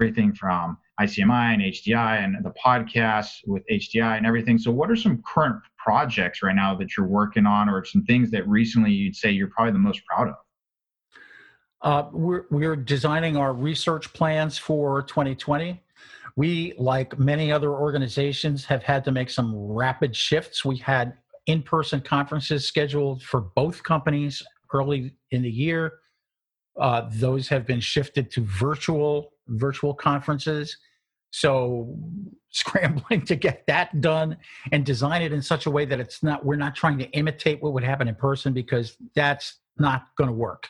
everything 0.00 0.34
from 0.34 0.78
ICMI 1.00 1.54
and 1.54 1.62
HDI 1.62 2.24
and 2.24 2.44
the 2.44 2.52
podcast 2.64 3.28
with 3.46 3.62
HDI 3.70 4.16
and 4.16 4.26
everything. 4.26 4.58
So, 4.58 4.70
what 4.70 4.90
are 4.90 4.96
some 4.96 5.22
current 5.26 5.56
projects 5.76 6.42
right 6.42 6.54
now 6.54 6.74
that 6.76 6.96
you're 6.96 7.06
working 7.06 7.46
on, 7.46 7.68
or 7.68 7.84
some 7.84 8.02
things 8.04 8.30
that 8.30 8.46
recently 8.48 8.92
you'd 8.92 9.16
say 9.16 9.30
you're 9.30 9.48
probably 9.48 9.72
the 9.72 9.78
most 9.78 10.00
proud 10.06 10.28
of? 10.28 10.34
Uh, 11.82 12.08
we're, 12.12 12.44
we're 12.50 12.76
designing 12.76 13.36
our 13.36 13.52
research 13.52 14.12
plans 14.12 14.58
for 14.58 15.02
2020. 15.02 15.80
We, 16.34 16.74
like 16.78 17.18
many 17.18 17.52
other 17.52 17.70
organizations, 17.70 18.64
have 18.64 18.82
had 18.82 19.04
to 19.04 19.12
make 19.12 19.30
some 19.30 19.54
rapid 19.54 20.14
shifts. 20.14 20.64
We 20.64 20.78
had 20.78 21.14
in 21.46 21.62
person 21.62 22.00
conferences 22.00 22.66
scheduled 22.66 23.22
for 23.22 23.40
both 23.40 23.82
companies 23.82 24.42
early 24.72 25.14
in 25.30 25.42
the 25.42 25.50
year. 25.50 25.92
Uh, 26.78 27.08
those 27.10 27.48
have 27.48 27.66
been 27.66 27.80
shifted 27.80 28.30
to 28.30 28.42
virtual 28.42 29.32
virtual 29.48 29.94
conferences. 29.94 30.76
So 31.30 31.96
scrambling 32.50 33.22
to 33.26 33.36
get 33.36 33.66
that 33.66 34.00
done 34.00 34.36
and 34.72 34.84
design 34.84 35.22
it 35.22 35.32
in 35.32 35.42
such 35.42 35.66
a 35.66 35.70
way 35.70 35.84
that 35.84 36.00
it's 36.00 36.22
not 36.22 36.44
we're 36.44 36.56
not 36.56 36.74
trying 36.74 36.98
to 36.98 37.10
imitate 37.10 37.62
what 37.62 37.72
would 37.74 37.84
happen 37.84 38.08
in 38.08 38.14
person 38.14 38.52
because 38.52 38.96
that's 39.14 39.58
not 39.78 40.06
going 40.16 40.28
to 40.28 40.34
work. 40.34 40.68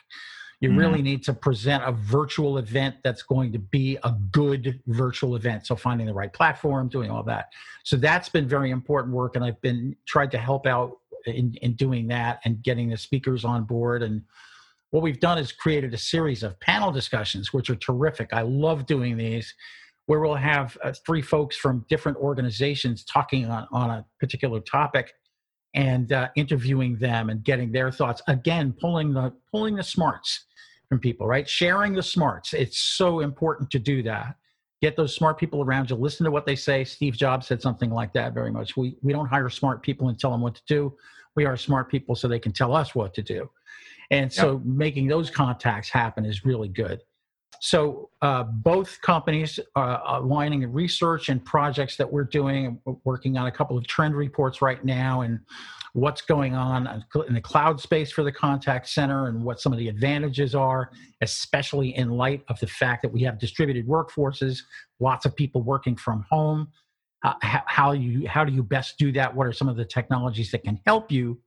You 0.59 0.69
mm-hmm. 0.69 0.79
really 0.79 1.01
need 1.01 1.23
to 1.23 1.33
present 1.33 1.83
a 1.83 1.91
virtual 1.91 2.57
event 2.57 2.95
that's 3.03 3.21
going 3.21 3.53
to 3.53 3.59
be 3.59 3.97
a 4.03 4.13
good 4.31 4.81
virtual 4.87 5.35
event. 5.35 5.67
So 5.67 5.75
finding 5.75 6.07
the 6.07 6.13
right 6.13 6.33
platform, 6.33 6.89
doing 6.89 7.11
all 7.11 7.23
that. 7.23 7.49
So 7.83 7.95
that's 7.95 8.27
been 8.27 8.47
very 8.47 8.71
important 8.71 9.13
work, 9.13 9.35
and 9.35 9.45
I've 9.45 9.61
been 9.61 9.95
tried 10.07 10.31
to 10.31 10.37
help 10.37 10.65
out 10.65 10.97
in, 11.25 11.53
in 11.61 11.73
doing 11.73 12.07
that 12.07 12.39
and 12.43 12.61
getting 12.63 12.89
the 12.89 12.97
speakers 12.97 13.45
on 13.45 13.65
board 13.65 14.01
and 14.01 14.23
what 14.91 15.03
we've 15.03 15.19
done 15.19 15.37
is 15.37 15.51
created 15.51 15.93
a 15.93 15.97
series 15.97 16.43
of 16.43 16.59
panel 16.59 16.91
discussions, 16.91 17.53
which 17.53 17.69
are 17.69 17.75
terrific. 17.75 18.29
I 18.31 18.41
love 18.41 18.85
doing 18.85 19.17
these, 19.17 19.53
where 20.05 20.21
we'll 20.21 20.35
have 20.35 20.77
uh, 20.83 20.93
three 21.05 21.21
folks 21.21 21.57
from 21.57 21.85
different 21.89 22.17
organizations 22.17 23.03
talking 23.03 23.45
on, 23.45 23.67
on 23.71 23.89
a 23.89 24.05
particular 24.19 24.59
topic 24.61 25.13
and 25.73 26.11
uh, 26.13 26.29
interviewing 26.35 26.97
them 26.97 27.29
and 27.29 27.43
getting 27.43 27.71
their 27.71 27.91
thoughts. 27.91 28.21
Again, 28.27 28.73
pulling 28.79 29.13
the 29.13 29.33
pulling 29.51 29.75
the 29.75 29.83
smarts 29.83 30.45
from 30.87 30.99
people, 30.99 31.27
right? 31.27 31.47
Sharing 31.47 31.93
the 31.93 32.03
smarts. 32.03 32.53
It's 32.53 32.79
so 32.79 33.19
important 33.19 33.69
to 33.71 33.79
do 33.79 34.01
that. 34.03 34.35
Get 34.81 34.95
those 34.95 35.13
smart 35.13 35.37
people 35.37 35.61
around 35.61 35.89
you. 35.89 35.97
Listen 35.97 36.23
to 36.23 36.31
what 36.31 36.45
they 36.45 36.55
say. 36.55 36.83
Steve 36.85 37.17
Jobs 37.17 37.47
said 37.47 37.61
something 37.61 37.89
like 37.91 38.13
that 38.13 38.33
very 38.33 38.51
much. 38.51 38.77
We 38.77 38.95
we 39.01 39.11
don't 39.11 39.27
hire 39.27 39.49
smart 39.49 39.83
people 39.83 40.07
and 40.07 40.17
tell 40.17 40.31
them 40.31 40.41
what 40.41 40.55
to 40.55 40.61
do. 40.67 40.95
We 41.35 41.45
are 41.45 41.57
smart 41.57 41.91
people 41.91 42.15
so 42.15 42.27
they 42.27 42.39
can 42.39 42.53
tell 42.53 42.73
us 42.73 42.95
what 42.95 43.13
to 43.15 43.21
do. 43.21 43.49
And 44.11 44.31
so 44.31 44.53
yep. 44.53 44.61
making 44.65 45.07
those 45.07 45.29
contacts 45.29 45.89
happen 45.89 46.25
is 46.25 46.45
really 46.45 46.69
good. 46.69 47.01
So 47.59 48.09
uh, 48.21 48.43
both 48.43 49.01
companies 49.01 49.59
are 49.75 50.01
aligning 50.05 50.71
research 50.71 51.29
and 51.29 51.43
projects 51.43 51.97
that 51.97 52.11
we're 52.11 52.23
doing. 52.23 52.79
We're 52.85 52.95
working 53.03 53.37
on 53.37 53.47
a 53.47 53.51
couple 53.51 53.77
of 53.77 53.87
trend 53.87 54.15
reports 54.15 54.61
right 54.61 54.83
now 54.83 55.21
and 55.21 55.39
what's 55.93 56.21
going 56.21 56.53
on 56.53 57.03
in 57.27 57.33
the 57.33 57.41
cloud 57.41 57.81
space 57.81 58.11
for 58.11 58.23
the 58.23 58.31
contact 58.31 58.87
center 58.87 59.27
and 59.27 59.43
what 59.43 59.59
some 59.59 59.73
of 59.73 59.79
the 59.79 59.87
advantages 59.87 60.53
are, 60.53 60.91
especially 61.21 61.95
in 61.95 62.11
light 62.11 62.43
of 62.49 62.59
the 62.59 62.67
fact 62.67 63.01
that 63.01 63.11
we 63.11 63.23
have 63.23 63.39
distributed 63.39 63.87
workforces, 63.87 64.59
lots 64.99 65.25
of 65.25 65.35
people 65.35 65.61
working 65.63 65.95
from 65.95 66.23
home. 66.29 66.67
Uh, 67.23 67.33
how 67.41 67.93
you 67.93 68.27
how 68.27 68.45
do 68.45 68.53
you 68.53 68.61
best 68.61 68.99
do 68.99 69.11
that? 69.11 69.35
What 69.35 69.47
are 69.47 69.51
some 69.51 69.67
of 69.67 69.75
the 69.75 69.85
technologies 69.85 70.51
that 70.51 70.63
can 70.63 70.79
help 70.85 71.11
you 71.11 71.41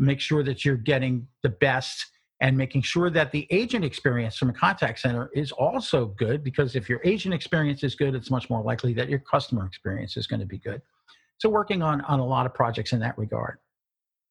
make 0.00 0.20
sure 0.20 0.42
that 0.42 0.64
you're 0.64 0.76
getting 0.76 1.26
the 1.42 1.48
best 1.48 2.06
and 2.40 2.56
making 2.56 2.82
sure 2.82 3.10
that 3.10 3.30
the 3.32 3.46
agent 3.50 3.84
experience 3.84 4.36
from 4.36 4.48
a 4.48 4.52
contact 4.52 4.98
center 4.98 5.30
is 5.34 5.52
also 5.52 6.06
good 6.06 6.42
because 6.42 6.74
if 6.74 6.88
your 6.88 7.00
agent 7.04 7.34
experience 7.34 7.84
is 7.84 7.94
good, 7.94 8.14
it's 8.14 8.30
much 8.30 8.48
more 8.48 8.62
likely 8.62 8.94
that 8.94 9.10
your 9.10 9.18
customer 9.18 9.66
experience 9.66 10.16
is 10.16 10.26
going 10.26 10.40
to 10.40 10.46
be 10.46 10.58
good. 10.58 10.80
So 11.38 11.48
working 11.48 11.82
on 11.82 12.00
on 12.02 12.18
a 12.18 12.24
lot 12.24 12.46
of 12.46 12.54
projects 12.54 12.92
in 12.92 13.00
that 13.00 13.16
regard. 13.18 13.58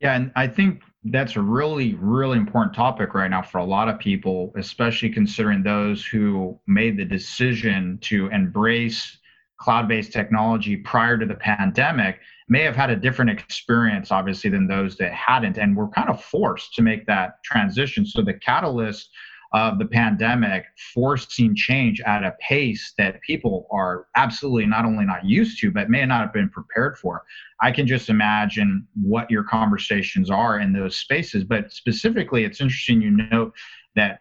Yeah, 0.01 0.15
and 0.15 0.31
I 0.35 0.47
think 0.47 0.81
that's 1.03 1.35
a 1.35 1.41
really, 1.41 1.95
really 1.95 2.37
important 2.37 2.73
topic 2.73 3.13
right 3.13 3.29
now 3.29 3.41
for 3.41 3.57
a 3.57 3.65
lot 3.65 3.89
of 3.89 3.99
people, 3.99 4.53
especially 4.55 5.09
considering 5.09 5.61
those 5.61 6.05
who 6.05 6.57
made 6.67 6.97
the 6.97 7.05
decision 7.05 7.99
to 8.03 8.27
embrace 8.27 9.17
cloud 9.57 9.87
based 9.87 10.13
technology 10.13 10.77
prior 10.77 11.17
to 11.17 11.25
the 11.25 11.35
pandemic 11.35 12.21
may 12.49 12.63
have 12.63 12.75
had 12.75 12.89
a 12.89 12.95
different 12.95 13.31
experience, 13.31 14.11
obviously, 14.11 14.49
than 14.49 14.67
those 14.67 14.97
that 14.97 15.13
hadn't. 15.13 15.57
And 15.57 15.77
were 15.77 15.89
kind 15.89 16.09
of 16.09 16.23
forced 16.23 16.73
to 16.75 16.81
make 16.81 17.05
that 17.05 17.43
transition. 17.43 18.05
So 18.05 18.21
the 18.21 18.33
catalyst 18.33 19.09
of 19.51 19.79
the 19.79 19.85
pandemic 19.85 20.65
forcing 20.93 21.55
change 21.55 22.01
at 22.01 22.23
a 22.23 22.35
pace 22.39 22.93
that 22.97 23.21
people 23.21 23.67
are 23.71 24.05
absolutely 24.15 24.67
not 24.67 24.85
only 24.85 25.05
not 25.05 25.25
used 25.25 25.59
to, 25.59 25.71
but 25.71 25.89
may 25.89 26.05
not 26.05 26.21
have 26.21 26.33
been 26.33 26.49
prepared 26.49 26.97
for. 26.97 27.23
I 27.61 27.71
can 27.71 27.87
just 27.87 28.09
imagine 28.09 28.87
what 29.01 29.31
your 29.31 29.43
conversations 29.43 30.29
are 30.29 30.59
in 30.59 30.73
those 30.73 30.97
spaces. 30.97 31.43
But 31.43 31.71
specifically, 31.71 32.43
it's 32.43 32.61
interesting 32.61 33.01
you 33.01 33.09
note 33.09 33.53
that 33.95 34.19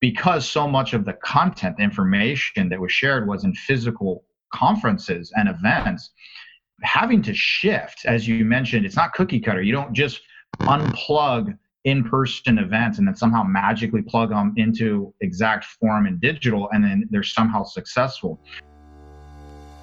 because 0.00 0.48
so 0.48 0.66
much 0.66 0.94
of 0.94 1.04
the 1.04 1.14
content 1.14 1.76
information 1.78 2.68
that 2.70 2.80
was 2.80 2.92
shared 2.92 3.28
was 3.28 3.44
in 3.44 3.54
physical 3.54 4.24
conferences 4.52 5.32
and 5.36 5.48
events, 5.48 6.10
having 6.82 7.22
to 7.22 7.34
shift, 7.34 8.04
as 8.06 8.26
you 8.26 8.44
mentioned, 8.44 8.84
it's 8.86 8.96
not 8.96 9.12
cookie 9.12 9.40
cutter. 9.40 9.62
You 9.62 9.72
don't 9.72 9.92
just 9.92 10.20
unplug 10.60 11.56
in-person 11.84 12.58
events 12.58 12.98
and 12.98 13.06
then 13.06 13.14
somehow 13.14 13.42
magically 13.42 14.02
plug 14.02 14.30
them 14.30 14.54
into 14.56 15.12
exact 15.20 15.64
form 15.64 16.06
in 16.06 16.18
digital 16.18 16.68
and 16.72 16.82
then 16.82 17.06
they're 17.10 17.22
somehow 17.22 17.62
successful 17.62 18.40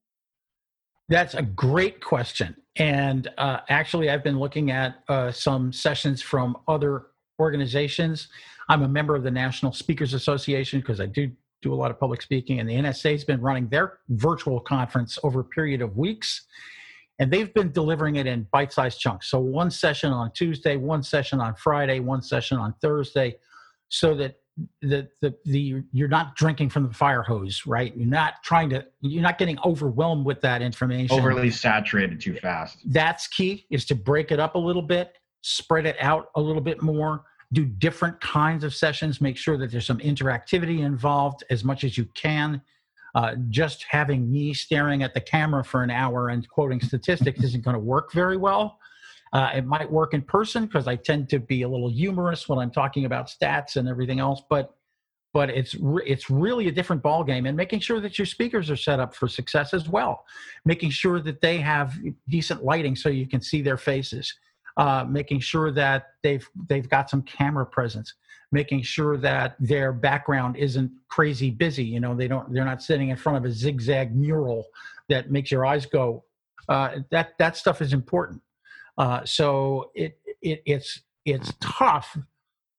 That's 1.09 1.35
a 1.35 1.43
great 1.43 2.03
question. 2.03 2.57
And 2.77 3.31
uh, 3.39 3.61
actually, 3.69 4.11
I've 4.11 4.25
been 4.25 4.39
looking 4.39 4.71
at 4.71 4.97
uh, 5.09 5.31
some 5.31 5.73
sessions 5.73 6.23
from 6.23 6.57
other 6.67 7.07
organizations. 7.39 8.29
I'm 8.69 8.83
a 8.83 8.89
member 8.89 9.15
of 9.15 9.23
the 9.23 9.31
National 9.31 9.73
Speakers 9.73 10.15
Association 10.15 10.81
because 10.81 11.01
I 11.01 11.07
do 11.07 11.31
do 11.63 11.73
a 11.73 11.77
lot 11.77 11.91
of 11.91 11.99
public 11.99 12.21
speaking, 12.21 12.61
and 12.61 12.69
the 12.69 12.75
NSA 12.75 13.13
has 13.13 13.25
been 13.25 13.41
running 13.41 13.69
their 13.69 13.99
virtual 14.11 14.61
conference 14.61 15.19
over 15.23 15.41
a 15.41 15.45
period 15.45 15.81
of 15.81 15.97
weeks. 15.97 16.47
And 17.19 17.33
they've 17.33 17.53
been 17.55 17.71
delivering 17.71 18.17
it 18.17 18.27
in 18.27 18.47
bite 18.53 18.73
sized 18.73 18.99
chunks. 18.99 19.31
So, 19.31 19.39
one 19.39 19.71
session 19.71 20.13
on 20.13 20.33
Tuesday, 20.33 20.77
one 20.77 21.03
session 21.03 21.41
on 21.41 21.55
Friday, 21.55 22.01
one 22.01 22.23
session 22.23 22.59
on 22.59 22.75
Thursday, 22.83 23.37
so 23.89 24.15
that 24.17 24.37
the, 24.83 25.09
the 25.21 25.35
the 25.45 25.83
you're 25.93 26.09
not 26.09 26.37
drinking 26.37 26.71
from 26.71 26.87
the 26.87 26.95
fire 26.95 27.23
hose 27.23 27.67
right? 27.67 27.97
You're 27.97 28.07
not 28.07 28.35
trying 28.45 28.71
to 28.71 28.87
you're 29.01 29.23
not 29.23 29.39
getting 29.39 29.59
overwhelmed 29.65 30.25
with 30.25 30.41
that 30.43 30.63
information. 30.63 31.19
Overly 31.19 31.51
saturated 31.51 32.21
too 32.21 32.35
fast. 32.35 32.79
That's 32.87 33.27
key 33.27 33.67
is 33.71 33.85
to 33.87 33.95
break 33.95 34.31
it 34.31 34.39
up 34.39 34.55
a 34.55 34.59
little 34.59 34.83
bit 34.83 35.19
spread 35.47 35.85
it 35.85 35.97
out 36.01 36.29
a 36.37 36.41
little 36.41 36.63
bit 36.63 36.81
more 36.81 37.23
do 37.53 37.67
different 37.67 38.19
kinds 38.21 38.65
of 38.65 38.75
sessions 38.75 39.21
make 39.21 39.37
sure 39.37 39.59
that 39.59 39.71
there's 39.71 39.87
some 39.87 39.99
interactivity 39.99 40.81
involved 40.81 41.45
as 41.51 41.63
much 41.63 41.85
as 41.85 41.99
you 41.99 42.07
can. 42.15 42.61
Uh, 43.15 43.35
just 43.49 43.85
having 43.89 44.33
me 44.33 44.53
staring 44.53 45.03
at 45.05 45.15
the 45.15 45.21
camera 45.21 45.63
for 45.63 45.83
an 45.83 45.91
hour 45.91 46.31
and 46.31 46.49
quoting 46.49 46.81
statistics 46.81 47.45
isn't 47.45 47.63
going 47.63 47.75
to 47.75 47.81
work 47.81 48.13
very 48.13 48.37
well 48.37 48.79
uh, 49.35 49.51
it 49.53 49.67
might 49.67 49.91
work 49.91 50.15
in 50.15 50.23
person 50.23 50.65
because 50.65 50.87
I 50.87 50.95
tend 50.95 51.29
to 51.31 51.41
be 51.41 51.63
a 51.63 51.69
little 51.69 51.91
humorous 51.91 52.49
when 52.49 52.61
I'm 52.61 52.71
talking 52.71 53.05
about 53.05 53.27
stats 53.27 53.75
and 53.75 53.89
everything 53.89 54.21
else, 54.21 54.43
but 54.49 54.77
but 55.33 55.51
it's 55.51 55.75
re- 55.75 56.05
it's 56.07 56.31
really 56.31 56.69
a 56.69 56.73
different 56.73 57.03
ball 57.03 57.25
game 57.25 57.45
and 57.45 57.57
making 57.57 57.81
sure 57.81 57.99
that 58.01 58.17
your 58.17 58.27
speakers 58.27 58.71
are 58.71 58.77
set 58.77 59.01
up 59.01 59.13
for 59.13 59.27
success 59.27 59.75
as 59.75 59.89
well. 59.89 60.25
Making 60.65 60.91
sure 60.91 61.21
that 61.21 61.41
they 61.41 61.59
have 61.59 61.99
decent 62.29 62.63
lighting 62.63 62.95
so 62.95 63.09
you 63.09 63.27
can 63.27 63.41
see 63.41 63.61
their 63.61 63.77
faces. 63.77 64.33
Uh, 64.77 65.05
making 65.09 65.41
sure 65.41 65.73
that 65.73 66.07
they've 66.23 66.49
they've 66.69 66.89
got 66.89 67.11
some 67.11 67.23
camera 67.23 67.67
presence. 67.67 68.15
Making 68.53 68.83
sure 68.83 69.17
that 69.17 69.57
their 69.59 69.93
background 69.93 70.57
isn't 70.57 70.93
crazy 71.09 71.51
busy 71.51 71.85
you 71.85 71.99
know 71.99 72.15
they 72.15 72.29
don't 72.29 72.53
they're 72.53 72.65
not 72.65 72.83
sitting 72.83 73.09
in 73.09 73.17
front 73.17 73.39
of 73.39 73.45
a 73.45 73.51
zigzag 73.51 74.15
mural 74.15 74.67
that 75.09 75.31
makes 75.31 75.51
your 75.51 75.65
eyes 75.67 75.87
go 75.87 76.25
uh, 76.69 76.99
that 77.11 77.39
that 77.39 77.57
stuff 77.57 77.81
is 77.83 77.93
important 77.93 78.41
uh, 78.99 79.25
so 79.25 79.91
it, 79.95 80.19
it 80.43 80.63
it's 80.67 81.01
it's 81.25 81.53
tough 81.61 82.17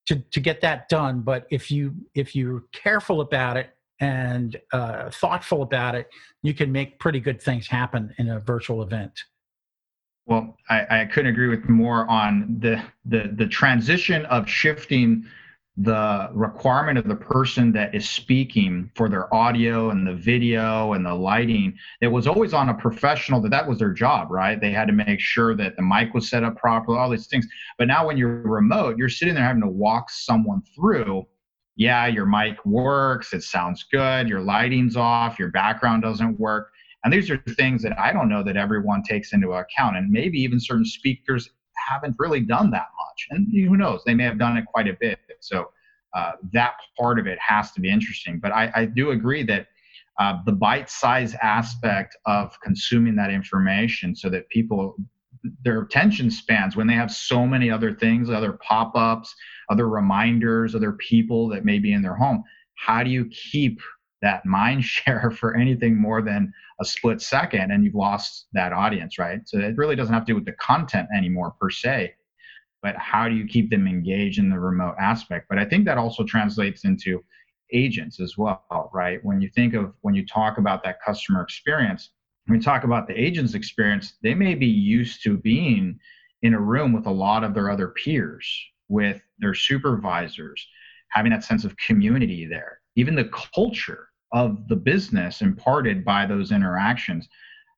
to 0.07 0.19
to 0.31 0.39
get 0.39 0.61
that 0.61 0.89
done. 0.89 1.21
But 1.21 1.47
if 1.51 1.71
you 1.71 1.93
if 2.13 2.35
you're 2.35 2.63
careful 2.71 3.21
about 3.21 3.57
it 3.57 3.69
and 3.99 4.59
uh, 4.71 5.09
thoughtful 5.09 5.61
about 5.61 5.95
it, 5.95 6.09
you 6.43 6.53
can 6.53 6.71
make 6.71 6.99
pretty 6.99 7.19
good 7.19 7.41
things 7.41 7.67
happen 7.67 8.13
in 8.17 8.29
a 8.29 8.39
virtual 8.39 8.81
event. 8.81 9.19
Well, 10.27 10.57
I, 10.69 11.01
I 11.01 11.05
couldn't 11.05 11.31
agree 11.31 11.49
with 11.49 11.69
more 11.69 12.09
on 12.09 12.57
the 12.59 12.81
the 13.05 13.31
the 13.35 13.47
transition 13.47 14.25
of 14.25 14.49
shifting 14.49 15.25
the 15.77 16.29
requirement 16.33 16.97
of 16.97 17.05
the 17.05 17.15
person 17.15 17.73
that 17.73 17.93
is 17.93 18.09
speaking 18.09 18.89
for 18.95 19.09
their 19.09 19.33
audio 19.33 19.89
and 19.89 20.07
the 20.07 20.13
video 20.13 20.93
and 20.93 21.05
the 21.05 21.13
lighting 21.13 21.77
it 21.99 22.07
was 22.07 22.27
always 22.27 22.53
on 22.53 22.69
a 22.69 22.73
professional 22.73 23.41
that 23.41 23.49
that 23.49 23.67
was 23.67 23.79
their 23.79 23.91
job 23.91 24.31
right? 24.31 24.61
They 24.61 24.71
had 24.71 24.87
to 24.87 24.93
make 24.93 25.19
sure 25.19 25.53
that 25.55 25.75
the 25.75 25.81
mic 25.81 26.13
was 26.13 26.29
set 26.29 26.45
up 26.45 26.55
properly 26.55 26.97
all 26.97 27.09
these 27.09 27.27
things. 27.27 27.45
But 27.77 27.89
now 27.89 28.07
when 28.07 28.15
you're 28.15 28.41
remote 28.43 28.97
you're 28.97 29.09
sitting 29.09 29.35
there 29.35 29.43
having 29.43 29.61
to 29.63 29.67
walk 29.67 30.09
someone 30.09 30.61
through 30.73 31.27
yeah 31.75 32.07
your 32.07 32.25
mic 32.25 32.65
works 32.65 33.33
it 33.33 33.43
sounds 33.43 33.83
good 33.91 34.29
your 34.29 34.39
lighting's 34.39 34.95
off 34.95 35.37
your 35.37 35.51
background 35.51 36.03
doesn't 36.03 36.39
work. 36.39 36.71
And 37.03 37.11
these 37.11 37.29
are 37.29 37.37
things 37.37 37.83
that 37.83 37.99
i 37.99 38.13
don't 38.13 38.29
know 38.29 38.43
that 38.43 38.55
everyone 38.55 39.03
takes 39.03 39.33
into 39.33 39.51
account. 39.51 39.97
And 39.97 40.09
maybe 40.09 40.39
even 40.39 40.57
certain 40.57 40.85
speakers 40.85 41.49
haven't 41.87 42.15
really 42.19 42.41
done 42.41 42.71
that 42.71 42.87
much. 42.97 43.27
And 43.29 43.47
who 43.51 43.77
knows, 43.77 44.01
they 44.05 44.13
may 44.13 44.23
have 44.23 44.39
done 44.39 44.57
it 44.57 44.65
quite 44.65 44.87
a 44.87 44.97
bit. 44.99 45.19
So 45.39 45.69
uh, 46.15 46.33
that 46.53 46.75
part 46.97 47.19
of 47.19 47.27
it 47.27 47.37
has 47.39 47.71
to 47.73 47.81
be 47.81 47.89
interesting. 47.89 48.39
But 48.39 48.51
I, 48.51 48.71
I 48.75 48.85
do 48.85 49.11
agree 49.11 49.43
that 49.43 49.67
uh, 50.19 50.39
the 50.45 50.51
bite 50.51 50.89
size 50.89 51.35
aspect 51.41 52.15
of 52.25 52.57
consuming 52.61 53.15
that 53.15 53.29
information 53.29 54.15
so 54.15 54.29
that 54.29 54.47
people 54.49 54.95
their 55.63 55.81
attention 55.81 56.31
spans 56.31 56.75
when 56.75 56.87
they 56.87 56.93
have 56.93 57.11
so 57.11 57.45
many 57.45 57.69
other 57.69 57.93
things 57.93 58.31
other 58.31 58.53
pop-ups 58.53 59.35
other 59.69 59.87
reminders 59.87 60.73
other 60.73 60.93
people 60.93 61.47
that 61.47 61.65
may 61.65 61.77
be 61.77 61.93
in 61.93 62.01
their 62.01 62.15
home 62.15 62.43
how 62.75 63.03
do 63.03 63.11
you 63.11 63.25
keep 63.25 63.79
that 64.25 64.45
mind 64.45 64.83
share 64.95 65.31
for 65.31 65.55
anything 65.55 65.95
more 65.95 66.21
than 66.21 66.53
a 66.81 66.85
split 66.85 67.21
second 67.21 67.71
and 67.71 67.85
you've 67.85 67.95
lost 67.95 68.47
that 68.53 68.73
audience 68.73 69.17
right 69.17 69.41
so 69.45 69.57
it 69.59 69.77
really 69.77 69.95
doesn't 69.95 70.13
have 70.13 70.25
to 70.25 70.31
do 70.31 70.35
with 70.35 70.45
the 70.45 70.53
content 70.53 71.07
anymore 71.15 71.55
per 71.59 71.69
se 71.69 72.13
but 72.81 72.95
how 72.97 73.27
do 73.29 73.35
you 73.35 73.45
keep 73.47 73.69
them 73.69 73.87
engaged 73.87 74.39
in 74.39 74.49
the 74.49 74.59
remote 74.59 74.95
aspect 74.99 75.47
but 75.49 75.57
i 75.57 75.65
think 75.65 75.85
that 75.85 75.97
also 75.97 76.23
translates 76.23 76.83
into 76.83 77.23
agents 77.73 78.19
as 78.19 78.37
well, 78.37 78.89
right? 78.93 79.23
When 79.23 79.41
you 79.41 79.49
think 79.49 79.73
of 79.73 79.93
when 80.01 80.15
you 80.15 80.25
talk 80.25 80.57
about 80.57 80.83
that 80.83 81.01
customer 81.01 81.41
experience, 81.41 82.11
when 82.45 82.59
you 82.59 82.63
talk 82.63 82.83
about 82.83 83.07
the 83.07 83.19
agent's 83.19 83.53
experience, 83.53 84.13
they 84.21 84.33
may 84.33 84.55
be 84.55 84.67
used 84.67 85.23
to 85.23 85.37
being 85.37 85.99
in 86.41 86.53
a 86.53 86.59
room 86.59 86.93
with 86.93 87.07
a 87.07 87.11
lot 87.11 87.43
of 87.43 87.53
their 87.53 87.71
other 87.71 87.89
peers, 87.89 88.47
with 88.87 89.21
their 89.39 89.53
supervisors, 89.53 90.65
having 91.09 91.31
that 91.31 91.43
sense 91.43 91.65
of 91.65 91.75
community 91.77 92.45
there. 92.45 92.79
Even 92.95 93.15
the 93.15 93.31
culture 93.53 94.09
of 94.31 94.67
the 94.67 94.75
business 94.75 95.41
imparted 95.41 96.03
by 96.03 96.25
those 96.25 96.51
interactions. 96.51 97.27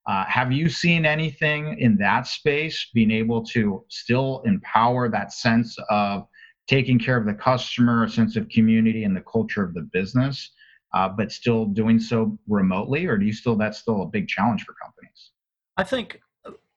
Uh, 0.08 0.24
have 0.26 0.52
you 0.52 0.70
seen 0.70 1.06
anything 1.06 1.78
in 1.80 1.98
that 1.98 2.26
space 2.28 2.90
being 2.94 3.12
able 3.12 3.44
to 3.44 3.84
still 3.90 4.42
empower 4.46 5.10
that 5.10 5.34
sense 5.34 5.78
of 5.90 6.26
taking 6.68 6.98
care 6.98 7.18
of 7.18 7.26
the 7.26 7.34
customer, 7.34 8.04
a 8.04 8.10
sense 8.10 8.36
of 8.36 8.48
community, 8.50 9.04
and 9.04 9.16
the 9.16 9.22
culture 9.22 9.64
of 9.64 9.74
the 9.74 9.82
business, 9.94 10.52
uh, 10.94 11.10
but 11.10 11.32
still 11.32 11.66
doing 11.66 12.00
so 12.00 12.38
remotely, 12.48 13.06
or 13.06 13.18
do 13.18 13.26
you 13.26 13.34
still 13.34 13.56
that's 13.56 13.80
still 13.80 14.02
a 14.02 14.06
big 14.06 14.28
challenge 14.28 14.64
for 14.64 14.74
companies? 14.82 15.32
I 15.76 15.84
think, 15.84 16.22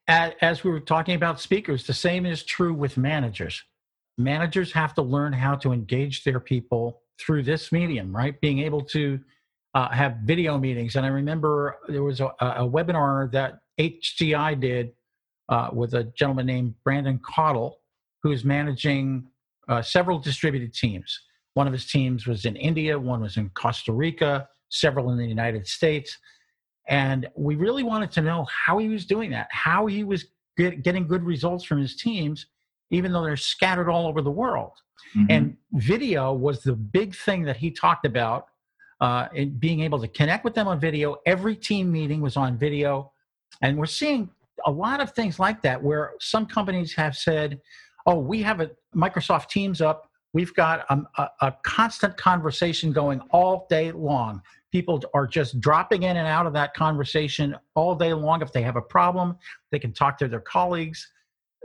as 0.09 0.65
we 0.65 0.71
were 0.71 0.81
talking 0.81 1.15
about 1.15 1.41
speakers, 1.41 1.87
the 1.87 1.95
same 1.95 2.27
is 2.27 2.43
true 2.43 2.75
with 2.75 2.97
managers. 2.97 3.63
Managers 4.19 4.73
have 4.73 4.95
to 4.95 5.03
learn 5.03 5.33
how 5.33 5.55
to 5.57 5.73
engage 5.73 6.25
their 6.25 6.41
people 6.41 7.03
through 7.19 7.45
this 7.45 7.71
medium, 7.71 8.15
right? 8.15 8.41
Being 8.41 8.59
able 8.61 8.83
to 8.87 9.21
uh, 9.75 9.89
have 9.91 10.17
video 10.25 10.59
meetings. 10.59 10.97
And 10.97 11.07
I 11.07 11.11
remember 11.11 11.79
there 11.89 12.03
was 12.03 12.21
a, 12.21 12.27
a 12.41 12.69
webinar 12.69 13.31
that 13.33 13.61
HDI 13.79 14.61
did 14.61 14.93
uh, 15.49 15.71
with 15.73 15.95
a 15.95 16.05
gentleman 16.05 16.47
named 16.47 16.75
Brandon 16.85 17.21
Cottle, 17.25 17.79
who's 18.23 18.45
managing 18.45 19.27
uh, 19.69 19.83
several 19.83 20.19
distributed 20.19 20.75
teams. 20.75 21.21
One 21.55 21.67
of 21.67 21.73
his 21.73 21.87
teams 21.87 22.27
was 22.27 22.45
in 22.45 22.57
India, 22.57 22.99
one 22.99 23.21
was 23.21 23.37
in 23.37 23.51
Costa 23.51 23.93
Rica, 23.93 24.49
several 24.69 25.11
in 25.11 25.19
the 25.19 25.27
United 25.27 25.67
States. 25.67 26.17
And 26.89 27.29
we 27.37 27.57
really 27.57 27.83
wanted 27.83 28.11
to 28.13 28.23
know 28.23 28.47
how 28.51 28.79
he 28.79 28.89
was 28.89 29.05
doing 29.07 29.31
that, 29.31 29.49
how 29.51 29.87
he 29.87 30.05
was 30.05 30.27
get, 30.57 30.83
getting 30.83 31.07
good 31.07 31.23
results 31.23 31.65
from 31.65 31.81
his 31.81 31.97
teams, 31.97 32.47
even 32.91 33.13
though 33.13 33.23
they're 33.23 33.37
scattered 33.37 33.89
all 33.89 34.07
over 34.07 34.23
the 34.23 34.31
world. 34.31 34.73
Mm-hmm. 35.17 35.27
And 35.31 35.57
video 35.73 36.33
was 36.33 36.63
the 36.63 36.75
big 36.75 37.15
thing 37.15 37.43
that 37.45 37.57
he 37.57 37.71
talked 37.71 38.07
about 38.07 38.47
uh, 39.01 39.29
in 39.35 39.51
being 39.59 39.81
able 39.81 39.99
to 40.01 40.09
connect 40.09 40.45
with 40.45 40.55
them 40.55 40.69
on 40.69 40.79
video. 40.79 41.17
Every 41.27 41.57
team 41.57 41.91
meeting 41.91 42.21
was 42.21 42.37
on 42.37 42.59
video. 42.59 43.13
And 43.63 43.79
we're 43.79 43.87
seeing 43.87 44.31
a 44.67 44.71
lot 44.71 45.01
of 45.01 45.13
things 45.13 45.39
like 45.39 45.63
that 45.63 45.83
where 45.83 46.13
some 46.21 46.47
companies 46.47 46.95
have 46.95 47.17
said, 47.17 47.61
oh, 48.07 48.19
we 48.19 48.43
have 48.43 48.61
a 48.61 48.71
Microsoft 48.95 49.49
Teams 49.49 49.81
up. 49.81 50.09
We've 50.33 50.55
got 50.55 50.87
a, 50.91 51.03
a, 51.19 51.29
a 51.41 51.57
constant 51.65 52.17
conversation 52.17 52.93
going 52.93 53.21
all 53.31 53.67
day 53.69 53.91
long. 53.91 54.43
People 54.71 55.03
are 55.15 55.27
just 55.27 55.61
dropping 55.61 56.05
in 56.05 56.17
and 56.17 56.29
out 56.29 56.47
of 56.47 56.53
that 56.53 56.75
conversation 56.75 57.57
all 57.75 57.95
day 57.95 58.13
long. 58.13 58.41
If 58.41 58.53
they 58.53 58.63
have 58.63 58.77
a 58.77 58.83
problem, 58.83 59.37
they 59.73 59.79
can 59.79 59.93
talk 59.93 60.19
to 60.19 60.29
their 60.29 60.41
colleagues, 60.41 61.11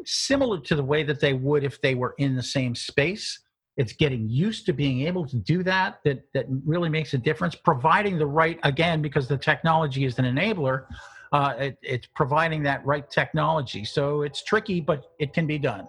similar 0.05 0.59
to 0.61 0.75
the 0.75 0.83
way 0.83 1.03
that 1.03 1.19
they 1.19 1.33
would 1.33 1.63
if 1.63 1.79
they 1.81 1.93
were 1.93 2.15
in 2.17 2.35
the 2.35 2.43
same 2.43 2.73
space. 2.73 3.39
It's 3.77 3.93
getting 3.93 4.29
used 4.29 4.65
to 4.67 4.73
being 4.73 5.01
able 5.01 5.27
to 5.27 5.35
do 5.35 5.63
that 5.63 5.99
that 6.05 6.23
that 6.33 6.45
really 6.65 6.89
makes 6.89 7.13
a 7.13 7.17
difference. 7.17 7.55
Providing 7.55 8.17
the 8.17 8.25
right 8.25 8.59
again 8.63 9.01
because 9.01 9.27
the 9.27 9.37
technology 9.37 10.05
is 10.05 10.17
an 10.19 10.25
enabler. 10.25 10.85
Uh, 11.31 11.53
it, 11.59 11.77
it's 11.81 12.07
providing 12.15 12.63
that 12.63 12.85
right 12.85 13.09
technology. 13.09 13.83
So 13.83 14.21
it's 14.21 14.43
tricky, 14.43 14.79
but 14.79 15.11
it 15.19 15.33
can 15.33 15.45
be 15.45 15.57
done. 15.57 15.87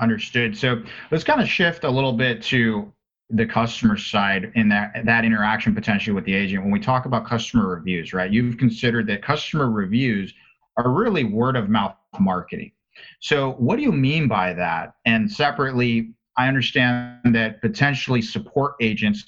Understood. 0.00 0.56
So 0.56 0.82
let's 1.10 1.24
kind 1.24 1.40
of 1.40 1.48
shift 1.48 1.82
a 1.82 1.90
little 1.90 2.12
bit 2.12 2.40
to 2.44 2.92
the 3.30 3.44
customer 3.44 3.96
side 3.96 4.52
in 4.54 4.68
that 4.68 5.04
that 5.04 5.24
interaction 5.24 5.74
potentially 5.74 6.14
with 6.14 6.24
the 6.24 6.34
agent. 6.34 6.62
When 6.62 6.70
we 6.70 6.80
talk 6.80 7.04
about 7.04 7.26
customer 7.26 7.68
reviews, 7.68 8.12
right? 8.12 8.30
You've 8.30 8.56
considered 8.56 9.06
that 9.08 9.22
customer 9.22 9.70
reviews 9.70 10.32
are 10.76 10.90
really 10.90 11.24
word 11.24 11.56
of 11.56 11.68
mouth 11.68 11.96
marketing. 12.20 12.72
So 13.20 13.52
what 13.52 13.76
do 13.76 13.82
you 13.82 13.92
mean 13.92 14.28
by 14.28 14.52
that? 14.54 14.94
And 15.04 15.30
separately, 15.30 16.12
I 16.38 16.46
understand 16.46 17.34
that 17.34 17.60
potentially 17.60 18.22
support 18.22 18.76
agents 18.80 19.24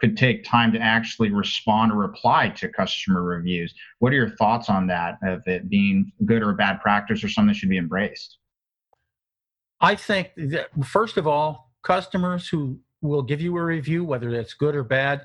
could 0.00 0.16
take 0.16 0.44
time 0.44 0.72
to 0.72 0.78
actually 0.78 1.30
respond 1.30 1.92
or 1.92 1.96
reply 1.96 2.50
to 2.50 2.68
customer 2.68 3.22
reviews. 3.22 3.74
What 3.98 4.12
are 4.12 4.16
your 4.16 4.30
thoughts 4.36 4.68
on 4.68 4.86
that 4.88 5.18
of 5.22 5.42
it 5.46 5.68
being 5.68 6.12
good 6.26 6.42
or 6.42 6.52
bad 6.52 6.80
practice 6.80 7.24
or 7.24 7.28
something 7.28 7.48
that 7.48 7.56
should 7.56 7.70
be 7.70 7.78
embraced? 7.78 8.38
I 9.80 9.94
think 9.94 10.32
that 10.36 10.68
first 10.84 11.16
of 11.16 11.26
all, 11.26 11.72
customers 11.82 12.48
who 12.48 12.78
will 13.00 13.22
give 13.22 13.40
you 13.40 13.56
a 13.56 13.64
review, 13.64 14.04
whether 14.04 14.30
that's 14.30 14.52
good 14.52 14.74
or 14.74 14.84
bad, 14.84 15.22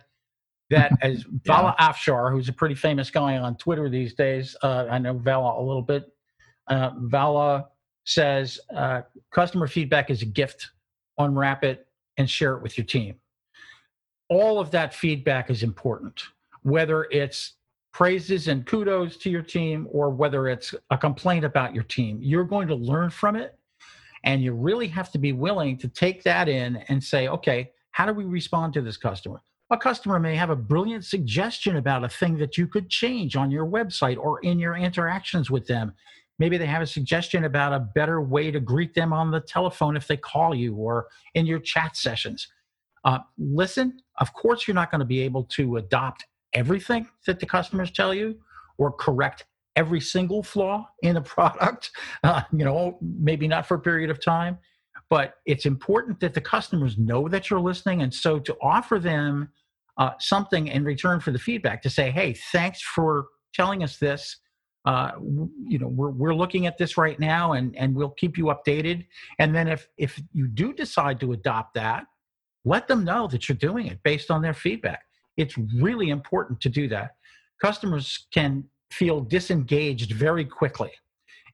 that 0.70 0.92
as 1.02 1.26
Vala 1.46 1.76
yeah. 1.78 1.92
Afshar, 1.92 2.32
who's 2.32 2.48
a 2.48 2.54
pretty 2.54 2.76
famous 2.76 3.10
guy 3.10 3.38
on 3.38 3.58
Twitter 3.58 3.90
these 3.90 4.14
days, 4.14 4.56
uh, 4.64 4.86
I 4.90 5.00
know 5.00 5.14
Vala 5.14 5.62
a 5.62 5.64
little 5.64 5.82
bit. 5.82 6.06
Uh, 6.68 6.92
Vala 6.98 7.68
says 8.06 8.60
uh, 8.74 9.02
customer 9.32 9.68
feedback 9.68 10.10
is 10.10 10.22
a 10.22 10.26
gift. 10.26 10.72
Unwrap 11.18 11.64
it 11.64 11.88
and 12.18 12.30
share 12.30 12.56
it 12.56 12.64
with 12.64 12.78
your 12.78 12.86
team. 12.86 13.16
All 14.30 14.60
of 14.60 14.72
that 14.72 14.94
feedback 14.94 15.50
is 15.50 15.64
important, 15.64 16.24
whether 16.64 17.04
it's 17.12 17.54
praises 17.94 18.48
and 18.48 18.66
kudos 18.66 19.16
to 19.18 19.30
your 19.30 19.42
team 19.42 19.88
or 19.92 20.10
whether 20.10 20.48
it's 20.50 20.76
a 20.90 20.98
complaint 20.98 21.46
about 21.46 21.74
your 21.74 21.84
team. 21.84 22.20
You're 22.22 22.44
going 22.44 22.68
to 22.68 22.76
learn 22.76 23.10
from 23.10 23.36
it 23.36 23.58
and 24.26 24.44
you 24.44 24.54
really 24.54 24.88
have 24.88 25.12
to 25.12 25.18
be 25.18 25.32
willing 25.32 25.78
to 25.78 25.88
take 25.88 26.24
that 26.24 26.50
in 26.50 26.78
and 26.90 27.02
say, 27.02 27.28
okay, 27.30 27.72
how 27.92 28.06
do 28.06 28.12
we 28.12 28.26
respond 28.26 28.74
to 28.74 28.82
this 28.82 28.98
customer? 28.98 29.42
A 29.72 29.78
customer 29.78 30.20
may 30.20 30.36
have 30.36 30.50
a 30.50 30.56
brilliant 30.56 31.06
suggestion 31.06 31.78
about 31.78 32.04
a 32.04 32.10
thing 32.10 32.38
that 32.38 32.58
you 32.58 32.68
could 32.68 32.90
change 32.90 33.36
on 33.36 33.50
your 33.50 33.66
website 33.66 34.18
or 34.18 34.40
in 34.42 34.60
your 34.60 34.76
interactions 34.76 35.50
with 35.50 35.66
them. 35.66 35.94
Maybe 36.38 36.58
they 36.58 36.66
have 36.66 36.82
a 36.82 36.88
suggestion 36.88 37.46
about 37.46 37.74
a 37.74 37.80
better 37.80 38.22
way 38.22 38.52
to 38.52 38.60
greet 38.60 38.94
them 38.94 39.14
on 39.14 39.32
the 39.32 39.40
telephone 39.40 39.96
if 39.96 40.08
they 40.08 40.18
call 40.18 40.54
you 40.54 40.76
or 40.76 41.08
in 41.34 41.46
your 41.46 41.60
chat 41.60 41.96
sessions. 41.96 42.48
Uh, 43.04 43.20
listen, 43.38 44.00
of 44.20 44.34
course, 44.34 44.68
you're 44.68 44.76
not 44.76 44.92
going 44.92 45.00
to 45.00 45.06
be 45.06 45.22
able 45.22 45.44
to 45.44 45.78
adopt 45.78 46.26
everything 46.54 47.08
that 47.26 47.40
the 47.40 47.46
customers 47.46 47.92
tell 47.92 48.14
you 48.14 48.40
or 48.78 48.92
correct 48.92 49.46
every 49.76 50.02
single 50.02 50.42
flaw 50.42 50.88
in 51.04 51.18
a 51.18 51.22
product, 51.36 51.92
uh, 52.24 52.42
you 52.52 52.66
know, 52.66 52.98
maybe 53.02 53.48
not 53.48 53.66
for 53.66 53.76
a 53.76 53.80
period 53.80 54.10
of 54.10 54.24
time, 54.24 54.58
but 55.10 55.36
it's 55.46 55.66
important 55.66 56.20
that 56.20 56.34
the 56.34 56.42
customers 56.42 56.98
know 56.98 57.28
that 57.28 57.50
you're 57.50 57.60
listening. 57.60 58.02
And 58.02 58.14
so 58.14 58.40
to 58.40 58.58
offer 58.62 59.00
them 59.00 59.50
uh, 59.98 60.12
something 60.20 60.68
in 60.68 60.84
return 60.84 61.20
for 61.20 61.32
the 61.32 61.40
feedback 61.40 61.82
to 61.84 61.90
say, 61.90 62.12
hey, 62.12 62.34
thanks 62.52 62.82
for 62.82 63.28
telling 63.54 63.84
us 63.84 63.98
this. 63.98 64.38
Uh, 64.86 65.12
you 65.64 65.80
know, 65.80 65.88
we're, 65.88 66.12
we're 66.12 66.36
looking 66.36 66.68
at 66.68 66.78
this 66.78 66.96
right 66.96 67.20
now 67.20 67.54
and, 67.54 67.76
and 67.76 67.96
we'll 67.96 68.12
keep 68.12 68.38
you 68.38 68.46
updated. 68.46 69.06
And 69.40 69.54
then 69.56 69.68
if, 69.68 69.88
if 69.98 70.22
you 70.32 70.48
do 70.48 70.74
decide 70.74 71.20
to 71.22 71.32
adopt 71.32 71.74
that, 71.74 72.06
let 72.66 72.88
them 72.88 73.04
know 73.04 73.28
that 73.28 73.50
you're 73.50 73.58
doing 73.58 73.88
it 73.88 74.02
based 74.04 74.30
on 74.30 74.42
their 74.42 74.54
feedback. 74.54 75.02
It's 75.38 75.58
really 75.58 76.10
important 76.10 76.62
to 76.62 76.70
do 76.70 76.88
that. 76.90 77.16
Customers 77.62 78.28
can 78.32 78.64
feel 78.92 79.22
disengaged 79.22 80.12
very 80.12 80.46
quickly. 80.46 80.92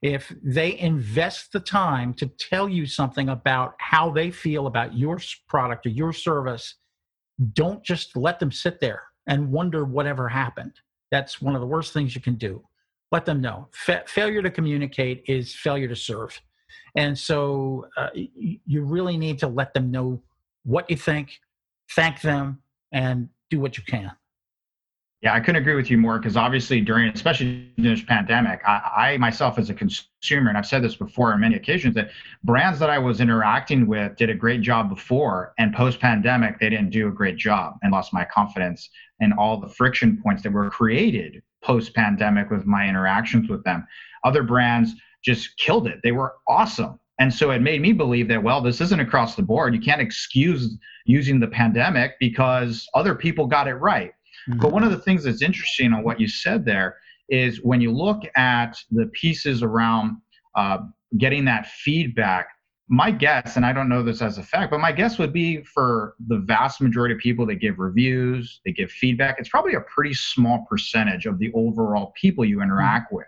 If 0.02 0.34
they 0.42 0.78
invest 0.78 1.52
the 1.52 1.60
time 1.60 2.12
to 2.14 2.26
tell 2.26 2.68
you 2.68 2.86
something 2.86 3.28
about 3.28 3.74
how 3.78 4.10
they 4.10 4.30
feel 4.30 4.66
about 4.66 4.96
your 4.96 5.20
product 5.48 5.86
or 5.86 5.90
your 5.90 6.12
service, 6.12 6.74
don't 7.52 7.82
just 7.84 8.16
let 8.16 8.40
them 8.40 8.52
sit 8.52 8.80
there 8.80 9.04
and 9.26 9.50
wonder 9.52 9.84
whatever 9.84 10.28
happened. 10.28 10.72
That's 11.10 11.40
one 11.40 11.54
of 11.54 11.60
the 11.60 11.66
worst 11.66 11.92
things 11.92 12.14
you 12.14 12.20
can 12.20 12.34
do. 12.34 12.64
Let 13.12 13.26
them 13.26 13.40
know. 13.40 13.68
Fa- 13.72 14.04
failure 14.06 14.42
to 14.42 14.50
communicate 14.50 15.22
is 15.28 15.54
failure 15.54 15.86
to 15.86 15.96
serve. 15.96 16.40
And 16.96 17.16
so 17.16 17.86
uh, 17.96 18.08
you 18.14 18.84
really 18.84 19.16
need 19.16 19.38
to 19.40 19.46
let 19.46 19.72
them 19.74 19.90
know 19.90 20.20
what 20.64 20.90
you 20.90 20.96
think, 20.96 21.38
thank 21.90 22.20
them, 22.20 22.62
and 22.92 23.28
do 23.50 23.60
what 23.60 23.76
you 23.76 23.84
can. 23.84 24.12
Yeah, 25.22 25.34
I 25.34 25.40
couldn't 25.40 25.62
agree 25.62 25.76
with 25.76 25.88
you 25.88 25.98
more 25.98 26.18
because 26.18 26.36
obviously 26.36 26.80
during, 26.80 27.08
especially 27.08 27.70
during 27.76 27.96
this 27.96 28.04
pandemic, 28.04 28.60
I, 28.66 29.12
I, 29.12 29.16
myself 29.18 29.56
as 29.56 29.70
a 29.70 29.74
consumer, 29.74 30.48
and 30.48 30.58
I've 30.58 30.66
said 30.66 30.82
this 30.82 30.96
before 30.96 31.32
on 31.32 31.40
many 31.40 31.54
occasions, 31.54 31.94
that 31.94 32.10
brands 32.42 32.80
that 32.80 32.90
I 32.90 32.98
was 32.98 33.20
interacting 33.20 33.86
with 33.86 34.16
did 34.16 34.30
a 34.30 34.34
great 34.34 34.62
job 34.62 34.88
before, 34.88 35.54
and 35.58 35.72
post 35.72 36.00
pandemic 36.00 36.58
they 36.58 36.70
didn't 36.70 36.90
do 36.90 37.06
a 37.06 37.12
great 37.12 37.36
job, 37.36 37.76
and 37.82 37.92
lost 37.92 38.12
my 38.12 38.24
confidence 38.24 38.90
in 39.20 39.32
all 39.32 39.60
the 39.60 39.68
friction 39.68 40.20
points 40.20 40.42
that 40.42 40.52
were 40.52 40.68
created 40.70 41.40
post 41.62 41.94
pandemic 41.94 42.50
with 42.50 42.66
my 42.66 42.88
interactions 42.88 43.48
with 43.48 43.64
them. 43.64 43.86
Other 44.24 44.42
brands 44.42 44.94
just 45.24 45.56
killed 45.58 45.86
it; 45.86 46.00
they 46.02 46.12
were 46.12 46.34
awesome, 46.48 46.98
and 47.18 47.32
so 47.32 47.50
it 47.50 47.62
made 47.62 47.80
me 47.80 47.92
believe 47.92 48.28
that 48.28 48.42
well, 48.42 48.60
this 48.60 48.80
isn't 48.80 49.00
across 49.00 49.34
the 49.34 49.42
board. 49.42 49.74
You 49.74 49.80
can't 49.80 50.00
excuse 50.00 50.76
using 51.06 51.40
the 51.40 51.48
pandemic 51.48 52.12
because 52.20 52.88
other 52.94 53.14
people 53.14 53.46
got 53.46 53.68
it 53.68 53.74
right 53.74 54.12
Mm-hmm. 54.48 54.60
But 54.60 54.72
one 54.72 54.84
of 54.84 54.90
the 54.90 54.98
things 54.98 55.24
that's 55.24 55.42
interesting 55.42 55.92
on 55.92 56.02
what 56.02 56.20
you 56.20 56.28
said 56.28 56.64
there 56.64 56.96
is 57.28 57.62
when 57.62 57.80
you 57.80 57.92
look 57.92 58.22
at 58.36 58.76
the 58.90 59.06
pieces 59.12 59.62
around 59.62 60.16
uh, 60.56 60.78
getting 61.18 61.44
that 61.46 61.66
feedback, 61.66 62.48
my 62.88 63.10
guess, 63.10 63.56
and 63.56 63.64
I 63.64 63.72
don't 63.72 63.88
know 63.88 64.02
this 64.02 64.20
as 64.20 64.38
a 64.38 64.42
fact, 64.42 64.70
but 64.70 64.80
my 64.80 64.92
guess 64.92 65.18
would 65.18 65.32
be 65.32 65.62
for 65.62 66.14
the 66.26 66.38
vast 66.38 66.80
majority 66.80 67.14
of 67.14 67.20
people 67.20 67.46
that 67.46 67.56
give 67.56 67.78
reviews, 67.78 68.60
they 68.64 68.72
give 68.72 68.90
feedback, 68.90 69.36
it's 69.38 69.48
probably 69.48 69.74
a 69.74 69.80
pretty 69.82 70.14
small 70.14 70.66
percentage 70.68 71.26
of 71.26 71.38
the 71.38 71.50
overall 71.54 72.12
people 72.20 72.44
you 72.44 72.60
interact 72.60 73.06
mm-hmm. 73.06 73.16
with. 73.16 73.26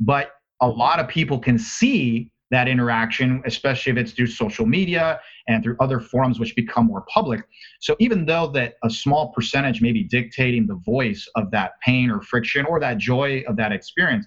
But 0.00 0.32
a 0.60 0.68
lot 0.68 0.98
of 0.98 1.08
people 1.08 1.38
can 1.38 1.58
see 1.58 2.30
that 2.50 2.66
interaction, 2.66 3.42
especially 3.44 3.92
if 3.92 3.98
it's 3.98 4.12
through 4.12 4.26
social 4.26 4.64
media 4.64 5.20
and 5.48 5.62
through 5.62 5.76
other 5.80 6.00
forums 6.00 6.40
which 6.40 6.56
become 6.56 6.86
more 6.86 7.04
public. 7.12 7.42
So 7.80 7.94
even 7.98 8.24
though 8.24 8.46
that 8.48 8.74
a 8.82 8.90
small 8.90 9.32
percentage 9.32 9.82
may 9.82 9.92
be 9.92 10.02
dictating 10.02 10.66
the 10.66 10.76
voice 10.76 11.28
of 11.36 11.50
that 11.50 11.72
pain 11.84 12.10
or 12.10 12.22
friction 12.22 12.64
or 12.64 12.80
that 12.80 12.98
joy 12.98 13.44
of 13.46 13.56
that 13.56 13.72
experience, 13.72 14.26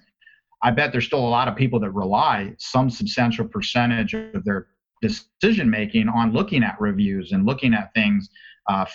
I 0.62 0.70
bet 0.70 0.92
there's 0.92 1.06
still 1.06 1.20
a 1.20 1.28
lot 1.28 1.48
of 1.48 1.56
people 1.56 1.80
that 1.80 1.90
rely 1.90 2.54
some 2.58 2.88
substantial 2.90 3.46
percentage 3.46 4.14
of 4.14 4.44
their 4.44 4.68
decision 5.00 5.68
making 5.68 6.08
on 6.08 6.32
looking 6.32 6.62
at 6.62 6.80
reviews 6.80 7.32
and 7.32 7.44
looking 7.44 7.74
at 7.74 7.92
things, 7.94 8.28
uh, 8.68 8.86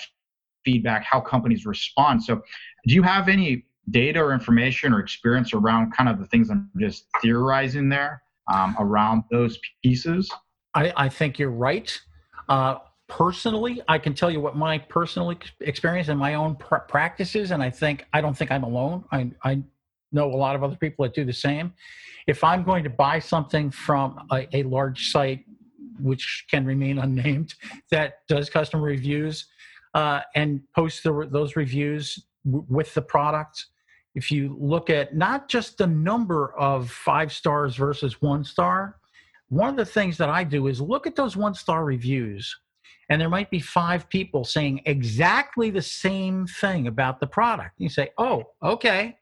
feedback, 0.64 1.04
how 1.04 1.20
companies 1.20 1.66
respond. 1.66 2.24
So, 2.24 2.42
do 2.88 2.94
you 2.94 3.04
have 3.04 3.28
any 3.28 3.66
data 3.90 4.20
or 4.20 4.34
information 4.34 4.94
or 4.94 5.00
experience 5.00 5.54
around 5.54 5.92
kind 5.92 6.10
of 6.10 6.20
the 6.20 6.26
things 6.26 6.50
I'm 6.50 6.70
just 6.78 7.06
theorizing 7.22 7.90
there? 7.90 8.22
um, 8.48 8.76
around 8.80 9.24
those 9.32 9.60
pieces? 9.84 10.32
I, 10.74 10.94
I 10.96 11.10
think 11.10 11.40
you're 11.40 11.52
right. 11.52 12.00
Uh, 12.50 12.78
personally, 13.08 13.82
I 13.88 13.98
can 13.98 14.14
tell 14.14 14.32
you 14.32 14.40
what 14.40 14.56
my 14.56 14.78
personal 14.78 15.36
experience 15.60 16.08
and 16.08 16.20
my 16.20 16.36
own 16.36 16.56
pr- 16.56 16.76
practices, 16.76 17.52
and 17.52 17.62
I 17.62 17.70
think 17.70 18.06
I 18.14 18.22
don't 18.22 18.38
think 18.38 18.52
I'm 18.52 18.64
alone. 18.64 19.06
I, 19.12 19.32
I 19.44 19.62
know 20.18 20.34
a 20.34 20.36
lot 20.36 20.56
of 20.56 20.64
other 20.64 20.76
people 20.76 21.04
that 21.04 21.14
do 21.14 21.24
the 21.24 21.34
same. 21.34 21.74
If 22.28 22.44
I'm 22.44 22.64
going 22.64 22.84
to 22.84 22.90
buy 22.90 23.20
something 23.20 23.72
from 23.72 24.28
a, 24.32 24.48
a 24.58 24.64
large 24.64 25.12
site, 25.12 25.46
which 26.00 26.46
can 26.52 26.66
remain 26.66 27.00
unnamed, 27.00 27.56
that 27.92 28.28
does 28.28 28.50
customer 28.50 28.84
reviews 28.84 29.46
uh, 29.94 30.22
and 30.36 30.62
posts 30.76 31.02
the, 31.02 31.28
those 31.32 31.56
reviews 31.56 32.26
w- 32.46 32.66
with 32.70 32.94
the 32.94 33.02
product, 33.02 33.68
if 34.16 34.32
you 34.32 34.58
look 34.60 34.90
at 34.90 35.16
not 35.16 35.48
just 35.48 35.78
the 35.78 35.88
number 35.88 36.54
of 36.58 36.90
five 36.90 37.32
stars 37.32 37.76
versus 37.76 38.22
one 38.22 38.44
star, 38.44 38.98
one 39.50 39.70
of 39.70 39.78
the 39.78 39.86
things 39.86 40.18
that 40.18 40.30
I 40.30 40.44
do 40.44 40.68
is 40.68 40.82
look 40.82 41.08
at 41.08 41.16
those 41.16 41.38
one 41.38 41.54
star 41.54 41.86
reviews. 41.86 42.56
And 43.10 43.22
there 43.22 43.30
might 43.30 43.50
be 43.50 43.60
five 43.60 44.10
people 44.10 44.44
saying 44.44 44.82
exactly 44.86 45.70
the 45.70 45.82
same 45.82 46.46
thing 46.46 46.88
about 46.88 47.20
the 47.20 47.28
product. 47.28 47.76
You 47.78 47.90
say, 47.90 48.10
oh, 48.18 48.44
okay, 48.62 49.18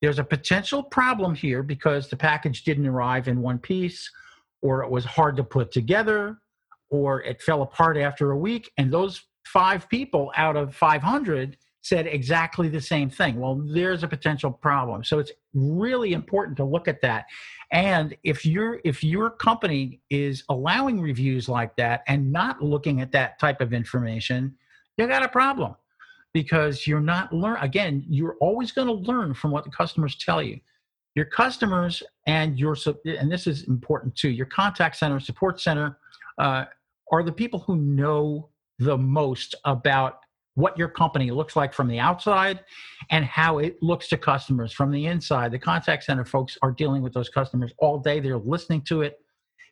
there's 0.00 0.18
a 0.18 0.24
potential 0.24 0.82
problem 0.82 1.34
here 1.34 1.62
because 1.62 2.08
the 2.08 2.16
package 2.16 2.64
didn't 2.64 2.86
arrive 2.86 3.28
in 3.28 3.42
one 3.42 3.58
piece, 3.58 4.10
or 4.62 4.82
it 4.82 4.90
was 4.90 5.04
hard 5.04 5.36
to 5.36 5.44
put 5.44 5.72
together, 5.72 6.38
or 6.90 7.22
it 7.22 7.42
fell 7.42 7.62
apart 7.62 7.96
after 7.96 8.30
a 8.30 8.38
week. 8.38 8.70
And 8.78 8.92
those 8.92 9.22
five 9.44 9.88
people 9.88 10.32
out 10.36 10.56
of 10.56 10.74
500 10.74 11.56
said 11.80 12.06
exactly 12.06 12.68
the 12.68 12.80
same 12.80 13.08
thing. 13.08 13.40
Well, 13.40 13.62
there's 13.66 14.02
a 14.02 14.08
potential 14.08 14.52
problem. 14.52 15.04
So 15.04 15.18
it's 15.18 15.32
really 15.54 16.12
important 16.12 16.56
to 16.58 16.64
look 16.64 16.86
at 16.86 17.00
that. 17.02 17.26
And 17.72 18.16
if 18.24 18.44
your 18.44 18.80
if 18.84 19.02
your 19.02 19.30
company 19.30 20.00
is 20.10 20.44
allowing 20.48 21.00
reviews 21.00 21.48
like 21.48 21.76
that 21.76 22.02
and 22.06 22.32
not 22.32 22.62
looking 22.62 23.00
at 23.00 23.12
that 23.12 23.38
type 23.38 23.60
of 23.60 23.72
information, 23.72 24.56
you 24.96 25.06
got 25.06 25.24
a 25.24 25.28
problem 25.28 25.76
because 26.42 26.86
you're 26.86 27.00
not 27.00 27.32
learn 27.32 27.56
again, 27.60 28.04
you're 28.08 28.36
always 28.40 28.70
going 28.70 28.86
to 28.86 28.94
learn 29.10 29.34
from 29.34 29.50
what 29.50 29.64
the 29.64 29.70
customers 29.70 30.14
tell 30.14 30.40
you. 30.40 30.60
Your 31.16 31.24
customers 31.24 32.00
and 32.28 32.56
your 32.56 32.76
and 33.04 33.30
this 33.30 33.48
is 33.48 33.66
important 33.66 34.14
too. 34.14 34.28
Your 34.28 34.46
contact 34.46 34.94
center, 34.94 35.18
support 35.18 35.60
center 35.60 35.98
uh, 36.38 36.66
are 37.10 37.24
the 37.24 37.32
people 37.32 37.58
who 37.58 37.74
know 37.74 38.50
the 38.78 38.96
most 38.96 39.56
about 39.64 40.20
what 40.54 40.78
your 40.78 40.88
company 40.88 41.32
looks 41.32 41.56
like 41.56 41.74
from 41.74 41.88
the 41.88 41.98
outside 41.98 42.60
and 43.10 43.24
how 43.24 43.58
it 43.58 43.76
looks 43.82 44.06
to 44.08 44.16
customers 44.16 44.72
from 44.72 44.92
the 44.92 45.06
inside. 45.06 45.50
The 45.50 45.58
contact 45.58 46.04
center 46.04 46.24
folks 46.24 46.56
are 46.62 46.70
dealing 46.70 47.02
with 47.02 47.12
those 47.12 47.28
customers 47.28 47.72
all 47.78 47.98
day, 47.98 48.20
they're 48.20 48.38
listening 48.38 48.82
to 48.82 49.02
it. 49.02 49.18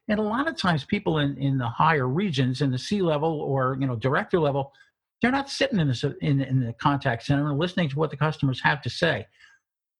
And 0.08 0.18
a 0.18 0.22
lot 0.22 0.48
of 0.48 0.56
times 0.56 0.84
people 0.84 1.18
in, 1.18 1.36
in 1.36 1.58
the 1.58 1.68
higher 1.68 2.08
regions, 2.08 2.60
in 2.60 2.72
the 2.72 2.78
C 2.78 3.02
level 3.02 3.40
or 3.40 3.76
you 3.78 3.86
know 3.86 3.94
director 3.94 4.40
level, 4.40 4.72
they're 5.20 5.32
not 5.32 5.50
sitting 5.50 5.80
in, 5.80 5.88
the 5.88 6.16
in, 6.20 6.40
in 6.42 6.60
the 6.60 6.72
contact 6.74 7.24
center 7.24 7.48
and 7.48 7.58
listening 7.58 7.88
to 7.88 7.98
what 7.98 8.10
the 8.10 8.16
customers 8.16 8.60
have 8.62 8.82
to 8.82 8.90
say. 8.90 9.26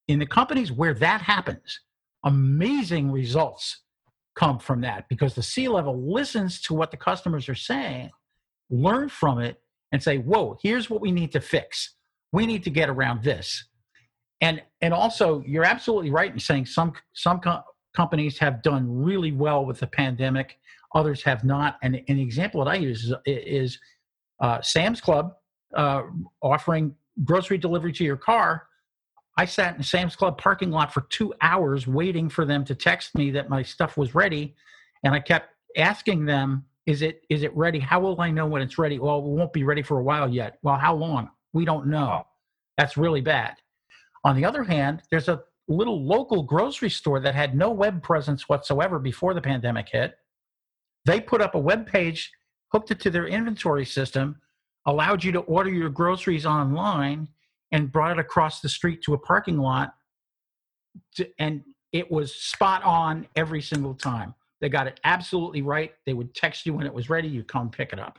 In 0.09 0.19
the 0.19 0.27
companies 0.27 0.71
where 0.71 0.95
that 0.95 1.21
happens, 1.23 1.81
amazing 2.25 3.11
results 3.11 3.83
come 4.35 4.59
from 4.59 4.83
that 4.83 5.09
because 5.09 5.35
the 5.35 5.43
C 5.43 5.69
level 5.69 6.13
listens 6.13 6.61
to 6.63 6.75
what 6.75 6.91
the 6.91 6.97
customers 6.97 7.49
are 7.49 7.55
saying, 7.55 8.11
learn 8.71 9.09
from 9.09 9.41
it, 9.41 9.61
and 9.93 10.03
say, 10.03 10.19
whoa, 10.19 10.59
here's 10.63 10.91
what 10.91 11.01
we 11.01 11.11
need 11.11 11.33
to 11.33 11.41
fix. 11.41 11.95
We 12.33 12.47
need 12.47 12.65
to 12.65 12.71
get 12.71 12.91
around 12.91 13.23
this. 13.23 13.65
And 14.41 14.63
and 14.83 14.93
also, 14.93 15.43
you're 15.47 15.65
absolutely 15.65 16.11
right 16.11 16.31
in 16.31 16.39
saying 16.39 16.67
some 16.67 16.93
some 17.15 17.41
co- 17.41 17.63
companies 17.95 18.39
have 18.39 18.63
done 18.63 18.87
really 18.87 19.33
well 19.33 19.65
with 19.65 19.81
the 19.81 19.87
pandemic, 19.87 20.59
others 20.95 21.23
have 21.23 21.43
not. 21.45 21.79
And 21.83 21.97
an 22.09 22.19
example 22.19 22.63
that 22.63 22.71
I 22.71 22.75
use 22.75 23.05
is, 23.05 23.15
is 23.25 23.79
uh, 24.41 24.61
Sam's 24.63 25.01
Club 25.01 25.35
uh, 25.75 26.03
offering 26.43 26.95
grocery 27.25 27.59
delivery 27.59 27.93
to 27.93 28.05
your 28.05 28.17
car. 28.17 28.67
I 29.39 29.45
sat 29.45 29.77
in 29.77 29.83
Sam's 29.83 30.17
Club 30.17 30.39
parking 30.39 30.71
lot 30.71 30.93
for 30.93 31.03
two 31.11 31.35
hours 31.41 31.87
waiting 31.87 32.29
for 32.29 32.45
them 32.45 32.65
to 32.65 32.75
text 32.75 33.15
me 33.15 33.31
that 33.33 33.51
my 33.51 33.63
stuff 33.63 33.97
was 33.97 34.15
ready, 34.15 34.55
and 35.05 35.15
I 35.15 35.21
kept 35.21 35.51
asking 35.77 36.25
them 36.25 36.65
is 36.87 37.03
it 37.03 37.23
is 37.29 37.43
it 37.43 37.55
ready? 37.57 37.81
How 37.81 38.01
will 38.01 38.21
I 38.21 38.31
know 38.31 38.47
when 38.47 38.63
it's 38.63 38.79
ready? 38.79 38.99
Well, 38.99 39.19
it 39.19 39.25
won't 39.25 39.53
be 39.53 39.65
ready 39.65 39.83
for 39.83 39.99
a 39.99 40.03
while 40.03 40.29
yet. 40.29 40.59
Well, 40.63 40.77
how 40.77 40.95
long? 40.95 41.31
We 41.53 41.65
don't 41.65 41.89
know. 41.89 42.25
That's 42.79 42.97
really 42.97 43.21
bad. 43.21 43.57
On 44.25 44.37
the 44.37 44.45
other 44.45 44.63
hand, 44.63 45.03
there's 45.11 45.29
a 45.29 45.43
little 45.69 46.05
local 46.05 46.43
grocery 46.43 46.91
store 46.91 47.19
that 47.21 47.35
had 47.35 47.57
no 47.57 47.71
web 47.71 48.03
presence 48.03 48.49
whatsoever 48.49 48.99
before 48.99 49.35
the 49.35 49.41
pandemic 49.41 49.89
hit. 49.89 50.17
They 51.05 51.21
put 51.21 51.41
up 51.41 51.55
a 51.55 51.59
web 51.61 51.87
page, 51.87 52.33
hooked 52.69 52.91
it 52.91 53.01
to 53.01 53.11
their 53.11 53.27
inventory 53.27 53.85
system, 53.85 54.41
allowed 54.87 55.25
you 55.25 55.33
to 55.33 55.41
order 55.41 55.71
your 55.71 55.89
groceries 55.89 56.47
online, 56.47 57.29
and 57.73 57.91
brought 57.91 58.13
it 58.13 58.19
across 58.19 58.61
the 58.61 58.69
street 58.69 59.03
to 59.03 59.15
a 59.15 59.19
parking 59.19 59.59
lot. 59.59 59.95
To, 61.17 61.29
and 61.39 61.63
it 61.93 62.11
was 62.11 62.35
spot 62.35 62.83
on 62.85 63.27
every 63.37 63.63
single 63.63 63.95
time. 63.95 64.35
They 64.61 64.69
got 64.69 64.87
it 64.87 65.01
absolutely 65.05 65.63
right. 65.63 65.93
They 66.07 66.15
would 66.15 66.35
text 66.35 66.67
you 66.67 66.75
when 66.75 66.87
it 66.87 66.95
was 66.95 67.11
ready. 67.11 67.29
You 67.29 67.43
come 67.43 67.71
pick 67.71 67.93
it 67.93 67.99
up. 67.99 68.19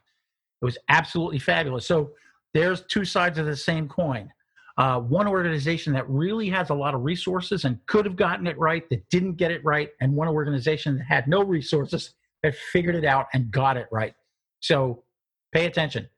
It 0.61 0.65
was 0.65 0.78
absolutely 0.89 1.39
fabulous. 1.39 1.86
So 1.86 2.11
there's 2.53 2.82
two 2.82 3.05
sides 3.05 3.38
of 3.38 3.45
the 3.45 3.55
same 3.55 3.88
coin. 3.88 4.32
Uh, 4.78 4.99
one 4.99 5.28
organization 5.28 5.91
that 5.93 6.07
really 6.07 6.49
has 6.49 6.69
a 6.69 6.74
lot 6.74 6.93
of 6.93 7.03
resources 7.03 7.65
and 7.65 7.84
could 7.88 8.05
have 8.05 8.15
gotten 8.15 8.45
it 8.45 8.57
right 8.59 8.88
that 8.89 9.07
didn't 9.09 9.34
get 9.34 9.49
it 9.49 9.63
right, 9.63 9.89
and 10.01 10.13
one 10.13 10.28
organization 10.28 10.97
that 10.97 11.03
had 11.05 11.28
no 11.28 11.43
resources 11.43 12.13
that 12.43 12.53
figured 12.71 12.95
it 12.95 13.05
out 13.05 13.26
and 13.34 13.49
got 13.51 13.76
it 13.76 13.88
right. 13.91 14.13
So 14.60 15.03
pay 15.51 15.66
attention. 15.66 16.08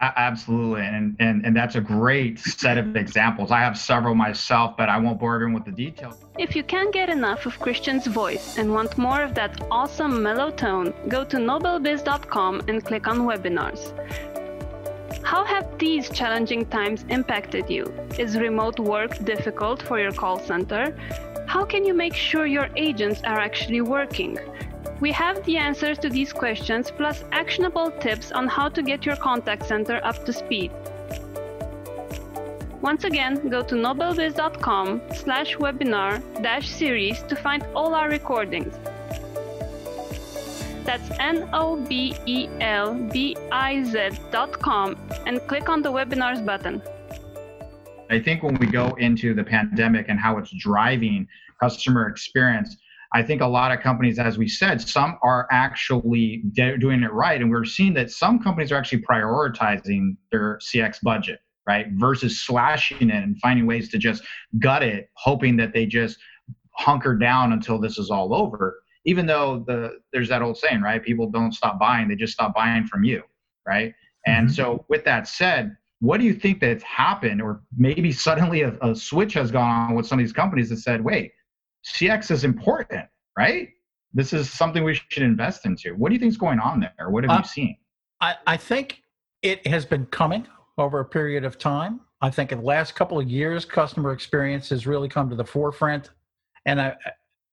Absolutely, 0.00 0.82
and, 0.84 1.14
and 1.20 1.46
and 1.46 1.54
that's 1.54 1.76
a 1.76 1.80
great 1.80 2.36
set 2.40 2.76
of 2.76 2.96
examples. 2.96 3.52
I 3.52 3.60
have 3.60 3.78
several 3.78 4.16
myself, 4.16 4.76
but 4.76 4.88
I 4.88 4.98
won't 4.98 5.20
bore 5.20 5.36
everyone 5.36 5.54
with 5.54 5.64
the 5.64 5.70
details. 5.70 6.16
If 6.40 6.56
you 6.56 6.64
can't 6.64 6.92
get 6.92 7.08
enough 7.08 7.46
of 7.46 7.60
Christian's 7.60 8.08
voice 8.08 8.58
and 8.58 8.72
want 8.72 8.98
more 8.98 9.22
of 9.22 9.36
that 9.36 9.64
awesome 9.70 10.20
mellow 10.20 10.50
tone, 10.50 10.92
go 11.06 11.22
to 11.22 11.36
nobelbiz.com 11.36 12.62
and 12.66 12.84
click 12.84 13.06
on 13.06 13.20
webinars. 13.20 13.92
How 15.22 15.44
have 15.44 15.78
these 15.78 16.10
challenging 16.10 16.66
times 16.66 17.04
impacted 17.08 17.70
you? 17.70 17.84
Is 18.18 18.36
remote 18.36 18.80
work 18.80 19.24
difficult 19.24 19.80
for 19.82 20.00
your 20.00 20.10
call 20.10 20.40
center? 20.40 20.96
How 21.46 21.64
can 21.64 21.84
you 21.84 21.94
make 21.94 22.14
sure 22.14 22.44
your 22.46 22.68
agents 22.74 23.22
are 23.22 23.38
actually 23.38 23.82
working? 23.82 24.36
We 25.00 25.12
have 25.12 25.44
the 25.44 25.56
answers 25.56 25.98
to 25.98 26.08
these 26.08 26.32
questions 26.32 26.90
plus 26.90 27.24
actionable 27.32 27.90
tips 27.90 28.32
on 28.32 28.46
how 28.46 28.68
to 28.68 28.82
get 28.82 29.04
your 29.04 29.16
contact 29.16 29.66
center 29.66 30.00
up 30.04 30.24
to 30.26 30.32
speed. 30.32 30.70
Once 32.80 33.04
again, 33.04 33.48
go 33.48 33.62
to 33.62 33.74
nobelbiz.com 33.74 35.00
slash 35.14 35.56
webinar 35.56 36.20
dash 36.42 36.68
series 36.68 37.22
to 37.22 37.36
find 37.36 37.64
all 37.74 37.94
our 37.94 38.08
recordings. 38.08 38.74
That's 40.84 41.10
N-O-B-E-L-B-I-Z 41.20 41.78
dot 44.32 44.52
com 44.58 44.96
and 45.26 45.40
click 45.46 45.68
on 45.68 45.82
the 45.82 45.92
webinars 45.92 46.44
button. 46.44 46.82
I 48.10 48.18
think 48.18 48.42
when 48.42 48.56
we 48.56 48.66
go 48.66 48.88
into 48.98 49.32
the 49.32 49.44
pandemic 49.44 50.06
and 50.08 50.18
how 50.18 50.38
it's 50.38 50.50
driving 50.50 51.28
customer 51.60 52.08
experience, 52.08 52.76
I 53.14 53.22
think 53.22 53.42
a 53.42 53.46
lot 53.46 53.72
of 53.72 53.80
companies, 53.80 54.18
as 54.18 54.38
we 54.38 54.48
said, 54.48 54.80
some 54.80 55.18
are 55.22 55.46
actually 55.50 56.44
de- 56.52 56.78
doing 56.78 57.02
it 57.02 57.12
right. 57.12 57.40
And 57.40 57.50
we're 57.50 57.64
seeing 57.64 57.92
that 57.94 58.10
some 58.10 58.38
companies 58.38 58.72
are 58.72 58.76
actually 58.76 59.02
prioritizing 59.02 60.16
their 60.30 60.58
CX 60.58 60.98
budget 61.02 61.40
right? 61.66 61.86
Versus 61.92 62.40
slashing 62.40 63.10
it 63.10 63.22
and 63.22 63.38
finding 63.40 63.66
ways 63.66 63.88
to 63.90 63.98
just 63.98 64.24
gut 64.58 64.82
it, 64.82 65.10
hoping 65.14 65.56
that 65.56 65.72
they 65.72 65.86
just 65.86 66.18
hunker 66.72 67.16
down 67.16 67.52
until 67.52 67.78
this 67.78 67.98
is 67.98 68.10
all 68.10 68.34
over. 68.34 68.82
Even 69.04 69.26
though 69.26 69.64
the 69.66 69.98
there's 70.12 70.28
that 70.28 70.42
old 70.42 70.56
saying, 70.56 70.80
right? 70.80 71.02
People 71.02 71.28
don't 71.28 71.52
stop 71.52 71.78
buying; 71.78 72.08
they 72.08 72.14
just 72.14 72.32
stop 72.32 72.54
buying 72.54 72.86
from 72.86 73.04
you, 73.04 73.22
right? 73.66 73.94
And 74.26 74.46
mm-hmm. 74.46 74.54
so, 74.54 74.84
with 74.88 75.04
that 75.04 75.26
said, 75.26 75.76
what 76.00 76.18
do 76.18 76.24
you 76.24 76.34
think 76.34 76.60
that's 76.60 76.84
happened, 76.84 77.42
or 77.42 77.62
maybe 77.76 78.12
suddenly 78.12 78.62
a, 78.62 78.78
a 78.80 78.94
switch 78.94 79.34
has 79.34 79.50
gone 79.50 79.90
on 79.90 79.94
with 79.96 80.06
some 80.06 80.20
of 80.20 80.24
these 80.24 80.32
companies 80.32 80.68
that 80.70 80.76
said, 80.76 81.02
"Wait, 81.02 81.32
CX 81.84 82.30
is 82.30 82.44
important, 82.44 83.06
right? 83.36 83.68
This 84.12 84.32
is 84.32 84.50
something 84.50 84.84
we 84.84 84.94
should 84.94 85.22
invest 85.22 85.66
into." 85.66 85.94
What 85.94 86.08
do 86.08 86.14
you 86.14 86.20
think 86.20 86.30
is 86.30 86.38
going 86.38 86.60
on 86.60 86.80
there? 86.80 87.10
What 87.10 87.24
have 87.24 87.30
uh, 87.30 87.38
you 87.38 87.44
seen? 87.44 87.76
I, 88.20 88.36
I 88.46 88.56
think 88.56 89.02
it 89.42 89.66
has 89.66 89.84
been 89.84 90.06
coming 90.06 90.46
over 90.78 91.00
a 91.00 91.04
period 91.04 91.44
of 91.44 91.58
time. 91.58 92.00
I 92.20 92.30
think 92.30 92.52
in 92.52 92.58
the 92.58 92.64
last 92.64 92.94
couple 92.94 93.18
of 93.18 93.28
years, 93.28 93.64
customer 93.64 94.12
experience 94.12 94.68
has 94.68 94.86
really 94.86 95.08
come 95.08 95.28
to 95.28 95.36
the 95.36 95.44
forefront. 95.44 96.10
And 96.66 96.80
I, 96.80 96.94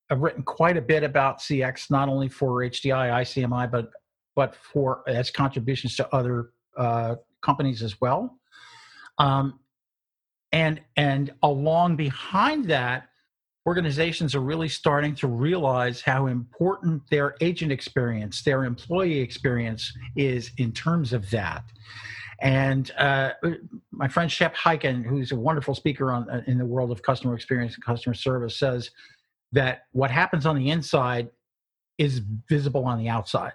have 0.10 0.22
written 0.22 0.44
quite 0.44 0.78
a 0.78 0.82
bit 0.82 1.04
about 1.04 1.40
CX, 1.40 1.92
not 1.92 2.10
only 2.10 2.30
for 2.30 2.62
HDI, 2.62 3.12
ICMI, 3.22 3.70
but 3.72 3.92
but 4.36 4.56
for 4.56 5.04
as 5.08 5.30
contributions 5.30 5.96
to 5.98 6.16
other 6.16 6.52
uh, 6.78 7.16
companies 7.42 7.84
as 7.84 8.00
well. 8.00 8.40
Um, 9.18 9.60
and 10.52 10.82
and 10.96 11.34
along 11.44 11.96
behind 11.96 12.66
that, 12.66 13.10
organizations 13.66 14.36
are 14.36 14.42
really 14.42 14.70
starting 14.70 15.14
to 15.16 15.28
realize 15.28 16.02
how 16.02 16.28
important 16.28 17.02
their 17.10 17.36
agent 17.42 17.72
experience, 17.72 18.42
their 18.42 18.64
employee 18.64 19.20
experience 19.20 19.94
is 20.16 20.52
in 20.58 20.72
terms 20.72 21.14
of 21.14 21.30
that. 21.30 21.64
And 22.42 22.90
uh, 22.98 23.32
my 23.92 24.08
friend 24.08 24.32
Shep 24.32 24.56
Hyken, 24.56 25.06
who's 25.06 25.34
a 25.34 25.36
wonderful 25.36 25.76
speaker 25.76 26.12
on 26.12 26.30
uh, 26.30 26.42
in 26.48 26.58
the 26.58 26.66
world 26.66 26.90
of 26.92 27.02
customer 27.02 27.36
experience 27.36 27.76
and 27.76 27.84
customer 27.84 28.14
service, 28.14 28.58
says 28.58 28.92
that 29.52 29.84
what 29.92 30.10
happens 30.10 30.46
on 30.46 30.56
the 30.56 30.70
inside 30.70 31.30
is 31.98 32.22
visible 32.48 32.86
on 32.86 32.98
the 32.98 33.10
outside. 33.10 33.54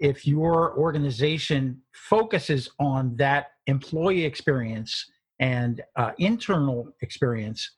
If 0.00 0.26
your 0.26 0.76
organization 0.76 1.80
focuses 1.92 2.68
on 2.78 3.16
that 3.16 3.52
employee 3.66 4.24
experience 4.24 5.10
and 5.40 5.82
uh, 5.96 6.10
internal 6.18 6.92
experience 7.00 7.70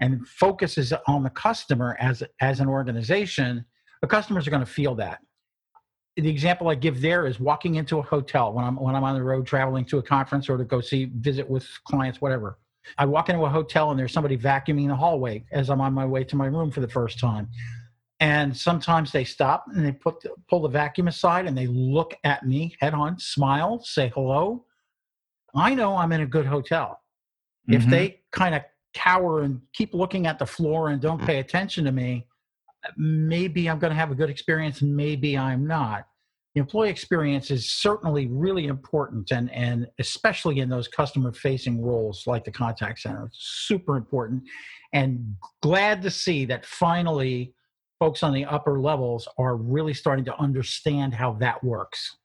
and 0.00 0.26
focuses 0.26 0.92
on 1.06 1.22
the 1.22 1.30
customer 1.30 1.96
as, 1.98 2.22
as 2.40 2.60
an 2.60 2.68
organization, 2.68 3.64
the 4.00 4.06
customers 4.06 4.46
are 4.46 4.50
going 4.50 4.64
to 4.64 4.70
feel 4.70 4.94
that 4.96 5.20
the 6.22 6.28
example 6.28 6.68
I 6.68 6.74
give 6.74 7.00
there 7.00 7.26
is 7.26 7.38
walking 7.38 7.76
into 7.76 7.98
a 7.98 8.02
hotel 8.02 8.52
when 8.52 8.64
I'm 8.64 8.76
when 8.76 8.94
I'm 8.94 9.04
on 9.04 9.14
the 9.14 9.22
road 9.22 9.46
traveling 9.46 9.84
to 9.86 9.98
a 9.98 10.02
conference 10.02 10.48
or 10.48 10.56
to 10.56 10.64
go 10.64 10.80
see 10.80 11.10
visit 11.16 11.48
with 11.48 11.66
clients, 11.84 12.20
whatever. 12.20 12.58
I 12.96 13.04
walk 13.04 13.28
into 13.28 13.44
a 13.44 13.48
hotel 13.48 13.90
and 13.90 13.98
there's 13.98 14.12
somebody 14.12 14.36
vacuuming 14.36 14.88
the 14.88 14.96
hallway 14.96 15.44
as 15.52 15.68
I'm 15.70 15.80
on 15.80 15.92
my 15.92 16.06
way 16.06 16.24
to 16.24 16.36
my 16.36 16.46
room 16.46 16.70
for 16.70 16.80
the 16.80 16.88
first 16.88 17.18
time. 17.18 17.48
And 18.20 18.56
sometimes 18.56 19.12
they 19.12 19.24
stop 19.24 19.66
and 19.72 19.84
they 19.84 19.92
put 19.92 20.20
the, 20.20 20.30
pull 20.48 20.62
the 20.62 20.68
vacuum 20.68 21.06
aside 21.06 21.46
and 21.46 21.56
they 21.56 21.66
look 21.66 22.14
at 22.24 22.44
me 22.46 22.74
head 22.80 22.94
on, 22.94 23.18
smile, 23.18 23.80
say 23.84 24.10
hello. 24.14 24.64
I 25.54 25.74
know 25.74 25.96
I'm 25.96 26.12
in 26.12 26.22
a 26.22 26.26
good 26.26 26.46
hotel. 26.46 27.00
Mm-hmm. 27.68 27.74
If 27.74 27.86
they 27.90 28.20
kind 28.32 28.54
of 28.54 28.62
cower 28.98 29.42
and 29.42 29.60
keep 29.72 29.94
looking 29.94 30.26
at 30.26 30.38
the 30.38 30.46
floor 30.46 30.88
and 30.88 31.00
don't 31.00 31.20
mm. 31.20 31.26
pay 31.26 31.38
attention 31.38 31.84
to 31.84 31.92
me, 31.92 32.26
maybe 32.96 33.70
I'm 33.70 33.78
going 33.78 33.92
to 33.92 33.96
have 33.96 34.10
a 34.10 34.14
good 34.14 34.30
experience, 34.30 34.82
and 34.82 34.94
maybe 34.94 35.38
I'm 35.38 35.66
not. 35.66 36.06
The 36.54 36.60
employee 36.60 36.90
experience 36.90 37.50
is 37.50 37.70
certainly 37.70 38.26
really 38.26 38.66
important, 38.66 39.30
and, 39.30 39.52
and 39.52 39.86
especially 39.98 40.58
in 40.58 40.68
those 40.68 40.88
customer 40.88 41.32
facing 41.32 41.80
roles 41.80 42.26
like 42.26 42.44
the 42.44 42.50
contact 42.50 43.00
center. 43.00 43.26
It's 43.26 43.66
super 43.68 43.96
important. 43.96 44.42
And 44.92 45.36
glad 45.62 46.02
to 46.02 46.10
see 46.10 46.44
that 46.46 46.66
finally 46.66 47.54
folks 48.00 48.22
on 48.22 48.32
the 48.32 48.44
upper 48.44 48.80
levels 48.80 49.28
are 49.38 49.56
really 49.56 49.94
starting 49.94 50.24
to 50.24 50.36
understand 50.38 51.14
how 51.14 51.32
that 51.34 51.62
works 51.62 52.16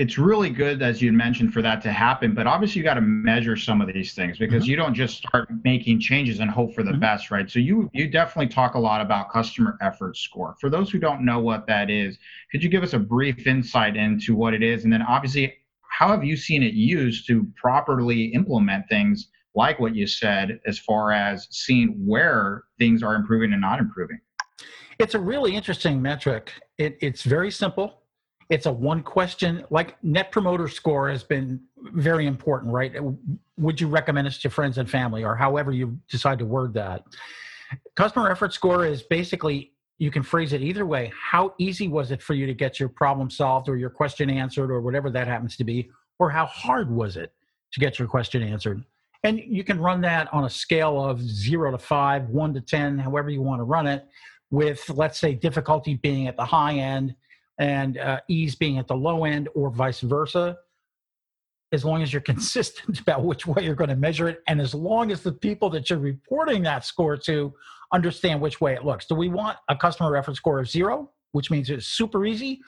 it's 0.00 0.16
really 0.16 0.48
good 0.48 0.80
as 0.80 1.02
you 1.02 1.12
mentioned 1.12 1.52
for 1.52 1.60
that 1.60 1.82
to 1.82 1.92
happen 1.92 2.34
but 2.34 2.46
obviously 2.46 2.78
you 2.78 2.82
got 2.82 2.94
to 2.94 3.02
measure 3.02 3.54
some 3.54 3.82
of 3.82 3.92
these 3.92 4.14
things 4.14 4.38
because 4.38 4.62
mm-hmm. 4.62 4.70
you 4.70 4.76
don't 4.76 4.94
just 4.94 5.18
start 5.18 5.46
making 5.62 6.00
changes 6.00 6.40
and 6.40 6.50
hope 6.50 6.74
for 6.74 6.82
the 6.82 6.92
mm-hmm. 6.92 7.00
best 7.00 7.30
right? 7.30 7.50
So 7.50 7.58
you 7.58 7.90
you 7.92 8.08
definitely 8.08 8.48
talk 8.48 8.76
a 8.76 8.78
lot 8.78 9.02
about 9.02 9.30
customer 9.30 9.76
effort 9.82 10.16
score. 10.16 10.56
For 10.58 10.70
those 10.70 10.90
who 10.90 10.98
don't 10.98 11.22
know 11.22 11.38
what 11.38 11.66
that 11.66 11.90
is 11.90 12.16
could 12.50 12.62
you 12.62 12.70
give 12.70 12.82
us 12.82 12.94
a 12.94 12.98
brief 12.98 13.46
insight 13.46 13.94
into 13.94 14.34
what 14.34 14.54
it 14.54 14.62
is? 14.62 14.84
And 14.84 14.92
then 14.92 15.02
obviously 15.02 15.54
how 15.90 16.08
have 16.08 16.24
you 16.24 16.34
seen 16.34 16.62
it 16.62 16.72
used 16.72 17.26
to 17.26 17.46
properly 17.54 18.32
implement 18.32 18.88
things 18.88 19.28
like 19.54 19.78
what 19.80 19.94
you 19.94 20.06
said 20.06 20.60
as 20.66 20.78
far 20.78 21.12
as 21.12 21.46
seeing 21.50 21.88
where 22.06 22.64
things 22.78 23.02
are 23.02 23.16
improving 23.16 23.52
and 23.52 23.60
not 23.60 23.78
improving? 23.78 24.18
It's 24.98 25.14
a 25.14 25.20
really 25.20 25.54
interesting 25.54 26.00
metric. 26.00 26.52
It, 26.78 26.96
it's 27.02 27.22
very 27.22 27.50
simple 27.50 27.99
it's 28.50 28.66
a 28.66 28.72
one 28.72 29.02
question. 29.02 29.64
Like 29.70 29.96
net 30.02 30.32
promoter 30.32 30.68
score 30.68 31.08
has 31.08 31.22
been 31.22 31.60
very 31.78 32.26
important 32.26 32.72
right? 32.72 32.92
Would 33.56 33.80
you 33.80 33.88
recommend 33.88 34.26
this 34.26 34.38
to 34.38 34.50
friends 34.50 34.76
and 34.76 34.90
family 34.90 35.24
or 35.24 35.36
however 35.36 35.72
you 35.72 35.98
decide 36.10 36.40
to 36.40 36.44
word 36.44 36.74
that? 36.74 37.04
Customer 37.94 38.30
effort 38.30 38.52
score 38.52 38.84
is 38.84 39.02
basically 39.02 39.72
you 39.98 40.10
can 40.10 40.22
phrase 40.22 40.52
it 40.52 40.62
either 40.62 40.84
way 40.84 41.12
how 41.14 41.54
easy 41.58 41.86
was 41.86 42.10
it 42.10 42.20
for 42.20 42.34
you 42.34 42.46
to 42.46 42.54
get 42.54 42.80
your 42.80 42.88
problem 42.88 43.30
solved 43.30 43.68
or 43.68 43.76
your 43.76 43.90
question 43.90 44.28
answered 44.28 44.70
or 44.70 44.80
whatever 44.80 45.10
that 45.10 45.28
happens 45.28 45.56
to 45.56 45.64
be 45.64 45.88
or 46.18 46.28
how 46.28 46.46
hard 46.46 46.90
was 46.90 47.16
it 47.16 47.32
to 47.72 47.80
get 47.80 47.98
your 47.98 48.08
question 48.08 48.42
answered? 48.42 48.84
And 49.22 49.38
you 49.38 49.62
can 49.62 49.78
run 49.78 50.00
that 50.00 50.32
on 50.32 50.44
a 50.44 50.50
scale 50.50 51.02
of 51.04 51.20
0 51.20 51.70
to 51.70 51.78
5 51.78 52.28
1 52.28 52.54
to 52.54 52.60
10 52.60 52.98
however 52.98 53.30
you 53.30 53.42
want 53.42 53.60
to 53.60 53.64
run 53.64 53.86
it 53.86 54.08
with 54.50 54.90
let's 54.90 55.20
say 55.20 55.34
difficulty 55.34 55.94
being 55.94 56.26
at 56.26 56.36
the 56.36 56.44
high 56.44 56.74
end 56.74 57.14
and 57.60 57.98
uh, 57.98 58.18
ease 58.26 58.56
being 58.56 58.78
at 58.78 58.88
the 58.88 58.96
low 58.96 59.24
end 59.24 59.48
or 59.54 59.70
vice 59.70 60.00
versa 60.00 60.56
as 61.72 61.84
long 61.84 62.02
as 62.02 62.12
you're 62.12 62.22
consistent 62.32 62.98
about 62.98 63.24
which 63.24 63.46
way 63.46 63.62
you're 63.62 63.76
going 63.76 63.90
to 63.90 63.96
measure 63.96 64.28
it 64.28 64.42
and 64.48 64.60
as 64.60 64.74
long 64.74 65.12
as 65.12 65.22
the 65.22 65.30
people 65.30 65.70
that 65.70 65.88
you're 65.88 66.00
reporting 66.00 66.62
that 66.62 66.84
score 66.84 67.16
to 67.16 67.54
understand 67.92 68.40
which 68.40 68.60
way 68.60 68.72
it 68.74 68.84
looks. 68.84 69.06
Do 69.06 69.14
we 69.14 69.28
want 69.28 69.58
a 69.68 69.76
customer 69.76 70.16
effort 70.16 70.34
score 70.34 70.58
of 70.58 70.68
zero 70.68 71.10
which 71.32 71.50
means 71.50 71.70
it's 71.70 71.86
super 71.86 72.26
easy 72.26 72.60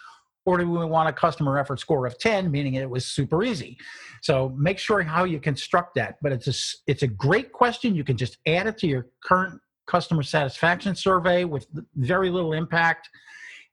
or 0.45 0.59
do 0.59 0.69
we 0.69 0.85
want 0.85 1.09
a 1.09 1.13
customer 1.13 1.59
effort 1.59 1.81
score 1.81 2.07
of 2.07 2.19
10 2.19 2.51
meaning 2.51 2.75
it 2.75 2.89
was 2.89 3.07
super 3.07 3.43
easy? 3.43 3.79
So 4.21 4.51
make 4.51 4.79
sure 4.79 5.03
how 5.03 5.25
you 5.25 5.41
construct 5.41 5.95
that 5.95 6.17
but 6.21 6.33
it's 6.33 6.49
a 6.49 6.91
it's 6.91 7.03
a 7.03 7.09
great 7.09 7.51
question. 7.53 7.95
You 7.95 8.05
can 8.05 8.19
just 8.19 8.37
add 8.47 8.67
it 8.67 8.77
to 8.79 8.87
your 8.87 9.07
current 9.25 9.59
customer 9.87 10.23
satisfaction 10.23 10.95
survey 10.95 11.45
with 11.45 11.67
very 11.97 12.31
little 12.31 12.53
impact 12.53 13.09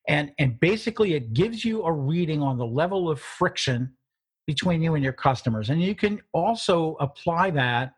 and 0.10 0.32
and 0.40 0.60
basically 0.60 1.14
it 1.14 1.34
gives 1.34 1.64
you 1.64 1.84
a 1.84 1.92
reading 1.92 2.42
on 2.42 2.58
the 2.58 2.66
level 2.66 3.10
of 3.10 3.22
friction 3.22 3.94
between 4.48 4.82
you 4.82 4.96
and 4.96 5.04
your 5.04 5.14
customers. 5.14 5.70
And 5.70 5.82
you 5.82 5.96
can 5.96 6.20
also 6.34 6.98
apply 7.00 7.52
that 7.52 7.94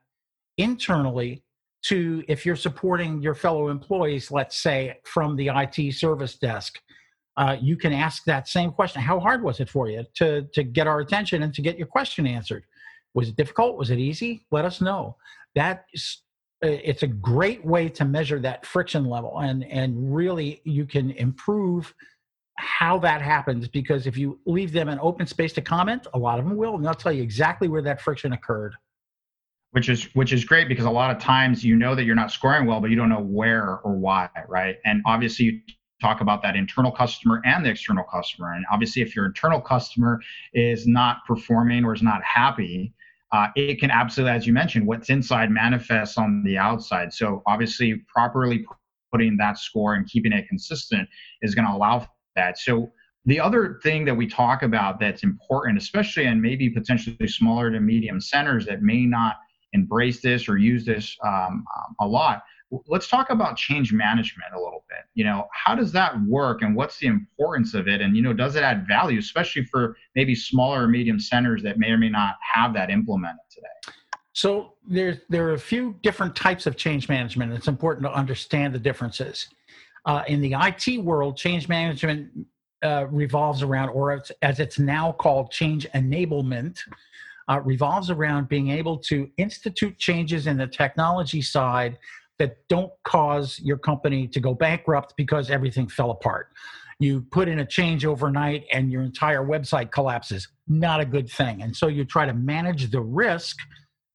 internally 0.57 1.43
to 1.85 2.23
if 2.27 2.45
you're 2.45 2.57
supporting 2.57 3.21
your 3.23 3.33
fellow 3.33 3.69
employees 3.69 4.29
let's 4.29 4.57
say 4.57 4.99
from 5.03 5.35
the 5.35 5.47
IT 5.47 5.95
service 5.95 6.35
desk 6.37 6.79
uh, 7.37 7.57
you 7.59 7.75
can 7.75 7.93
ask 7.93 8.23
that 8.25 8.47
same 8.47 8.69
question 8.71 9.01
how 9.01 9.19
hard 9.19 9.41
was 9.41 9.59
it 9.59 9.69
for 9.69 9.89
you 9.89 10.05
to 10.13 10.43
to 10.53 10.63
get 10.63 10.87
our 10.87 10.99
attention 10.99 11.43
and 11.43 11.53
to 11.53 11.61
get 11.61 11.77
your 11.77 11.87
question 11.87 12.27
answered? 12.27 12.65
Was 13.13 13.29
it 13.29 13.35
difficult? 13.37 13.77
Was 13.77 13.89
it 13.89 13.99
easy? 13.99 14.45
Let 14.51 14.65
us 14.65 14.81
know. 14.81 15.15
That 15.55 15.85
Uh, 16.63 16.69
it's 16.83 17.01
a 17.01 17.07
great 17.07 17.65
way 17.65 17.89
to 17.89 18.05
measure 18.05 18.39
that 18.39 18.65
friction 18.65 19.05
level 19.05 19.39
and 19.39 19.63
and 19.63 20.13
really 20.15 20.61
you 20.63 20.85
can 20.85 21.09
improve 21.11 21.93
how 22.57 22.99
that 22.99 23.19
happens 23.19 23.67
because 23.67 24.05
if 24.05 24.15
you 24.15 24.39
leave 24.45 24.71
them 24.71 24.87
an 24.87 24.99
open 25.01 25.25
space 25.25 25.53
to 25.53 25.61
comment 25.61 26.05
a 26.13 26.19
lot 26.19 26.37
of 26.37 26.45
them 26.45 26.55
will 26.55 26.75
and 26.75 26.85
they'll 26.85 26.93
tell 26.93 27.11
you 27.11 27.23
exactly 27.23 27.67
where 27.67 27.81
that 27.81 27.99
friction 27.99 28.33
occurred. 28.33 28.75
Which 29.71 29.89
is 29.89 30.03
which 30.13 30.33
is 30.33 30.45
great 30.45 30.67
because 30.67 30.85
a 30.85 30.91
lot 30.91 31.09
of 31.09 31.19
times 31.19 31.63
you 31.63 31.75
know 31.75 31.95
that 31.95 32.03
you're 32.03 32.15
not 32.15 32.31
scoring 32.31 32.67
well 32.67 32.79
but 32.79 32.91
you 32.91 32.95
don't 32.95 33.09
know 33.09 33.21
where 33.23 33.79
or 33.79 33.93
why 33.93 34.29
right? 34.47 34.75
And 34.85 35.01
obviously 35.07 35.45
you 35.45 35.61
talk 35.99 36.21
about 36.21 36.43
that 36.43 36.55
internal 36.55 36.91
customer 36.91 37.41
and 37.43 37.65
the 37.65 37.69
external 37.71 38.03
customer. 38.03 38.53
And 38.53 38.65
obviously 38.71 39.01
if 39.01 39.15
your 39.15 39.25
internal 39.25 39.61
customer 39.61 40.19
is 40.53 40.85
not 40.85 41.25
performing 41.25 41.85
or 41.85 41.93
is 41.93 42.03
not 42.03 42.23
happy 42.23 42.93
uh, 43.31 43.47
it 43.55 43.79
can 43.79 43.91
absolutely, 43.91 44.35
as 44.35 44.45
you 44.45 44.53
mentioned, 44.53 44.85
what's 44.85 45.09
inside 45.09 45.49
manifests 45.49 46.17
on 46.17 46.43
the 46.43 46.57
outside. 46.57 47.13
So 47.13 47.41
obviously, 47.47 48.03
properly 48.13 48.65
putting 49.11 49.37
that 49.37 49.57
score 49.57 49.95
and 49.95 50.07
keeping 50.07 50.33
it 50.33 50.47
consistent 50.47 51.07
is 51.41 51.55
going 51.55 51.67
to 51.67 51.73
allow 51.73 52.07
that. 52.35 52.57
So 52.57 52.91
the 53.25 53.39
other 53.39 53.79
thing 53.83 54.05
that 54.05 54.15
we 54.15 54.27
talk 54.27 54.63
about 54.63 54.99
that's 54.99 55.23
important, 55.23 55.77
especially 55.77 56.25
in 56.25 56.41
maybe 56.41 56.69
potentially 56.69 57.27
smaller 57.27 57.71
to 57.71 57.79
medium 57.79 58.19
centers 58.19 58.65
that 58.65 58.81
may 58.81 59.05
not 59.05 59.35
embrace 59.73 60.21
this 60.21 60.47
or 60.49 60.57
use 60.57 60.85
this 60.85 61.17
um, 61.23 61.65
a 61.99 62.07
lot, 62.07 62.43
let's 62.87 63.07
talk 63.07 63.29
about 63.29 63.57
change 63.57 63.91
management 63.91 64.53
a 64.55 64.59
little 64.59 64.83
bit. 64.89 65.05
You 65.13 65.25
know 65.25 65.47
how 65.53 65.75
does 65.75 65.91
that 65.91 66.21
work 66.23 66.61
and 66.61 66.75
what's 66.75 66.97
the 66.99 67.07
importance 67.07 67.73
of 67.73 67.87
it? 67.87 68.01
And 68.01 68.15
you 68.15 68.21
know 68.21 68.33
does 68.33 68.55
it 68.55 68.63
add 68.63 68.87
value 68.87 69.19
especially 69.19 69.65
for 69.65 69.97
maybe 70.15 70.35
smaller 70.35 70.83
or 70.83 70.87
medium 70.87 71.19
centers 71.19 71.63
that 71.63 71.77
may 71.77 71.91
or 71.91 71.97
may 71.97 72.09
not 72.09 72.35
have 72.53 72.73
that 72.73 72.89
implemented 72.89 73.41
today? 73.49 73.95
So 74.33 74.73
there's 74.87 75.17
there 75.29 75.47
are 75.47 75.53
a 75.53 75.59
few 75.59 75.95
different 76.01 76.35
types 76.35 76.65
of 76.65 76.77
change 76.77 77.09
management. 77.09 77.53
It's 77.53 77.67
important 77.67 78.05
to 78.05 78.13
understand 78.13 78.73
the 78.73 78.79
differences. 78.79 79.47
Uh, 80.05 80.23
in 80.27 80.41
the 80.41 80.53
it 80.55 81.03
world 81.03 81.37
change 81.37 81.67
management 81.67 82.31
uh, 82.81 83.05
revolves 83.11 83.61
around 83.61 83.89
or 83.89 84.23
as 84.41 84.59
it's 84.59 84.79
now 84.79 85.11
called 85.11 85.51
change 85.51 85.87
enablement 85.93 86.79
uh, 87.49 87.59
revolves 87.61 88.09
around 88.09 88.49
being 88.49 88.69
able 88.69 88.97
to 88.97 89.29
institute 89.37 89.97
changes 89.97 90.47
in 90.47 90.57
the 90.57 90.67
technology 90.67 91.41
side 91.41 91.97
that 92.39 92.57
don't 92.69 92.91
cause 93.03 93.59
your 93.59 93.77
company 93.77 94.27
to 94.27 94.39
go 94.39 94.53
bankrupt 94.53 95.13
because 95.15 95.51
everything 95.51 95.87
fell 95.87 96.11
apart. 96.11 96.47
You 96.99 97.21
put 97.31 97.47
in 97.47 97.59
a 97.59 97.65
change 97.65 98.05
overnight 98.05 98.65
and 98.71 98.91
your 98.91 99.01
entire 99.01 99.43
website 99.43 99.91
collapses. 99.91 100.47
Not 100.67 100.99
a 100.99 101.05
good 101.05 101.29
thing. 101.29 101.61
And 101.63 101.75
so 101.75 101.87
you 101.87 102.05
try 102.05 102.25
to 102.25 102.33
manage 102.33 102.91
the 102.91 103.01
risk 103.01 103.57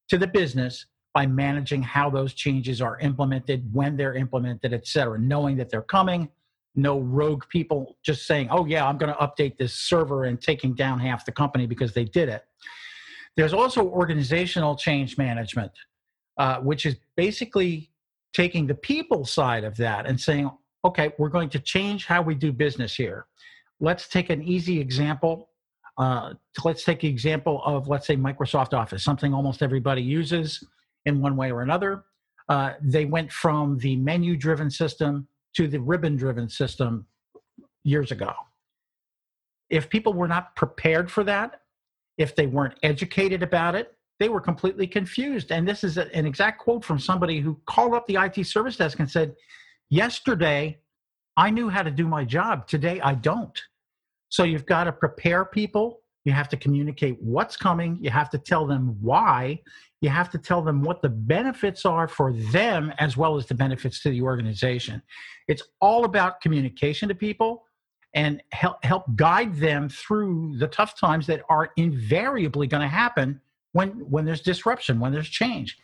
to 0.09 0.17
the 0.17 0.27
business 0.27 0.85
by 1.13 1.25
managing 1.25 1.81
how 1.83 2.09
those 2.09 2.33
changes 2.33 2.81
are 2.81 2.99
implemented, 2.99 3.67
when 3.73 3.97
they're 3.97 4.13
implemented, 4.13 4.73
et 4.73 4.87
cetera, 4.87 5.17
knowing 5.19 5.57
that 5.57 5.69
they're 5.69 5.81
coming. 5.81 6.29
No 6.75 6.99
rogue 6.99 7.43
people 7.49 7.97
just 8.03 8.27
saying, 8.27 8.49
oh, 8.51 8.65
yeah, 8.65 8.85
I'm 8.85 8.97
going 8.97 9.11
to 9.11 9.19
update 9.19 9.57
this 9.57 9.73
server 9.73 10.25
and 10.25 10.39
taking 10.39 10.73
down 10.75 10.99
half 10.99 11.25
the 11.25 11.31
company 11.31 11.65
because 11.65 11.93
they 11.93 12.05
did 12.05 12.29
it. 12.29 12.45
There's 13.37 13.53
also 13.53 13.85
organizational 13.87 14.75
change 14.75 15.17
management, 15.17 15.71
uh, 16.37 16.57
which 16.57 16.87
is 16.87 16.97
basically 17.15 17.91
taking 18.33 18.65
the 18.65 18.75
people 18.75 19.25
side 19.25 19.63
of 19.63 19.77
that 19.77 20.07
and 20.07 20.19
saying, 20.19 20.49
okay, 20.83 21.13
we're 21.19 21.29
going 21.29 21.49
to 21.49 21.59
change 21.59 22.05
how 22.07 22.21
we 22.23 22.33
do 22.33 22.51
business 22.51 22.95
here. 22.95 23.27
Let's 23.79 24.07
take 24.07 24.31
an 24.31 24.41
easy 24.41 24.79
example. 24.79 25.49
Uh, 25.99 26.33
let's 26.65 26.83
take 26.83 27.01
the 27.01 27.07
example 27.07 27.61
of, 27.63 27.87
let's 27.87 28.07
say, 28.07 28.15
Microsoft 28.17 28.73
Office, 28.73 29.03
something 29.03 29.33
almost 29.33 29.61
everybody 29.61 30.01
uses 30.01 30.63
in 31.05 31.21
one 31.21 31.35
way 31.35 31.51
or 31.51 31.61
another. 31.61 32.03
Uh, 32.49 32.73
they 32.81 33.05
went 33.05 33.31
from 33.31 33.77
the 33.79 33.95
menu 33.97 34.35
driven 34.35 34.71
system 34.71 35.27
to 35.55 35.67
the 35.67 35.79
ribbon 35.79 36.15
driven 36.15 36.49
system 36.49 37.05
years 37.83 38.11
ago. 38.11 38.33
If 39.69 39.89
people 39.89 40.13
were 40.13 40.27
not 40.27 40.55
prepared 40.55 41.11
for 41.11 41.23
that, 41.25 41.61
if 42.17 42.35
they 42.35 42.47
weren't 42.47 42.75
educated 42.83 43.43
about 43.43 43.75
it, 43.75 43.93
they 44.19 44.29
were 44.29 44.41
completely 44.41 44.87
confused. 44.87 45.51
And 45.51 45.67
this 45.67 45.83
is 45.83 45.97
an 45.97 46.25
exact 46.25 46.59
quote 46.59 46.83
from 46.83 46.99
somebody 46.99 47.39
who 47.39 47.59
called 47.67 47.93
up 47.93 48.07
the 48.07 48.15
IT 48.15 48.45
service 48.45 48.77
desk 48.77 48.99
and 48.99 49.09
said, 49.09 49.35
Yesterday, 49.89 50.79
I 51.37 51.51
knew 51.51 51.69
how 51.69 51.83
to 51.83 51.91
do 51.91 52.07
my 52.07 52.25
job. 52.25 52.67
Today, 52.67 52.99
I 52.99 53.13
don't. 53.13 53.57
So 54.29 54.43
you've 54.43 54.65
got 54.65 54.85
to 54.85 54.91
prepare 54.91 55.45
people. 55.45 56.01
You 56.25 56.33
have 56.33 56.49
to 56.49 56.57
communicate 56.57 57.21
what's 57.21 57.55
coming. 57.55 57.97
You 58.01 58.09
have 58.09 58.29
to 58.31 58.37
tell 58.37 58.65
them 58.67 58.97
why. 58.99 59.61
You 60.01 60.09
have 60.09 60.29
to 60.31 60.37
tell 60.37 60.61
them 60.61 60.81
what 60.81 61.01
the 61.01 61.09
benefits 61.09 61.85
are 61.85 62.07
for 62.07 62.33
them 62.33 62.91
as 62.97 63.15
well 63.15 63.37
as 63.37 63.45
the 63.45 63.53
benefits 63.53 64.01
to 64.01 64.09
the 64.09 64.21
organization. 64.21 65.01
It's 65.47 65.63
all 65.79 66.03
about 66.03 66.41
communication 66.41 67.07
to 67.09 67.15
people 67.15 67.66
and 68.17 68.41
help, 68.51 68.83
help 68.83 69.03
guide 69.15 69.55
them 69.57 69.87
through 69.87 70.57
the 70.57 70.67
tough 70.67 70.99
times 70.99 71.27
that 71.27 71.43
are 71.49 71.69
invariably 71.77 72.65
going 72.65 72.81
to 72.81 72.87
happen 72.87 73.39
when 73.73 73.89
when 74.09 74.25
there's 74.25 74.41
disruption 74.41 74.99
when 74.99 75.13
there's 75.13 75.29
change. 75.29 75.77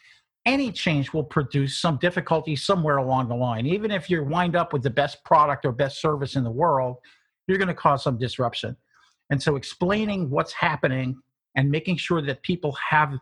Any 0.46 0.72
change 0.72 1.14
will 1.14 1.24
produce 1.24 1.78
some 1.78 1.98
difficulty 1.98 2.56
somewhere 2.56 2.98
along 2.98 3.30
the 3.30 3.36
line. 3.36 3.68
Even 3.68 3.92
if 3.92 4.10
you 4.10 4.24
wind 4.24 4.56
up 4.56 4.74
with 4.74 4.82
the 4.82 4.90
best 4.90 5.24
product 5.24 5.64
or 5.64 5.72
best 5.72 6.02
service 6.02 6.36
in 6.36 6.44
the 6.44 6.52
world 6.52 6.98
you're 7.48 7.58
going 7.58 7.68
to 7.68 7.74
cause 7.74 8.04
some 8.04 8.18
disruption. 8.18 8.76
And 9.30 9.42
so 9.42 9.56
explaining 9.56 10.30
what's 10.30 10.54
happening 10.54 11.22
and 11.56 11.70
making 11.70 11.98
sure 11.98 12.22
that 12.22 12.42
people 12.42 12.76
have 12.90 13.14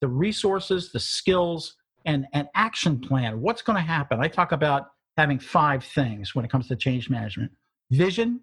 the 0.00 0.08
resources 0.08 0.92
the 0.92 1.00
skills 1.00 1.76
and 2.04 2.26
an 2.34 2.48
action 2.54 3.00
plan 3.00 3.40
what's 3.40 3.62
going 3.62 3.76
to 3.76 3.82
happen? 3.82 4.20
I 4.20 4.28
talk 4.28 4.52
about 4.52 4.88
having 5.16 5.38
five 5.38 5.82
things 5.82 6.34
when 6.34 6.44
it 6.44 6.50
comes 6.50 6.68
to 6.68 6.76
change 6.76 7.08
management. 7.08 7.50
Vision 7.90 8.40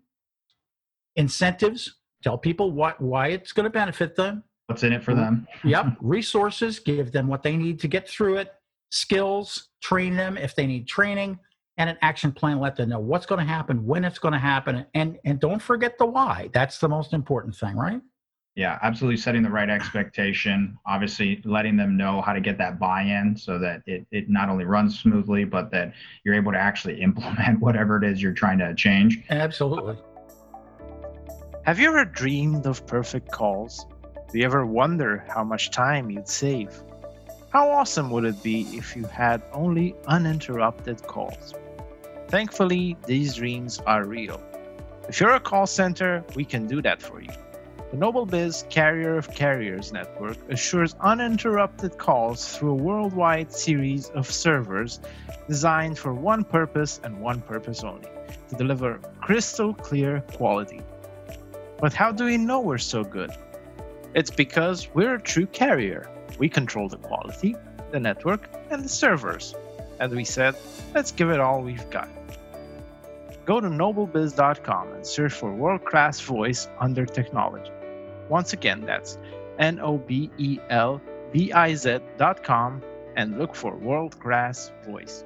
incentives 1.15 1.95
tell 2.23 2.37
people 2.37 2.71
what 2.71 2.99
why 2.99 3.27
it's 3.27 3.51
going 3.51 3.65
to 3.65 3.69
benefit 3.69 4.15
them 4.15 4.43
what's 4.67 4.83
in 4.83 4.93
it 4.93 5.03
for 5.03 5.13
them. 5.13 5.47
yep. 5.63 5.95
Resources, 6.01 6.79
give 6.79 7.11
them 7.11 7.27
what 7.27 7.43
they 7.43 7.55
need 7.55 7.79
to 7.81 7.87
get 7.87 8.09
through 8.09 8.37
it, 8.37 8.53
skills, 8.91 9.69
train 9.81 10.15
them 10.15 10.37
if 10.37 10.55
they 10.55 10.65
need 10.65 10.87
training, 10.87 11.39
and 11.77 11.89
an 11.89 11.97
action 12.01 12.31
plan, 12.31 12.59
let 12.59 12.75
them 12.75 12.89
know 12.89 12.99
what's 12.99 13.25
going 13.25 13.39
to 13.39 13.45
happen, 13.45 13.85
when 13.85 14.05
it's 14.05 14.19
going 14.19 14.31
to 14.31 14.39
happen, 14.39 14.85
and 14.93 15.17
and 15.25 15.39
don't 15.39 15.61
forget 15.61 15.97
the 15.97 16.05
why. 16.05 16.49
That's 16.53 16.79
the 16.79 16.87
most 16.87 17.13
important 17.13 17.55
thing, 17.55 17.75
right? 17.75 18.01
Yeah, 18.55 18.79
absolutely 18.83 19.17
setting 19.17 19.43
the 19.43 19.49
right 19.49 19.69
expectation, 19.69 20.77
obviously 20.87 21.41
letting 21.43 21.75
them 21.75 21.97
know 21.97 22.21
how 22.21 22.31
to 22.31 22.39
get 22.39 22.57
that 22.59 22.79
buy-in 22.79 23.35
so 23.35 23.59
that 23.59 23.81
it, 23.85 24.07
it 24.11 24.29
not 24.29 24.47
only 24.47 24.63
runs 24.63 24.97
smoothly, 24.97 25.43
but 25.43 25.69
that 25.71 25.91
you're 26.23 26.35
able 26.35 26.53
to 26.53 26.57
actually 26.57 27.01
implement 27.01 27.59
whatever 27.59 27.97
it 27.97 28.05
is 28.09 28.21
you're 28.21 28.31
trying 28.31 28.59
to 28.59 28.73
change. 28.73 29.21
Absolutely. 29.29 29.97
Have 31.65 31.79
you 31.79 31.87
ever 31.87 32.05
dreamed 32.05 32.67
of 32.67 32.85
perfect 32.85 33.31
calls? 33.31 33.87
Do 34.31 34.37
you 34.37 34.45
ever 34.45 34.67
wonder 34.67 35.25
how 35.27 35.43
much 35.43 35.71
time 35.71 36.11
you'd 36.11 36.27
save? 36.27 36.69
How 37.49 37.71
awesome 37.71 38.11
would 38.11 38.23
it 38.23 38.43
be 38.43 38.67
if 38.73 38.95
you 38.95 39.05
had 39.05 39.41
only 39.51 39.95
uninterrupted 40.05 41.01
calls? 41.07 41.55
Thankfully, 42.27 42.97
these 43.07 43.33
dreams 43.33 43.79
are 43.87 44.05
real. 44.05 44.39
If 45.09 45.19
you're 45.19 45.33
a 45.33 45.39
call 45.39 45.65
center, 45.65 46.23
we 46.35 46.45
can 46.45 46.67
do 46.67 46.83
that 46.83 47.01
for 47.01 47.19
you. 47.19 47.31
The 47.89 47.97
NobelBiz 47.97 48.69
Carrier 48.69 49.17
of 49.17 49.31
Carriers 49.31 49.91
network 49.91 50.37
assures 50.51 50.93
uninterrupted 50.99 51.97
calls 51.97 52.55
through 52.55 52.73
a 52.73 52.75
worldwide 52.75 53.51
series 53.51 54.09
of 54.09 54.29
servers 54.29 54.99
designed 55.47 55.97
for 55.97 56.13
one 56.13 56.43
purpose 56.43 56.99
and 57.03 57.19
one 57.19 57.41
purpose 57.41 57.83
only 57.83 58.09
to 58.49 58.55
deliver 58.55 58.99
crystal 59.19 59.73
clear 59.73 60.21
quality. 60.33 60.81
But 61.79 61.93
how 61.93 62.11
do 62.11 62.25
we 62.25 62.37
know 62.37 62.59
we're 62.61 62.77
so 62.77 63.03
good? 63.03 63.31
It's 64.13 64.31
because 64.31 64.87
we're 64.93 65.15
a 65.15 65.21
true 65.21 65.45
carrier. 65.47 66.09
We 66.39 66.47
control 66.47 66.87
the 66.87 66.97
quality, 66.97 67.55
the 67.91 67.99
network, 67.99 68.49
and 68.69 68.83
the 68.83 68.89
servers. 68.89 69.53
And 69.99 70.13
we 70.13 70.23
said, 70.23 70.55
let's 70.93 71.11
give 71.11 71.29
it 71.29 71.39
all 71.39 71.61
we've 71.61 71.89
got. 71.89 72.09
Go 73.45 73.59
to 73.59 73.67
nobelbiz.com 73.67 74.93
and 74.93 75.05
search 75.05 75.33
for 75.33 75.53
world 75.53 75.85
class 75.85 76.19
voice 76.19 76.67
under 76.79 77.05
technology. 77.05 77.71
Once 78.29 78.53
again, 78.53 78.81
that's 78.81 79.17
N 79.59 79.79
O 79.79 79.97
B 79.97 80.31
E 80.37 80.59
L 80.69 81.01
B 81.31 81.51
I 81.51 81.75
Z.com 81.75 82.81
and 83.15 83.37
look 83.37 83.53
for 83.53 83.75
world 83.75 84.19
class 84.19 84.71
voice. 84.85 85.23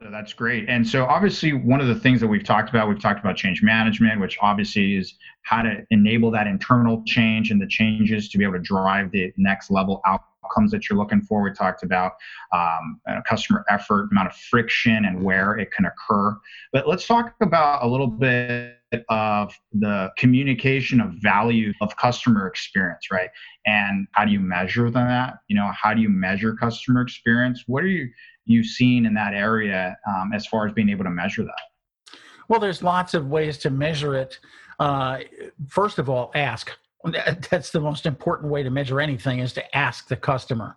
That's 0.00 0.32
great. 0.32 0.66
And 0.68 0.86
so, 0.86 1.04
obviously, 1.04 1.52
one 1.52 1.80
of 1.80 1.86
the 1.86 1.94
things 1.94 2.20
that 2.20 2.26
we've 2.26 2.44
talked 2.44 2.70
about, 2.70 2.88
we've 2.88 3.00
talked 3.00 3.20
about 3.20 3.36
change 3.36 3.62
management, 3.62 4.18
which 4.18 4.38
obviously 4.40 4.96
is 4.96 5.14
how 5.42 5.62
to 5.62 5.84
enable 5.90 6.30
that 6.30 6.46
internal 6.46 7.02
change 7.06 7.50
and 7.50 7.60
the 7.60 7.66
changes 7.66 8.30
to 8.30 8.38
be 8.38 8.44
able 8.44 8.54
to 8.54 8.60
drive 8.60 9.10
the 9.10 9.30
next 9.36 9.70
level 9.70 10.00
outcomes 10.06 10.70
that 10.70 10.88
you're 10.88 10.98
looking 10.98 11.20
for. 11.20 11.42
We 11.42 11.52
talked 11.52 11.82
about 11.82 12.12
um, 12.54 13.00
customer 13.28 13.62
effort, 13.68 14.08
amount 14.10 14.28
of 14.28 14.36
friction, 14.36 15.04
and 15.04 15.22
where 15.22 15.58
it 15.58 15.70
can 15.70 15.84
occur. 15.84 16.34
But 16.72 16.88
let's 16.88 17.06
talk 17.06 17.34
about 17.42 17.84
a 17.84 17.86
little 17.86 18.06
bit 18.06 18.76
of 19.08 19.54
the 19.72 20.10
communication 20.16 21.00
of 21.00 21.12
value 21.20 21.72
of 21.80 21.96
customer 21.96 22.46
experience, 22.46 23.10
right? 23.10 23.28
And 23.66 24.06
how 24.12 24.24
do 24.24 24.32
you 24.32 24.40
measure 24.40 24.90
that? 24.90 25.34
You 25.48 25.56
know, 25.56 25.70
how 25.80 25.94
do 25.94 26.00
you 26.00 26.08
measure 26.08 26.54
customer 26.54 27.02
experience? 27.02 27.64
What 27.66 27.84
are 27.84 27.88
you 27.88 28.08
you 28.50 28.64
seen 28.64 29.06
in 29.06 29.14
that 29.14 29.34
area 29.34 29.96
um, 30.08 30.32
as 30.34 30.46
far 30.46 30.66
as 30.66 30.72
being 30.72 30.88
able 30.88 31.04
to 31.04 31.10
measure 31.10 31.42
that? 31.42 32.18
Well, 32.48 32.60
there's 32.60 32.82
lots 32.82 33.14
of 33.14 33.28
ways 33.28 33.58
to 33.58 33.70
measure 33.70 34.16
it. 34.16 34.38
Uh, 34.78 35.20
first 35.68 35.98
of 35.98 36.08
all, 36.08 36.30
ask. 36.34 36.72
That's 37.50 37.70
the 37.70 37.80
most 37.80 38.06
important 38.06 38.50
way 38.50 38.62
to 38.62 38.70
measure 38.70 39.00
anything 39.00 39.38
is 39.38 39.52
to 39.54 39.76
ask 39.76 40.08
the 40.08 40.16
customer. 40.16 40.76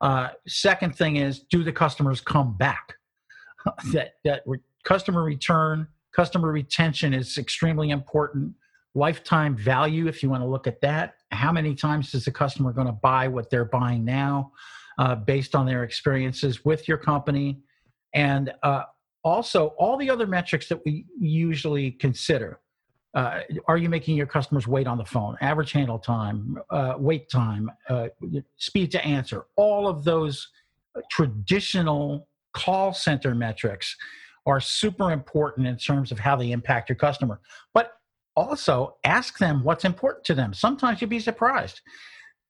Uh, 0.00 0.30
second 0.48 0.96
thing 0.96 1.16
is, 1.16 1.40
do 1.40 1.62
the 1.62 1.72
customers 1.72 2.20
come 2.20 2.56
back? 2.56 2.94
that 3.92 4.14
that 4.24 4.42
re- 4.46 4.58
customer 4.82 5.22
return, 5.22 5.86
customer 6.14 6.50
retention 6.50 7.14
is 7.14 7.38
extremely 7.38 7.90
important. 7.90 8.52
Lifetime 8.94 9.56
value, 9.56 10.08
if 10.08 10.22
you 10.22 10.28
want 10.28 10.42
to 10.42 10.46
look 10.46 10.66
at 10.66 10.80
that, 10.80 11.14
how 11.30 11.52
many 11.52 11.74
times 11.74 12.12
is 12.14 12.24
the 12.24 12.30
customer 12.32 12.72
going 12.72 12.88
to 12.88 12.92
buy 12.92 13.28
what 13.28 13.48
they're 13.48 13.64
buying 13.64 14.04
now 14.04 14.52
uh, 14.98 15.14
based 15.14 15.54
on 15.54 15.66
their 15.66 15.84
experiences 15.84 16.64
with 16.64 16.88
your 16.88 16.98
company. 16.98 17.60
And 18.14 18.52
uh, 18.62 18.84
also 19.24 19.68
all 19.78 19.96
the 19.96 20.10
other 20.10 20.26
metrics 20.26 20.68
that 20.68 20.80
we 20.84 21.06
usually 21.18 21.92
consider 21.92 22.60
uh, 23.14 23.40
are 23.68 23.76
you 23.76 23.90
making 23.90 24.16
your 24.16 24.26
customers 24.26 24.66
wait 24.66 24.86
on 24.86 24.96
the 24.96 25.04
phone 25.04 25.36
average 25.42 25.72
handle 25.72 25.98
time 25.98 26.56
uh, 26.70 26.94
wait 26.96 27.28
time 27.30 27.70
uh, 27.90 28.08
speed 28.56 28.90
to 28.90 29.04
answer 29.04 29.44
all 29.56 29.86
of 29.86 30.02
those 30.02 30.48
traditional 31.10 32.26
call 32.52 32.92
center 32.92 33.34
metrics 33.34 33.96
are 34.46 34.60
super 34.60 35.12
important 35.12 35.66
in 35.66 35.76
terms 35.76 36.12
of 36.12 36.18
how 36.18 36.36
they 36.36 36.50
impact 36.52 36.88
your 36.88 36.96
customer. 36.96 37.40
But 37.74 37.92
also 38.34 38.96
ask 39.04 39.38
them 39.38 39.62
what's 39.62 39.84
important 39.84 40.24
to 40.24 40.34
them. 40.34 40.54
Sometimes 40.54 41.00
you'd 41.00 41.10
be 41.10 41.20
surprised 41.20 41.80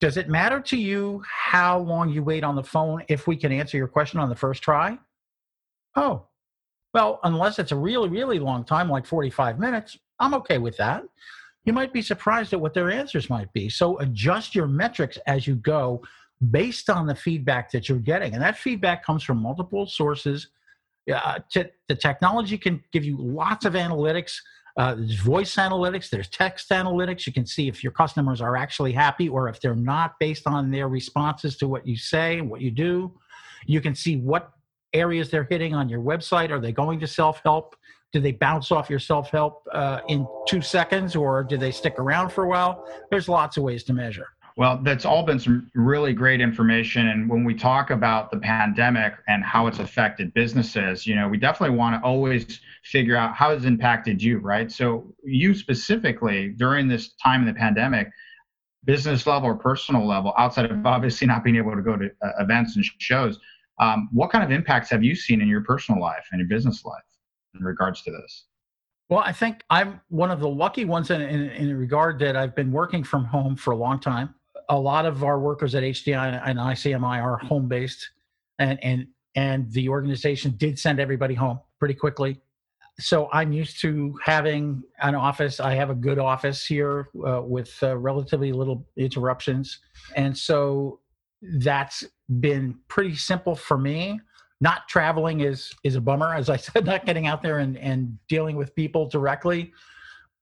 does 0.03 0.19
it 0.19 0.29
matter 0.29 0.61
to 0.61 0.77
you 0.77 1.23
how 1.27 1.79
long 1.79 2.11
you 2.11 2.23
wait 2.23 2.45
on 2.45 2.55
the 2.55 2.63
phone 2.63 3.03
if 3.09 3.27
we 3.27 3.37
can 3.37 3.51
answer 3.51 3.79
your 3.79 3.89
question 3.89 4.21
on 4.21 4.29
the 4.29 4.37
first 4.37 4.63
try 4.63 4.99
oh 5.97 6.27
well 6.93 7.19
unless 7.25 7.59
it's 7.59 7.73
a 7.73 7.77
really 7.77 8.11
really 8.11 8.39
long 8.39 8.63
time 8.65 8.91
like 8.91 9.07
45 9.07 9.59
minutes 9.59 9.97
I'm 10.23 10.35
okay 10.35 10.59
with 10.59 10.77
that. 10.77 11.03
You 11.65 11.73
might 11.73 11.93
be 11.93 12.01
surprised 12.01 12.53
at 12.53 12.61
what 12.61 12.75
their 12.75 12.91
answers 12.91 13.29
might 13.29 13.53
be. 13.53 13.69
So 13.69 13.99
adjust 13.99 14.55
your 14.55 14.69
metrics 14.69 15.19
as 15.27 15.47
you 15.47 15.57
go 15.57 16.03
based 16.51 16.89
on 16.89 17.07
the 17.07 17.15
feedback 17.15 17.71
that 17.73 17.89
you're 17.89 17.99
getting. 17.99 18.35
And 18.35 18.43
that 18.43 18.57
feedback 18.57 19.05
comes 19.05 19.23
from 19.23 19.39
multiple 19.39 19.87
sources. 19.87 20.49
Uh, 21.13 21.41
t- 21.51 21.65
the 21.89 21.95
technology 21.95 22.57
can 22.57 22.83
give 22.93 23.05
you 23.05 23.17
lots 23.19 23.65
of 23.65 23.75
analytics. 23.75 24.37
Uh, 24.77 24.95
there's 24.95 25.21
voice 25.21 25.57
analytics, 25.57 26.09
there's 26.09 26.29
text 26.29 26.71
analytics. 26.71 27.27
You 27.27 27.33
can 27.33 27.47
see 27.47 27.69
if 27.69 27.83
your 27.83 27.93
customers 27.93 28.41
are 28.41 28.57
actually 28.57 28.93
happy 28.93 29.29
or 29.29 29.49
if 29.49 29.61
they're 29.61 29.75
not 29.75 30.15
based 30.19 30.47
on 30.47 30.71
their 30.71 30.89
responses 30.89 31.57
to 31.59 31.69
what 31.69 31.87
you 31.87 31.97
say 31.97 32.39
and 32.39 32.49
what 32.49 32.61
you 32.61 32.71
do. 32.71 33.13
You 33.67 33.81
can 33.81 33.95
see 33.95 34.17
what 34.17 34.51
areas 34.93 35.31
they're 35.31 35.47
hitting 35.49 35.75
on 35.75 35.89
your 35.89 36.01
website. 36.01 36.51
Are 36.51 36.61
they 36.61 36.73
going 36.73 37.01
to 37.01 37.07
self 37.07 37.41
help? 37.45 37.77
do 38.13 38.21
they 38.21 38.33
bounce 38.33 38.71
off 38.71 38.91
your 38.91 38.99
self 38.99 39.31
help 39.31 39.67
uh, 39.73 40.01
in 40.09 40.27
two 40.47 40.61
seconds 40.61 41.17
or 41.17 41.43
do 41.43 41.57
they 41.57 41.71
stick 41.71 41.95
around 41.99 42.31
for 42.31 42.45
a 42.45 42.49
while? 42.49 42.87
There's 43.11 43.29
lots 43.29 43.57
of 43.57 43.63
ways 43.63 43.85
to 43.85 43.93
measure. 43.93 44.29
Well, 44.57 44.81
that's 44.83 45.05
all 45.05 45.23
been 45.25 45.39
some 45.39 45.71
really 45.75 46.13
great 46.13 46.41
information. 46.41 47.09
And 47.09 47.29
when 47.29 47.45
we 47.45 47.55
talk 47.55 47.91
about 47.91 48.31
the 48.31 48.39
pandemic 48.39 49.15
and 49.27 49.43
how 49.43 49.67
it's 49.67 49.79
affected 49.79 50.35
businesses, 50.35 51.07
you 51.07 51.15
know, 51.15 51.27
we 51.29 51.39
definitely 51.39 51.77
want 51.77 52.01
to 52.01 52.07
always 52.07 52.61
figure 52.85 53.17
out 53.17 53.35
how 53.35 53.51
it's 53.51 53.65
impacted 53.65 54.23
you, 54.23 54.39
right? 54.39 54.71
So, 54.71 55.15
you 55.25 55.55
specifically 55.55 56.51
during 56.51 56.87
this 56.87 57.15
time 57.15 57.41
in 57.41 57.47
the 57.47 57.55
pandemic, 57.55 58.11
business 58.85 59.27
level 59.27 59.49
or 59.49 59.55
personal 59.55 60.07
level, 60.07 60.35
outside 60.37 60.71
of 60.71 60.85
obviously 60.85 61.27
not 61.27 61.45
being 61.45 61.57
able 61.57 61.75
to 61.75 61.83
go 61.83 61.97
to 61.97 62.11
uh, 62.23 62.31
events 62.41 62.77
and 62.77 62.85
shows, 62.99 63.39
um, 63.81 64.09
what 64.13 64.31
kind 64.31 64.45
of 64.45 64.51
impacts 64.51 64.91
have 64.91 65.03
you 65.03 65.15
seen 65.15 65.41
in 65.41 65.49
your 65.49 65.63
personal 65.63 66.01
life 66.01 66.27
and 66.31 66.41
your 66.41 66.49
business 66.49 66.85
life? 66.85 67.03
in 67.59 67.65
regards 67.65 68.03
to 68.03 68.11
this? 68.11 68.45
Well, 69.09 69.21
I 69.21 69.33
think 69.33 69.63
I'm 69.69 70.01
one 70.09 70.31
of 70.31 70.41
the 70.41 70.49
lucky 70.49 70.85
ones 70.85 71.11
in, 71.11 71.21
in, 71.21 71.51
in 71.51 71.77
regard 71.77 72.19
that 72.21 72.37
I've 72.37 72.55
been 72.55 72.73
working 72.73 73.05
from 73.05 73.25
home 73.25 73.57
for 73.57 73.73
a 73.73 73.77
long 73.77 74.01
time. 74.01 74.35
A 74.69 74.79
lot 74.79 75.07
of 75.07 75.25
our 75.25 75.39
workers 75.39 75.75
at 75.75 75.83
HDI 75.83 76.41
and 76.45 76.59
ICMI 76.59 77.23
are 77.23 77.39
home 77.39 77.69
based, 77.69 78.11
and 78.59 78.83
and 78.83 79.07
and 79.35 79.71
the 79.73 79.89
organization 79.89 80.55
did 80.57 80.79
send 80.79 81.01
everybody 81.01 81.35
home 81.35 81.61
pretty 81.79 81.95
quickly. 81.95 82.41
So 83.01 83.29
I'm 83.33 83.53
used 83.53 83.81
to 83.81 84.15
having 84.23 84.83
an 85.01 85.15
office. 85.15 85.61
I 85.61 85.75
have 85.75 85.91
a 85.91 85.95
good 85.95 86.19
office 86.19 86.67
here 86.67 87.09
uh, 87.27 87.43
with 87.43 87.77
uh, 87.83 87.97
relatively 87.97 88.53
little 88.53 88.87
interruptions, 88.97 89.81
and 90.15 90.37
so 90.37 91.01
that's 91.43 92.05
been 92.41 92.79
pretty 92.89 93.17
simple 93.17 93.55
for 93.55 93.77
me 93.77 94.21
not 94.63 94.89
traveling 94.89 95.41
is 95.41 95.73
is 95.83 95.97
a 95.97 96.01
bummer 96.01 96.35
as 96.35 96.49
i 96.49 96.57
said 96.57 96.87
not 96.93 97.05
getting 97.05 97.27
out 97.27 97.43
there 97.43 97.59
and, 97.59 97.77
and 97.77 98.17
dealing 98.29 98.57
with 98.57 98.75
people 98.75 99.07
directly 99.07 99.73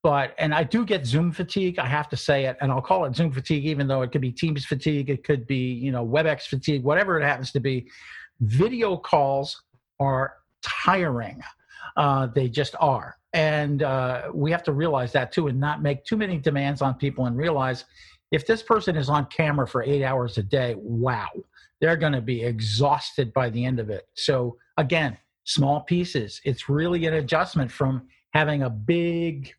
but 0.02 0.34
and 0.38 0.54
i 0.54 0.62
do 0.62 0.84
get 0.84 1.06
zoom 1.06 1.32
fatigue 1.32 1.78
i 1.78 1.86
have 1.86 2.08
to 2.08 2.16
say 2.16 2.46
it 2.46 2.56
and 2.60 2.70
i'll 2.70 2.80
call 2.80 3.04
it 3.04 3.14
zoom 3.14 3.32
fatigue 3.32 3.64
even 3.64 3.86
though 3.86 4.02
it 4.02 4.12
could 4.12 4.20
be 4.20 4.32
teams 4.32 4.64
fatigue 4.64 5.10
it 5.10 5.24
could 5.24 5.46
be 5.46 5.72
you 5.72 5.92
know 5.92 6.06
webex 6.06 6.42
fatigue 6.42 6.82
whatever 6.82 7.18
it 7.20 7.24
happens 7.24 7.52
to 7.52 7.60
be 7.60 7.88
video 8.40 8.96
calls 8.96 9.62
are 9.98 10.34
tiring 10.62 11.40
uh, 11.96 12.26
they 12.34 12.48
just 12.48 12.74
are 12.80 13.16
and 13.32 13.82
uh, 13.82 14.30
we 14.32 14.50
have 14.50 14.62
to 14.62 14.72
realize 14.72 15.12
that 15.12 15.32
too 15.32 15.48
and 15.48 15.58
not 15.58 15.82
make 15.82 16.04
too 16.04 16.16
many 16.16 16.38
demands 16.38 16.82
on 16.82 16.94
people 16.94 17.26
and 17.26 17.36
realize 17.36 17.84
if 18.30 18.46
this 18.46 18.62
person 18.62 18.96
is 18.96 19.08
on 19.08 19.26
camera 19.26 19.66
for 19.66 19.82
eight 19.82 20.04
hours 20.04 20.38
a 20.38 20.42
day 20.42 20.74
wow 20.78 21.28
they're 21.80 21.96
going 21.96 22.12
to 22.12 22.20
be 22.20 22.42
exhausted 22.42 23.32
by 23.32 23.50
the 23.50 23.64
end 23.64 23.80
of 23.80 23.90
it. 23.90 24.06
So 24.14 24.56
again, 24.76 25.16
small 25.44 25.80
pieces. 25.80 26.40
It's 26.44 26.68
really 26.68 27.06
an 27.06 27.14
adjustment 27.14 27.72
from 27.72 28.06
having 28.32 28.62
a 28.62 28.70
big 28.70 29.52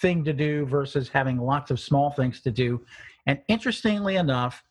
thing 0.00 0.24
to 0.24 0.32
do 0.32 0.66
versus 0.66 1.08
having 1.08 1.38
lots 1.38 1.70
of 1.70 1.80
small 1.80 2.10
things 2.10 2.40
to 2.42 2.50
do. 2.50 2.84
And 3.26 3.40
interestingly 3.48 4.16
enough, 4.16 4.62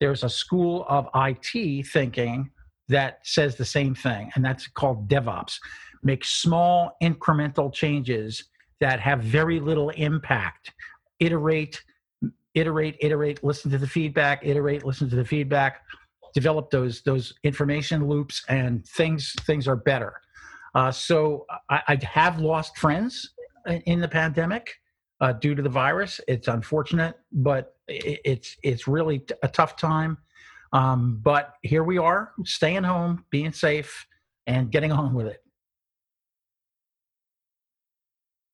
there's 0.00 0.24
a 0.24 0.28
school 0.28 0.84
of 0.88 1.08
IT 1.14 1.86
thinking 1.86 2.50
that 2.88 3.20
says 3.22 3.56
the 3.56 3.64
same 3.64 3.94
thing, 3.94 4.30
and 4.34 4.44
that's 4.44 4.66
called 4.66 5.08
DevOps. 5.08 5.56
Make 6.02 6.24
small 6.24 6.96
incremental 7.02 7.72
changes 7.72 8.44
that 8.80 9.00
have 9.00 9.20
very 9.20 9.60
little 9.60 9.90
impact. 9.90 10.72
Iterate, 11.20 11.82
iterate, 12.54 12.96
iterate, 13.00 13.42
listen 13.42 13.70
to 13.70 13.78
the 13.78 13.86
feedback, 13.86 14.40
iterate, 14.44 14.84
listen 14.84 15.08
to 15.08 15.16
the 15.16 15.24
feedback 15.24 15.80
develop 16.34 16.68
those 16.70 17.00
those 17.02 17.32
information 17.44 18.06
loops 18.06 18.44
and 18.48 18.86
things 18.88 19.34
things 19.42 19.66
are 19.66 19.76
better 19.76 20.20
uh, 20.74 20.90
so 20.90 21.46
I, 21.70 21.80
I, 21.88 21.98
have 22.02 22.40
lost 22.40 22.76
friends 22.76 23.30
in 23.86 24.00
the 24.00 24.08
pandemic 24.08 24.74
uh, 25.20 25.32
due 25.32 25.54
to 25.54 25.62
the 25.62 25.68
virus 25.68 26.20
it's 26.28 26.48
unfortunate 26.48 27.16
but 27.32 27.76
it, 27.88 28.20
it's 28.24 28.56
it's 28.62 28.88
really 28.88 29.24
a 29.42 29.48
tough 29.48 29.76
time 29.76 30.18
um, 30.72 31.20
but 31.22 31.54
here 31.62 31.84
we 31.84 31.98
are 31.98 32.32
staying 32.44 32.82
home 32.82 33.24
being 33.30 33.52
safe 33.52 34.06
and 34.46 34.70
getting 34.70 34.92
on 34.92 35.14
with 35.14 35.26
it 35.26 35.44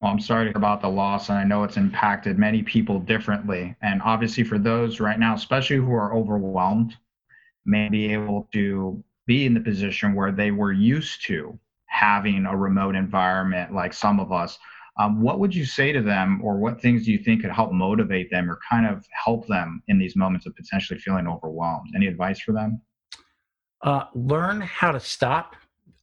well, 0.00 0.12
I'm 0.12 0.20
sorry 0.20 0.50
about 0.54 0.80
the 0.80 0.88
loss, 0.88 1.28
and 1.28 1.36
I 1.36 1.44
know 1.44 1.62
it's 1.62 1.76
impacted 1.76 2.38
many 2.38 2.62
people 2.62 3.00
differently. 3.00 3.76
And 3.82 4.00
obviously, 4.00 4.44
for 4.44 4.58
those 4.58 4.98
right 4.98 5.18
now, 5.18 5.34
especially 5.34 5.76
who 5.76 5.92
are 5.92 6.14
overwhelmed 6.14 6.96
may 7.66 7.90
be 7.90 8.10
able 8.10 8.48
to 8.54 9.04
be 9.26 9.44
in 9.44 9.52
the 9.52 9.60
position 9.60 10.14
where 10.14 10.32
they 10.32 10.52
were 10.52 10.72
used 10.72 11.26
to 11.26 11.58
having 11.84 12.46
a 12.46 12.56
remote 12.56 12.96
environment 12.96 13.74
like 13.74 13.92
some 13.92 14.18
of 14.18 14.32
us. 14.32 14.58
Um, 14.98 15.22
what 15.22 15.38
would 15.38 15.54
you 15.54 15.64
say 15.64 15.92
to 15.92 16.02
them, 16.02 16.40
or 16.42 16.58
what 16.58 16.80
things 16.80 17.04
do 17.04 17.12
you 17.12 17.18
think 17.18 17.42
could 17.42 17.50
help 17.50 17.72
motivate 17.72 18.30
them 18.30 18.50
or 18.50 18.58
kind 18.68 18.86
of 18.86 19.06
help 19.12 19.46
them 19.46 19.82
in 19.88 19.98
these 19.98 20.16
moments 20.16 20.46
of 20.46 20.54
potentially 20.56 20.98
feeling 20.98 21.26
overwhelmed? 21.26 21.90
Any 21.94 22.06
advice 22.06 22.40
for 22.40 22.52
them? 22.52 22.80
Uh, 23.82 24.04
learn 24.14 24.60
how 24.60 24.92
to 24.92 25.00
stop. 25.00 25.56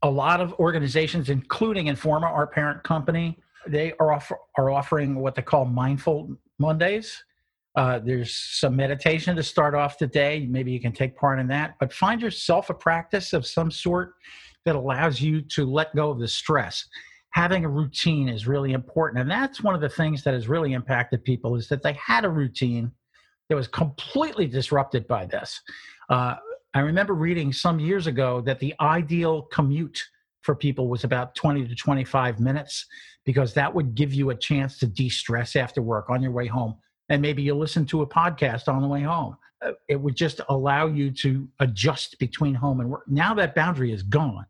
A 0.03 0.09
lot 0.09 0.41
of 0.41 0.53
organizations, 0.53 1.29
including 1.29 1.87
Informa, 1.87 2.23
our 2.23 2.47
parent 2.47 2.83
company, 2.83 3.37
they 3.67 3.93
are, 3.99 4.13
offer, 4.13 4.37
are 4.57 4.69
offering 4.71 5.15
what 5.15 5.35
they 5.35 5.41
call 5.41 5.65
mindful 5.65 6.35
Mondays. 6.59 7.23
Uh, 7.75 7.99
there's 7.99 8.33
some 8.33 8.75
meditation 8.75 9.35
to 9.35 9.43
start 9.43 9.75
off 9.75 9.99
the 9.99 10.07
day. 10.07 10.47
Maybe 10.49 10.71
you 10.71 10.79
can 10.79 10.91
take 10.91 11.15
part 11.15 11.39
in 11.39 11.47
that, 11.47 11.75
but 11.79 11.93
find 11.93 12.21
yourself 12.21 12.71
a 12.71 12.73
practice 12.73 13.33
of 13.33 13.45
some 13.45 13.69
sort 13.69 14.13
that 14.65 14.75
allows 14.75 15.21
you 15.21 15.41
to 15.41 15.65
let 15.65 15.95
go 15.95 16.09
of 16.09 16.19
the 16.19 16.27
stress. 16.27 16.87
Having 17.37 17.65
a 17.65 17.69
routine 17.69 18.29
is 18.29 18.47
really 18.47 18.73
important. 18.73 19.21
And 19.21 19.29
that's 19.29 19.61
one 19.61 19.75
of 19.75 19.81
the 19.81 19.89
things 19.89 20.23
that 20.23 20.33
has 20.33 20.47
really 20.47 20.73
impacted 20.73 21.23
people 21.23 21.55
is 21.55 21.67
that 21.67 21.83
they 21.83 21.93
had 21.93 22.25
a 22.25 22.29
routine 22.29 22.91
that 23.47 23.55
was 23.55 23.67
completely 23.67 24.47
disrupted 24.47 25.07
by 25.07 25.27
this. 25.27 25.61
Uh, 26.09 26.33
I 26.73 26.79
remember 26.79 27.13
reading 27.13 27.53
some 27.53 27.79
years 27.79 28.07
ago 28.07 28.41
that 28.41 28.59
the 28.59 28.73
ideal 28.81 29.43
commute 29.43 30.03
for 30.41 30.55
people 30.55 30.87
was 30.87 31.03
about 31.03 31.35
20 31.35 31.67
to 31.67 31.75
25 31.75 32.39
minutes 32.39 32.87
because 33.23 33.53
that 33.53 33.71
would 33.71 33.93
give 33.93 34.15
you 34.15 34.31
a 34.31 34.35
chance 34.35 34.79
to 34.79 34.87
de 34.87 35.07
stress 35.07 35.55
after 35.55 35.83
work 35.83 36.09
on 36.09 36.23
your 36.23 36.31
way 36.31 36.47
home 36.47 36.75
and 37.09 37.21
maybe 37.21 37.43
you 37.43 37.53
listen 37.53 37.85
to 37.85 38.01
a 38.01 38.07
podcast 38.07 38.67
on 38.67 38.81
the 38.81 38.87
way 38.87 39.03
home. 39.03 39.37
Uh, 39.63 39.73
it 39.87 39.95
would 39.95 40.15
just 40.15 40.41
allow 40.49 40.87
you 40.87 41.11
to 41.11 41.47
adjust 41.59 42.17
between 42.19 42.55
home 42.55 42.79
and 42.79 42.89
work. 42.89 43.03
Now 43.07 43.35
that 43.35 43.53
boundary 43.53 43.91
is 43.91 44.01
gone. 44.01 44.45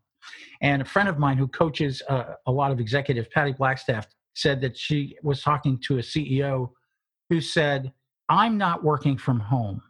And 0.62 0.82
a 0.82 0.86
friend 0.86 1.08
of 1.08 1.18
mine 1.18 1.38
who 1.38 1.48
coaches 1.48 2.02
uh, 2.10 2.34
a 2.46 2.52
lot 2.52 2.72
of 2.72 2.80
executives, 2.80 3.28
Patty 3.34 3.54
Blackstaff, 3.54 4.06
said 4.34 4.62
that 4.62 4.78
she 4.78 5.18
was 5.24 5.42
talking 5.42 5.80
to 5.80 5.98
a 5.98 6.02
CEO 6.02 6.72
who 7.30 7.42
said, 7.42 7.92
I'm 8.30 8.58
not 8.58 8.84
working 8.84 9.18
from 9.18 9.40
home. 9.40 9.82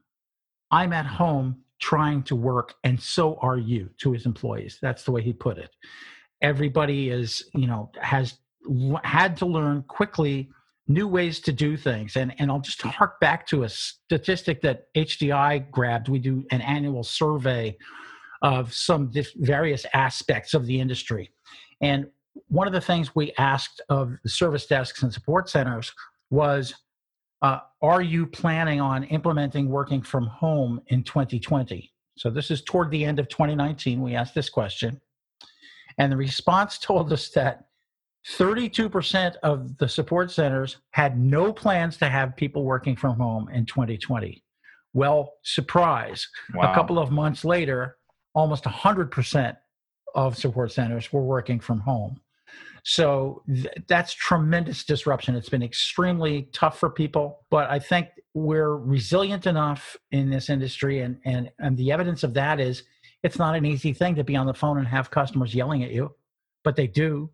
I'm 0.72 0.93
at 0.93 1.05
home 1.05 1.63
trying 1.80 2.24
to 2.24 2.36
work, 2.36 2.74
and 2.84 2.99
so 2.99 3.36
are 3.41 3.57
you 3.57 3.89
to 3.99 4.11
his 4.11 4.26
employees. 4.26 4.80
That's 4.82 5.03
the 5.03 5.11
way 5.11 5.22
he 5.22 5.34
put 5.34 5.57
it. 5.57 5.70
Everybody 6.41 7.09
is, 7.09 7.49
you 7.53 7.68
know, 7.68 7.91
has 8.01 8.39
had 9.03 9.38
to 9.38 9.45
learn 9.45 9.84
quickly 9.88 10.49
new 10.88 11.07
ways 11.07 11.39
to 11.41 11.51
do 11.51 11.76
things. 11.78 12.15
And, 12.15 12.34
and 12.39 12.49
I'll 12.49 12.59
just 12.59 12.82
hark 12.82 13.20
back 13.20 13.45
to 13.47 13.63
a 13.63 13.70
statistic 13.70 14.61
that 14.61 14.93
HDI 14.95 15.70
grabbed. 15.72 16.09
We 16.09 16.20
do 16.20 16.45
an 16.51 16.61
annual 16.61 17.03
survey 17.03 17.78
of 18.41 18.73
some 18.73 19.11
various 19.38 19.85
aspects 19.93 20.53
of 20.53 20.65
the 20.65 20.79
industry. 20.79 21.31
And 21.81 22.07
one 22.47 22.67
of 22.67 22.73
the 22.73 22.81
things 22.81 23.15
we 23.15 23.33
asked 23.38 23.81
of 23.89 24.13
the 24.23 24.29
service 24.29 24.65
desks 24.65 25.03
and 25.03 25.13
support 25.13 25.49
centers 25.49 25.91
was 26.29 26.73
uh, 27.41 27.59
Are 27.81 28.01
you 28.01 28.25
planning 28.25 28.81
on 28.81 29.03
implementing 29.05 29.69
working 29.69 30.01
from 30.01 30.27
home 30.27 30.81
in 30.88 31.03
2020? 31.03 31.91
So, 32.17 32.29
this 32.29 32.49
is 32.49 32.63
toward 32.63 32.89
the 32.89 33.05
end 33.05 33.19
of 33.19 33.29
2019. 33.29 34.01
We 34.01 34.15
asked 34.15 34.35
this 34.35 34.49
question. 34.49 34.99
And 35.97 36.11
the 36.11 36.17
response 36.17 36.77
told 36.79 37.11
us 37.13 37.29
that 37.29 37.65
32% 38.35 39.35
of 39.43 39.77
the 39.77 39.88
support 39.88 40.31
centers 40.31 40.77
had 40.91 41.17
no 41.17 41.53
plans 41.53 41.97
to 41.97 42.09
have 42.09 42.35
people 42.35 42.63
working 42.63 42.95
from 42.95 43.17
home 43.17 43.49
in 43.49 43.65
2020. 43.65 44.43
Well, 44.93 45.33
surprise. 45.43 46.27
Wow. 46.53 46.71
A 46.71 46.75
couple 46.75 46.99
of 46.99 47.11
months 47.11 47.45
later, 47.45 47.96
almost 48.38 48.65
100% 48.65 49.57
of 50.13 50.38
support 50.38 50.71
centers 50.71 51.11
were 51.11 51.23
working 51.23 51.59
from 51.59 51.79
home. 51.79 52.21
So 52.83 53.41
th- 53.47 53.67
that's 53.88 54.13
tremendous 54.13 54.85
disruption. 54.85 55.35
It's 55.35 55.49
been 55.49 55.63
extremely 55.63 56.47
tough 56.53 56.77
for 56.79 56.91
people, 56.91 57.45
but 57.49 57.67
I 57.71 57.79
think 57.79 58.09
we're 58.35 58.77
resilient 58.77 59.47
enough 59.47 59.97
in 60.11 60.29
this 60.29 60.49
industry, 60.49 61.01
and 61.01 61.17
and 61.25 61.51
and 61.59 61.75
the 61.75 61.91
evidence 61.91 62.23
of 62.23 62.35
that 62.35 62.59
is 62.59 62.83
it's 63.23 63.39
not 63.39 63.55
an 63.55 63.65
easy 63.65 63.91
thing 63.91 64.13
to 64.15 64.23
be 64.23 64.35
on 64.35 64.45
the 64.45 64.53
phone 64.53 64.77
and 64.77 64.88
have 64.88 65.09
customers 65.09 65.55
yelling 65.55 65.83
at 65.83 65.91
you, 65.91 66.13
but 66.63 66.75
they 66.75 66.88
do. 66.88 67.29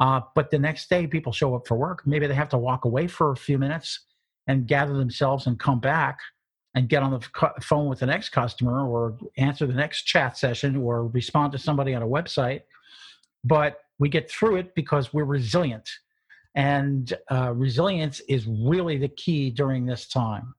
Uh, 0.00 0.20
but 0.34 0.50
the 0.50 0.58
next 0.58 0.90
day, 0.90 1.06
people 1.06 1.32
show 1.32 1.54
up 1.54 1.66
for 1.68 1.76
work. 1.76 2.02
Maybe 2.04 2.26
they 2.26 2.34
have 2.34 2.48
to 2.50 2.58
walk 2.58 2.84
away 2.84 3.06
for 3.06 3.30
a 3.30 3.36
few 3.36 3.56
minutes 3.56 4.06
and 4.48 4.66
gather 4.66 4.94
themselves 4.94 5.46
and 5.46 5.58
come 5.58 5.78
back 5.78 6.18
and 6.74 6.88
get 6.88 7.02
on 7.02 7.10
the 7.10 7.50
phone 7.60 7.88
with 7.88 8.00
the 8.00 8.06
next 8.06 8.30
customer 8.30 8.86
or 8.86 9.16
answer 9.36 9.66
the 9.66 9.74
next 9.74 10.02
chat 10.02 10.38
session 10.38 10.76
or 10.76 11.06
respond 11.08 11.52
to 11.52 11.58
somebody 11.58 11.94
on 11.94 12.02
a 12.02 12.06
website. 12.06 12.62
But 13.44 13.78
we 13.98 14.08
get 14.08 14.30
through 14.30 14.56
it 14.56 14.74
because 14.74 15.12
we're 15.12 15.24
resilient. 15.24 15.88
And 16.54 17.12
uh, 17.30 17.52
resilience 17.54 18.20
is 18.28 18.46
really 18.46 18.98
the 18.98 19.08
key 19.08 19.50
during 19.50 19.86
this 19.86 20.08
time. 20.08 20.54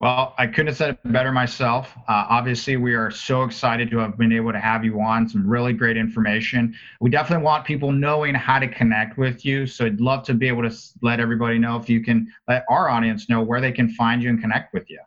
Well, 0.00 0.34
I 0.36 0.46
couldn't 0.46 0.66
have 0.66 0.76
said 0.76 0.90
it 0.90 1.12
better 1.12 1.32
myself. 1.32 1.94
Uh, 2.06 2.26
obviously, 2.28 2.76
we 2.76 2.94
are 2.94 3.10
so 3.10 3.44
excited 3.44 3.90
to 3.90 3.98
have 3.98 4.18
been 4.18 4.32
able 4.32 4.52
to 4.52 4.60
have 4.60 4.84
you 4.84 5.00
on. 5.00 5.26
Some 5.26 5.48
really 5.48 5.72
great 5.72 5.96
information. 5.96 6.74
We 7.00 7.08
definitely 7.08 7.44
want 7.44 7.64
people 7.64 7.92
knowing 7.92 8.34
how 8.34 8.58
to 8.58 8.68
connect 8.68 9.16
with 9.16 9.46
you. 9.46 9.66
So 9.66 9.86
I'd 9.86 10.00
love 10.00 10.22
to 10.24 10.34
be 10.34 10.48
able 10.48 10.68
to 10.68 10.76
let 11.00 11.18
everybody 11.18 11.58
know 11.58 11.78
if 11.78 11.88
you 11.88 12.02
can 12.02 12.30
let 12.46 12.66
our 12.68 12.90
audience 12.90 13.30
know 13.30 13.42
where 13.42 13.62
they 13.62 13.72
can 13.72 13.88
find 13.88 14.22
you 14.22 14.28
and 14.28 14.38
connect 14.38 14.74
with 14.74 14.90
you. 14.90 15.00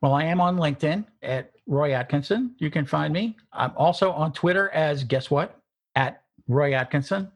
Well, 0.00 0.14
I 0.14 0.24
am 0.24 0.40
on 0.40 0.56
LinkedIn 0.56 1.04
at 1.22 1.52
Roy 1.66 1.92
Atkinson. 1.92 2.54
You 2.58 2.70
can 2.70 2.86
find 2.86 3.12
me. 3.12 3.36
I'm 3.52 3.72
also 3.76 4.12
on 4.12 4.32
Twitter 4.32 4.70
as 4.70 5.04
guess 5.04 5.30
what? 5.30 5.60
At 5.94 6.22
Roy 6.48 6.72
Atkinson. 6.72 7.30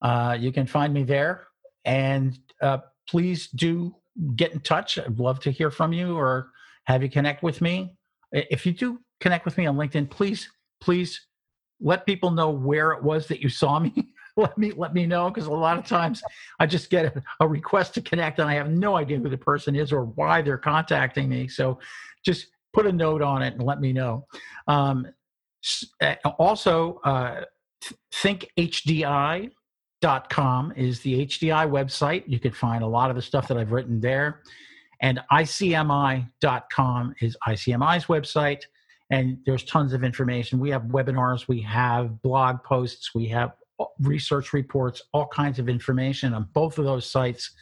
Uh, 0.00 0.36
you 0.38 0.52
can 0.52 0.66
find 0.66 0.94
me 0.94 1.02
there. 1.02 1.48
And 1.84 2.38
uh, 2.62 2.78
please 3.08 3.48
do 3.48 3.94
get 4.36 4.52
in 4.52 4.60
touch. 4.60 4.98
I'd 4.98 5.18
love 5.18 5.40
to 5.40 5.50
hear 5.50 5.70
from 5.70 5.92
you 5.92 6.16
or 6.16 6.50
have 6.84 7.02
you 7.02 7.10
connect 7.10 7.42
with 7.42 7.60
me. 7.60 7.96
If 8.32 8.64
you 8.64 8.72
do 8.72 9.00
connect 9.20 9.44
with 9.44 9.58
me 9.58 9.66
on 9.66 9.76
LinkedIn, 9.76 10.08
please, 10.08 10.48
please 10.80 11.26
let 11.80 12.06
people 12.06 12.30
know 12.30 12.50
where 12.50 12.92
it 12.92 13.02
was 13.02 13.26
that 13.28 13.40
you 13.40 13.48
saw 13.48 13.78
me. 13.78 13.92
let 14.38 14.56
me 14.56 14.72
let 14.76 14.94
me 14.94 15.04
know 15.04 15.28
because 15.30 15.46
a 15.46 15.52
lot 15.52 15.76
of 15.76 15.84
times 15.84 16.22
I 16.60 16.66
just 16.66 16.88
get 16.90 17.16
a, 17.40 17.48
request 17.48 17.92
to 17.94 18.00
connect 18.00 18.38
and 18.38 18.48
I 18.48 18.54
have 18.54 18.70
no 18.70 18.96
idea 18.96 19.18
who 19.18 19.28
the 19.28 19.36
person 19.36 19.74
is 19.74 19.92
or 19.92 20.04
why 20.04 20.40
they're 20.42 20.56
contacting 20.56 21.28
me. 21.28 21.48
So 21.48 21.80
just 22.24 22.46
put 22.72 22.86
a 22.86 22.92
note 22.92 23.20
on 23.20 23.42
it 23.42 23.54
and 23.54 23.62
let 23.62 23.80
me 23.80 23.92
know. 23.92 24.26
Um, 24.68 25.08
also, 26.38 27.00
uh, 27.04 27.42
thinkhdi.com 28.14 29.52
is 30.76 31.00
the 31.00 31.26
HDI 31.26 31.68
website. 31.68 32.22
You 32.26 32.38
can 32.38 32.52
find 32.52 32.84
a 32.84 32.86
lot 32.86 33.10
of 33.10 33.16
the 33.16 33.22
stuff 33.22 33.48
that 33.48 33.56
I've 33.56 33.72
written 33.72 34.00
there. 34.00 34.42
And 35.00 35.20
icmi.com 35.32 37.14
is 37.20 37.36
ICMI's 37.46 38.06
website. 38.06 38.62
And 39.10 39.38
there's 39.46 39.64
tons 39.64 39.92
of 39.94 40.04
information. 40.04 40.60
We 40.60 40.70
have 40.70 40.82
webinars, 40.82 41.48
we 41.48 41.62
have 41.62 42.20
blog 42.22 42.62
posts, 42.62 43.14
we 43.14 43.26
have 43.28 43.52
research 44.00 44.52
reports, 44.52 45.02
all 45.12 45.26
kinds 45.26 45.58
of 45.58 45.68
information 45.68 46.34
on 46.34 46.48
both 46.52 46.78
of 46.78 46.84
those 46.84 47.08
sites. 47.10 47.52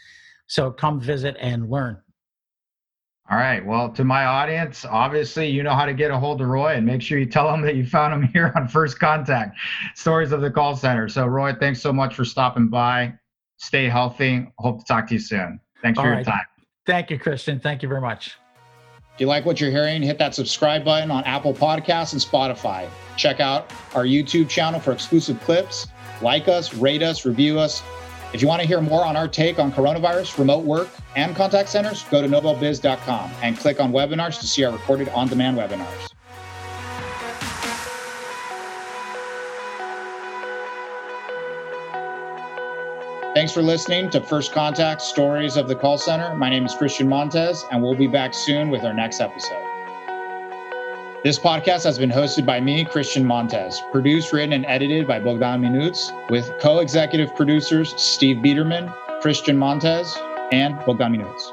So 0.47 0.71
come 0.71 1.01
visit 1.01 1.37
and 1.41 1.71
learn. 1.71 2.01
All 3.29 3.37
right. 3.37 3.65
Well, 3.65 3.91
to 3.91 4.05
my 4.05 4.25
audience, 4.25 4.85
obviously, 4.85 5.49
you 5.49 5.65
know 5.65 5.75
how 5.75 5.85
to 5.85 5.95
get 5.95 6.13
a 6.13 6.19
hold 6.19 6.41
of 6.41 6.47
Roy 6.47 6.75
and 6.75 6.87
make 6.87 7.03
sure 7.03 7.19
you 7.19 7.27
tell 7.27 7.53
him 7.53 7.61
that 7.63 7.75
you 7.75 7.85
found 7.85 8.15
him 8.15 8.23
here 8.33 8.53
on 8.55 8.69
First 8.69 9.01
Contact 9.01 9.59
Stories 9.97 10.31
of 10.31 10.41
the 10.41 10.51
Call 10.51 10.77
Center. 10.77 11.09
So, 11.09 11.27
Roy, 11.27 11.53
thanks 11.55 11.81
so 11.81 11.93
much 11.93 12.15
for 12.15 12.25
stopping 12.25 12.69
by. 12.69 13.15
Stay 13.59 13.89
healthy. 13.89 14.47
Hope 14.59 14.79
to 14.79 14.85
talk 14.85 15.09
to 15.09 15.15
you 15.15 15.21
soon. 15.21 15.59
Thanks 15.83 15.99
All 15.99 16.05
for 16.05 16.11
right. 16.11 16.17
your 16.19 16.25
time. 16.25 16.45
Thank 16.87 17.11
you, 17.11 17.19
Christian. 17.19 17.59
Thank 17.59 17.83
you 17.83 17.89
very 17.89 18.01
much. 18.01 18.37
If 19.15 19.21
you 19.21 19.27
like 19.27 19.45
what 19.45 19.61
you're 19.61 19.71
hearing, 19.71 20.03
hit 20.03 20.19
that 20.19 20.35
subscribe 20.35 20.85
button 20.85 21.11
on 21.11 21.25
Apple 21.25 21.55
Podcasts 21.55 22.13
and 22.13 22.21
Spotify. 22.21 22.89
Check 23.17 23.41
out 23.41 23.73
our 23.95 24.05
YouTube 24.05 24.49
channel 24.49 24.79
for 24.79 24.93
exclusive 24.93 25.41
clips. 25.41 25.89
Like 26.23 26.49
us, 26.49 26.75
rate 26.75 27.03
us, 27.03 27.25
review 27.25 27.59
us 27.59 27.83
if 28.33 28.43
you 28.43 28.49
want 28.49 28.61
to 28.61 28.69
hear 28.69 28.81
more 28.81 29.05
on 29.05 29.17
our 29.17 29.29
take 29.29 29.59
on 29.59 29.73
coronavirus, 29.73 30.39
remote 30.39 30.65
work, 30.65 30.89
and 31.15 31.35
contact 31.35 31.69
centers, 31.69 32.05
go 32.05 32.21
to 32.21 32.29
nobelbiz.com 32.29 33.31
and 33.43 33.57
click 33.57 33.81
on 33.81 33.93
webinars 33.93 34.41
to 34.41 34.47
see 34.47 34.65
our 34.65 34.73
recorded 34.73 35.09
on 35.11 35.29
demand 35.29 35.57
webinars. 35.57 36.11
Thanks 43.35 43.53
for 43.53 43.63
listening 43.63 44.09
to 44.11 44.21
First 44.21 44.53
Contact 44.53 45.03
Stories 45.03 45.57
of 45.57 45.69
the 45.69 45.75
Call 45.75 45.99
Center. 45.99 46.35
My 46.35 46.49
name 46.49 46.65
is 46.65 46.75
Christian 46.75 47.07
Montez, 47.07 47.65
and 47.71 47.83
we'll 47.83 47.95
be 47.95 48.07
back 48.07 48.33
soon 48.33 48.71
with 48.71 48.83
our 48.83 48.95
next 48.95 49.21
episode. 49.21 49.66
This 51.27 51.41
podcast 51.41 51.83
has 51.83 51.99
been 51.99 52.09
hosted 52.09 52.47
by 52.47 52.61
me, 52.61 52.85
Christian 52.85 53.25
Montez, 53.27 53.83
produced, 53.91 54.33
written, 54.33 54.53
and 54.53 54.65
edited 54.67 55.09
by 55.09 55.19
Bogdan 55.19 55.61
Minuts, 55.61 56.13
with 56.31 56.49
co 56.61 56.79
executive 56.79 57.35
producers 57.35 57.93
Steve 58.01 58.37
Biederman, 58.37 58.93
Christian 59.23 59.59
Montez, 59.59 60.17
and 60.53 60.79
Bogdan 60.87 61.11
Minuts. 61.11 61.53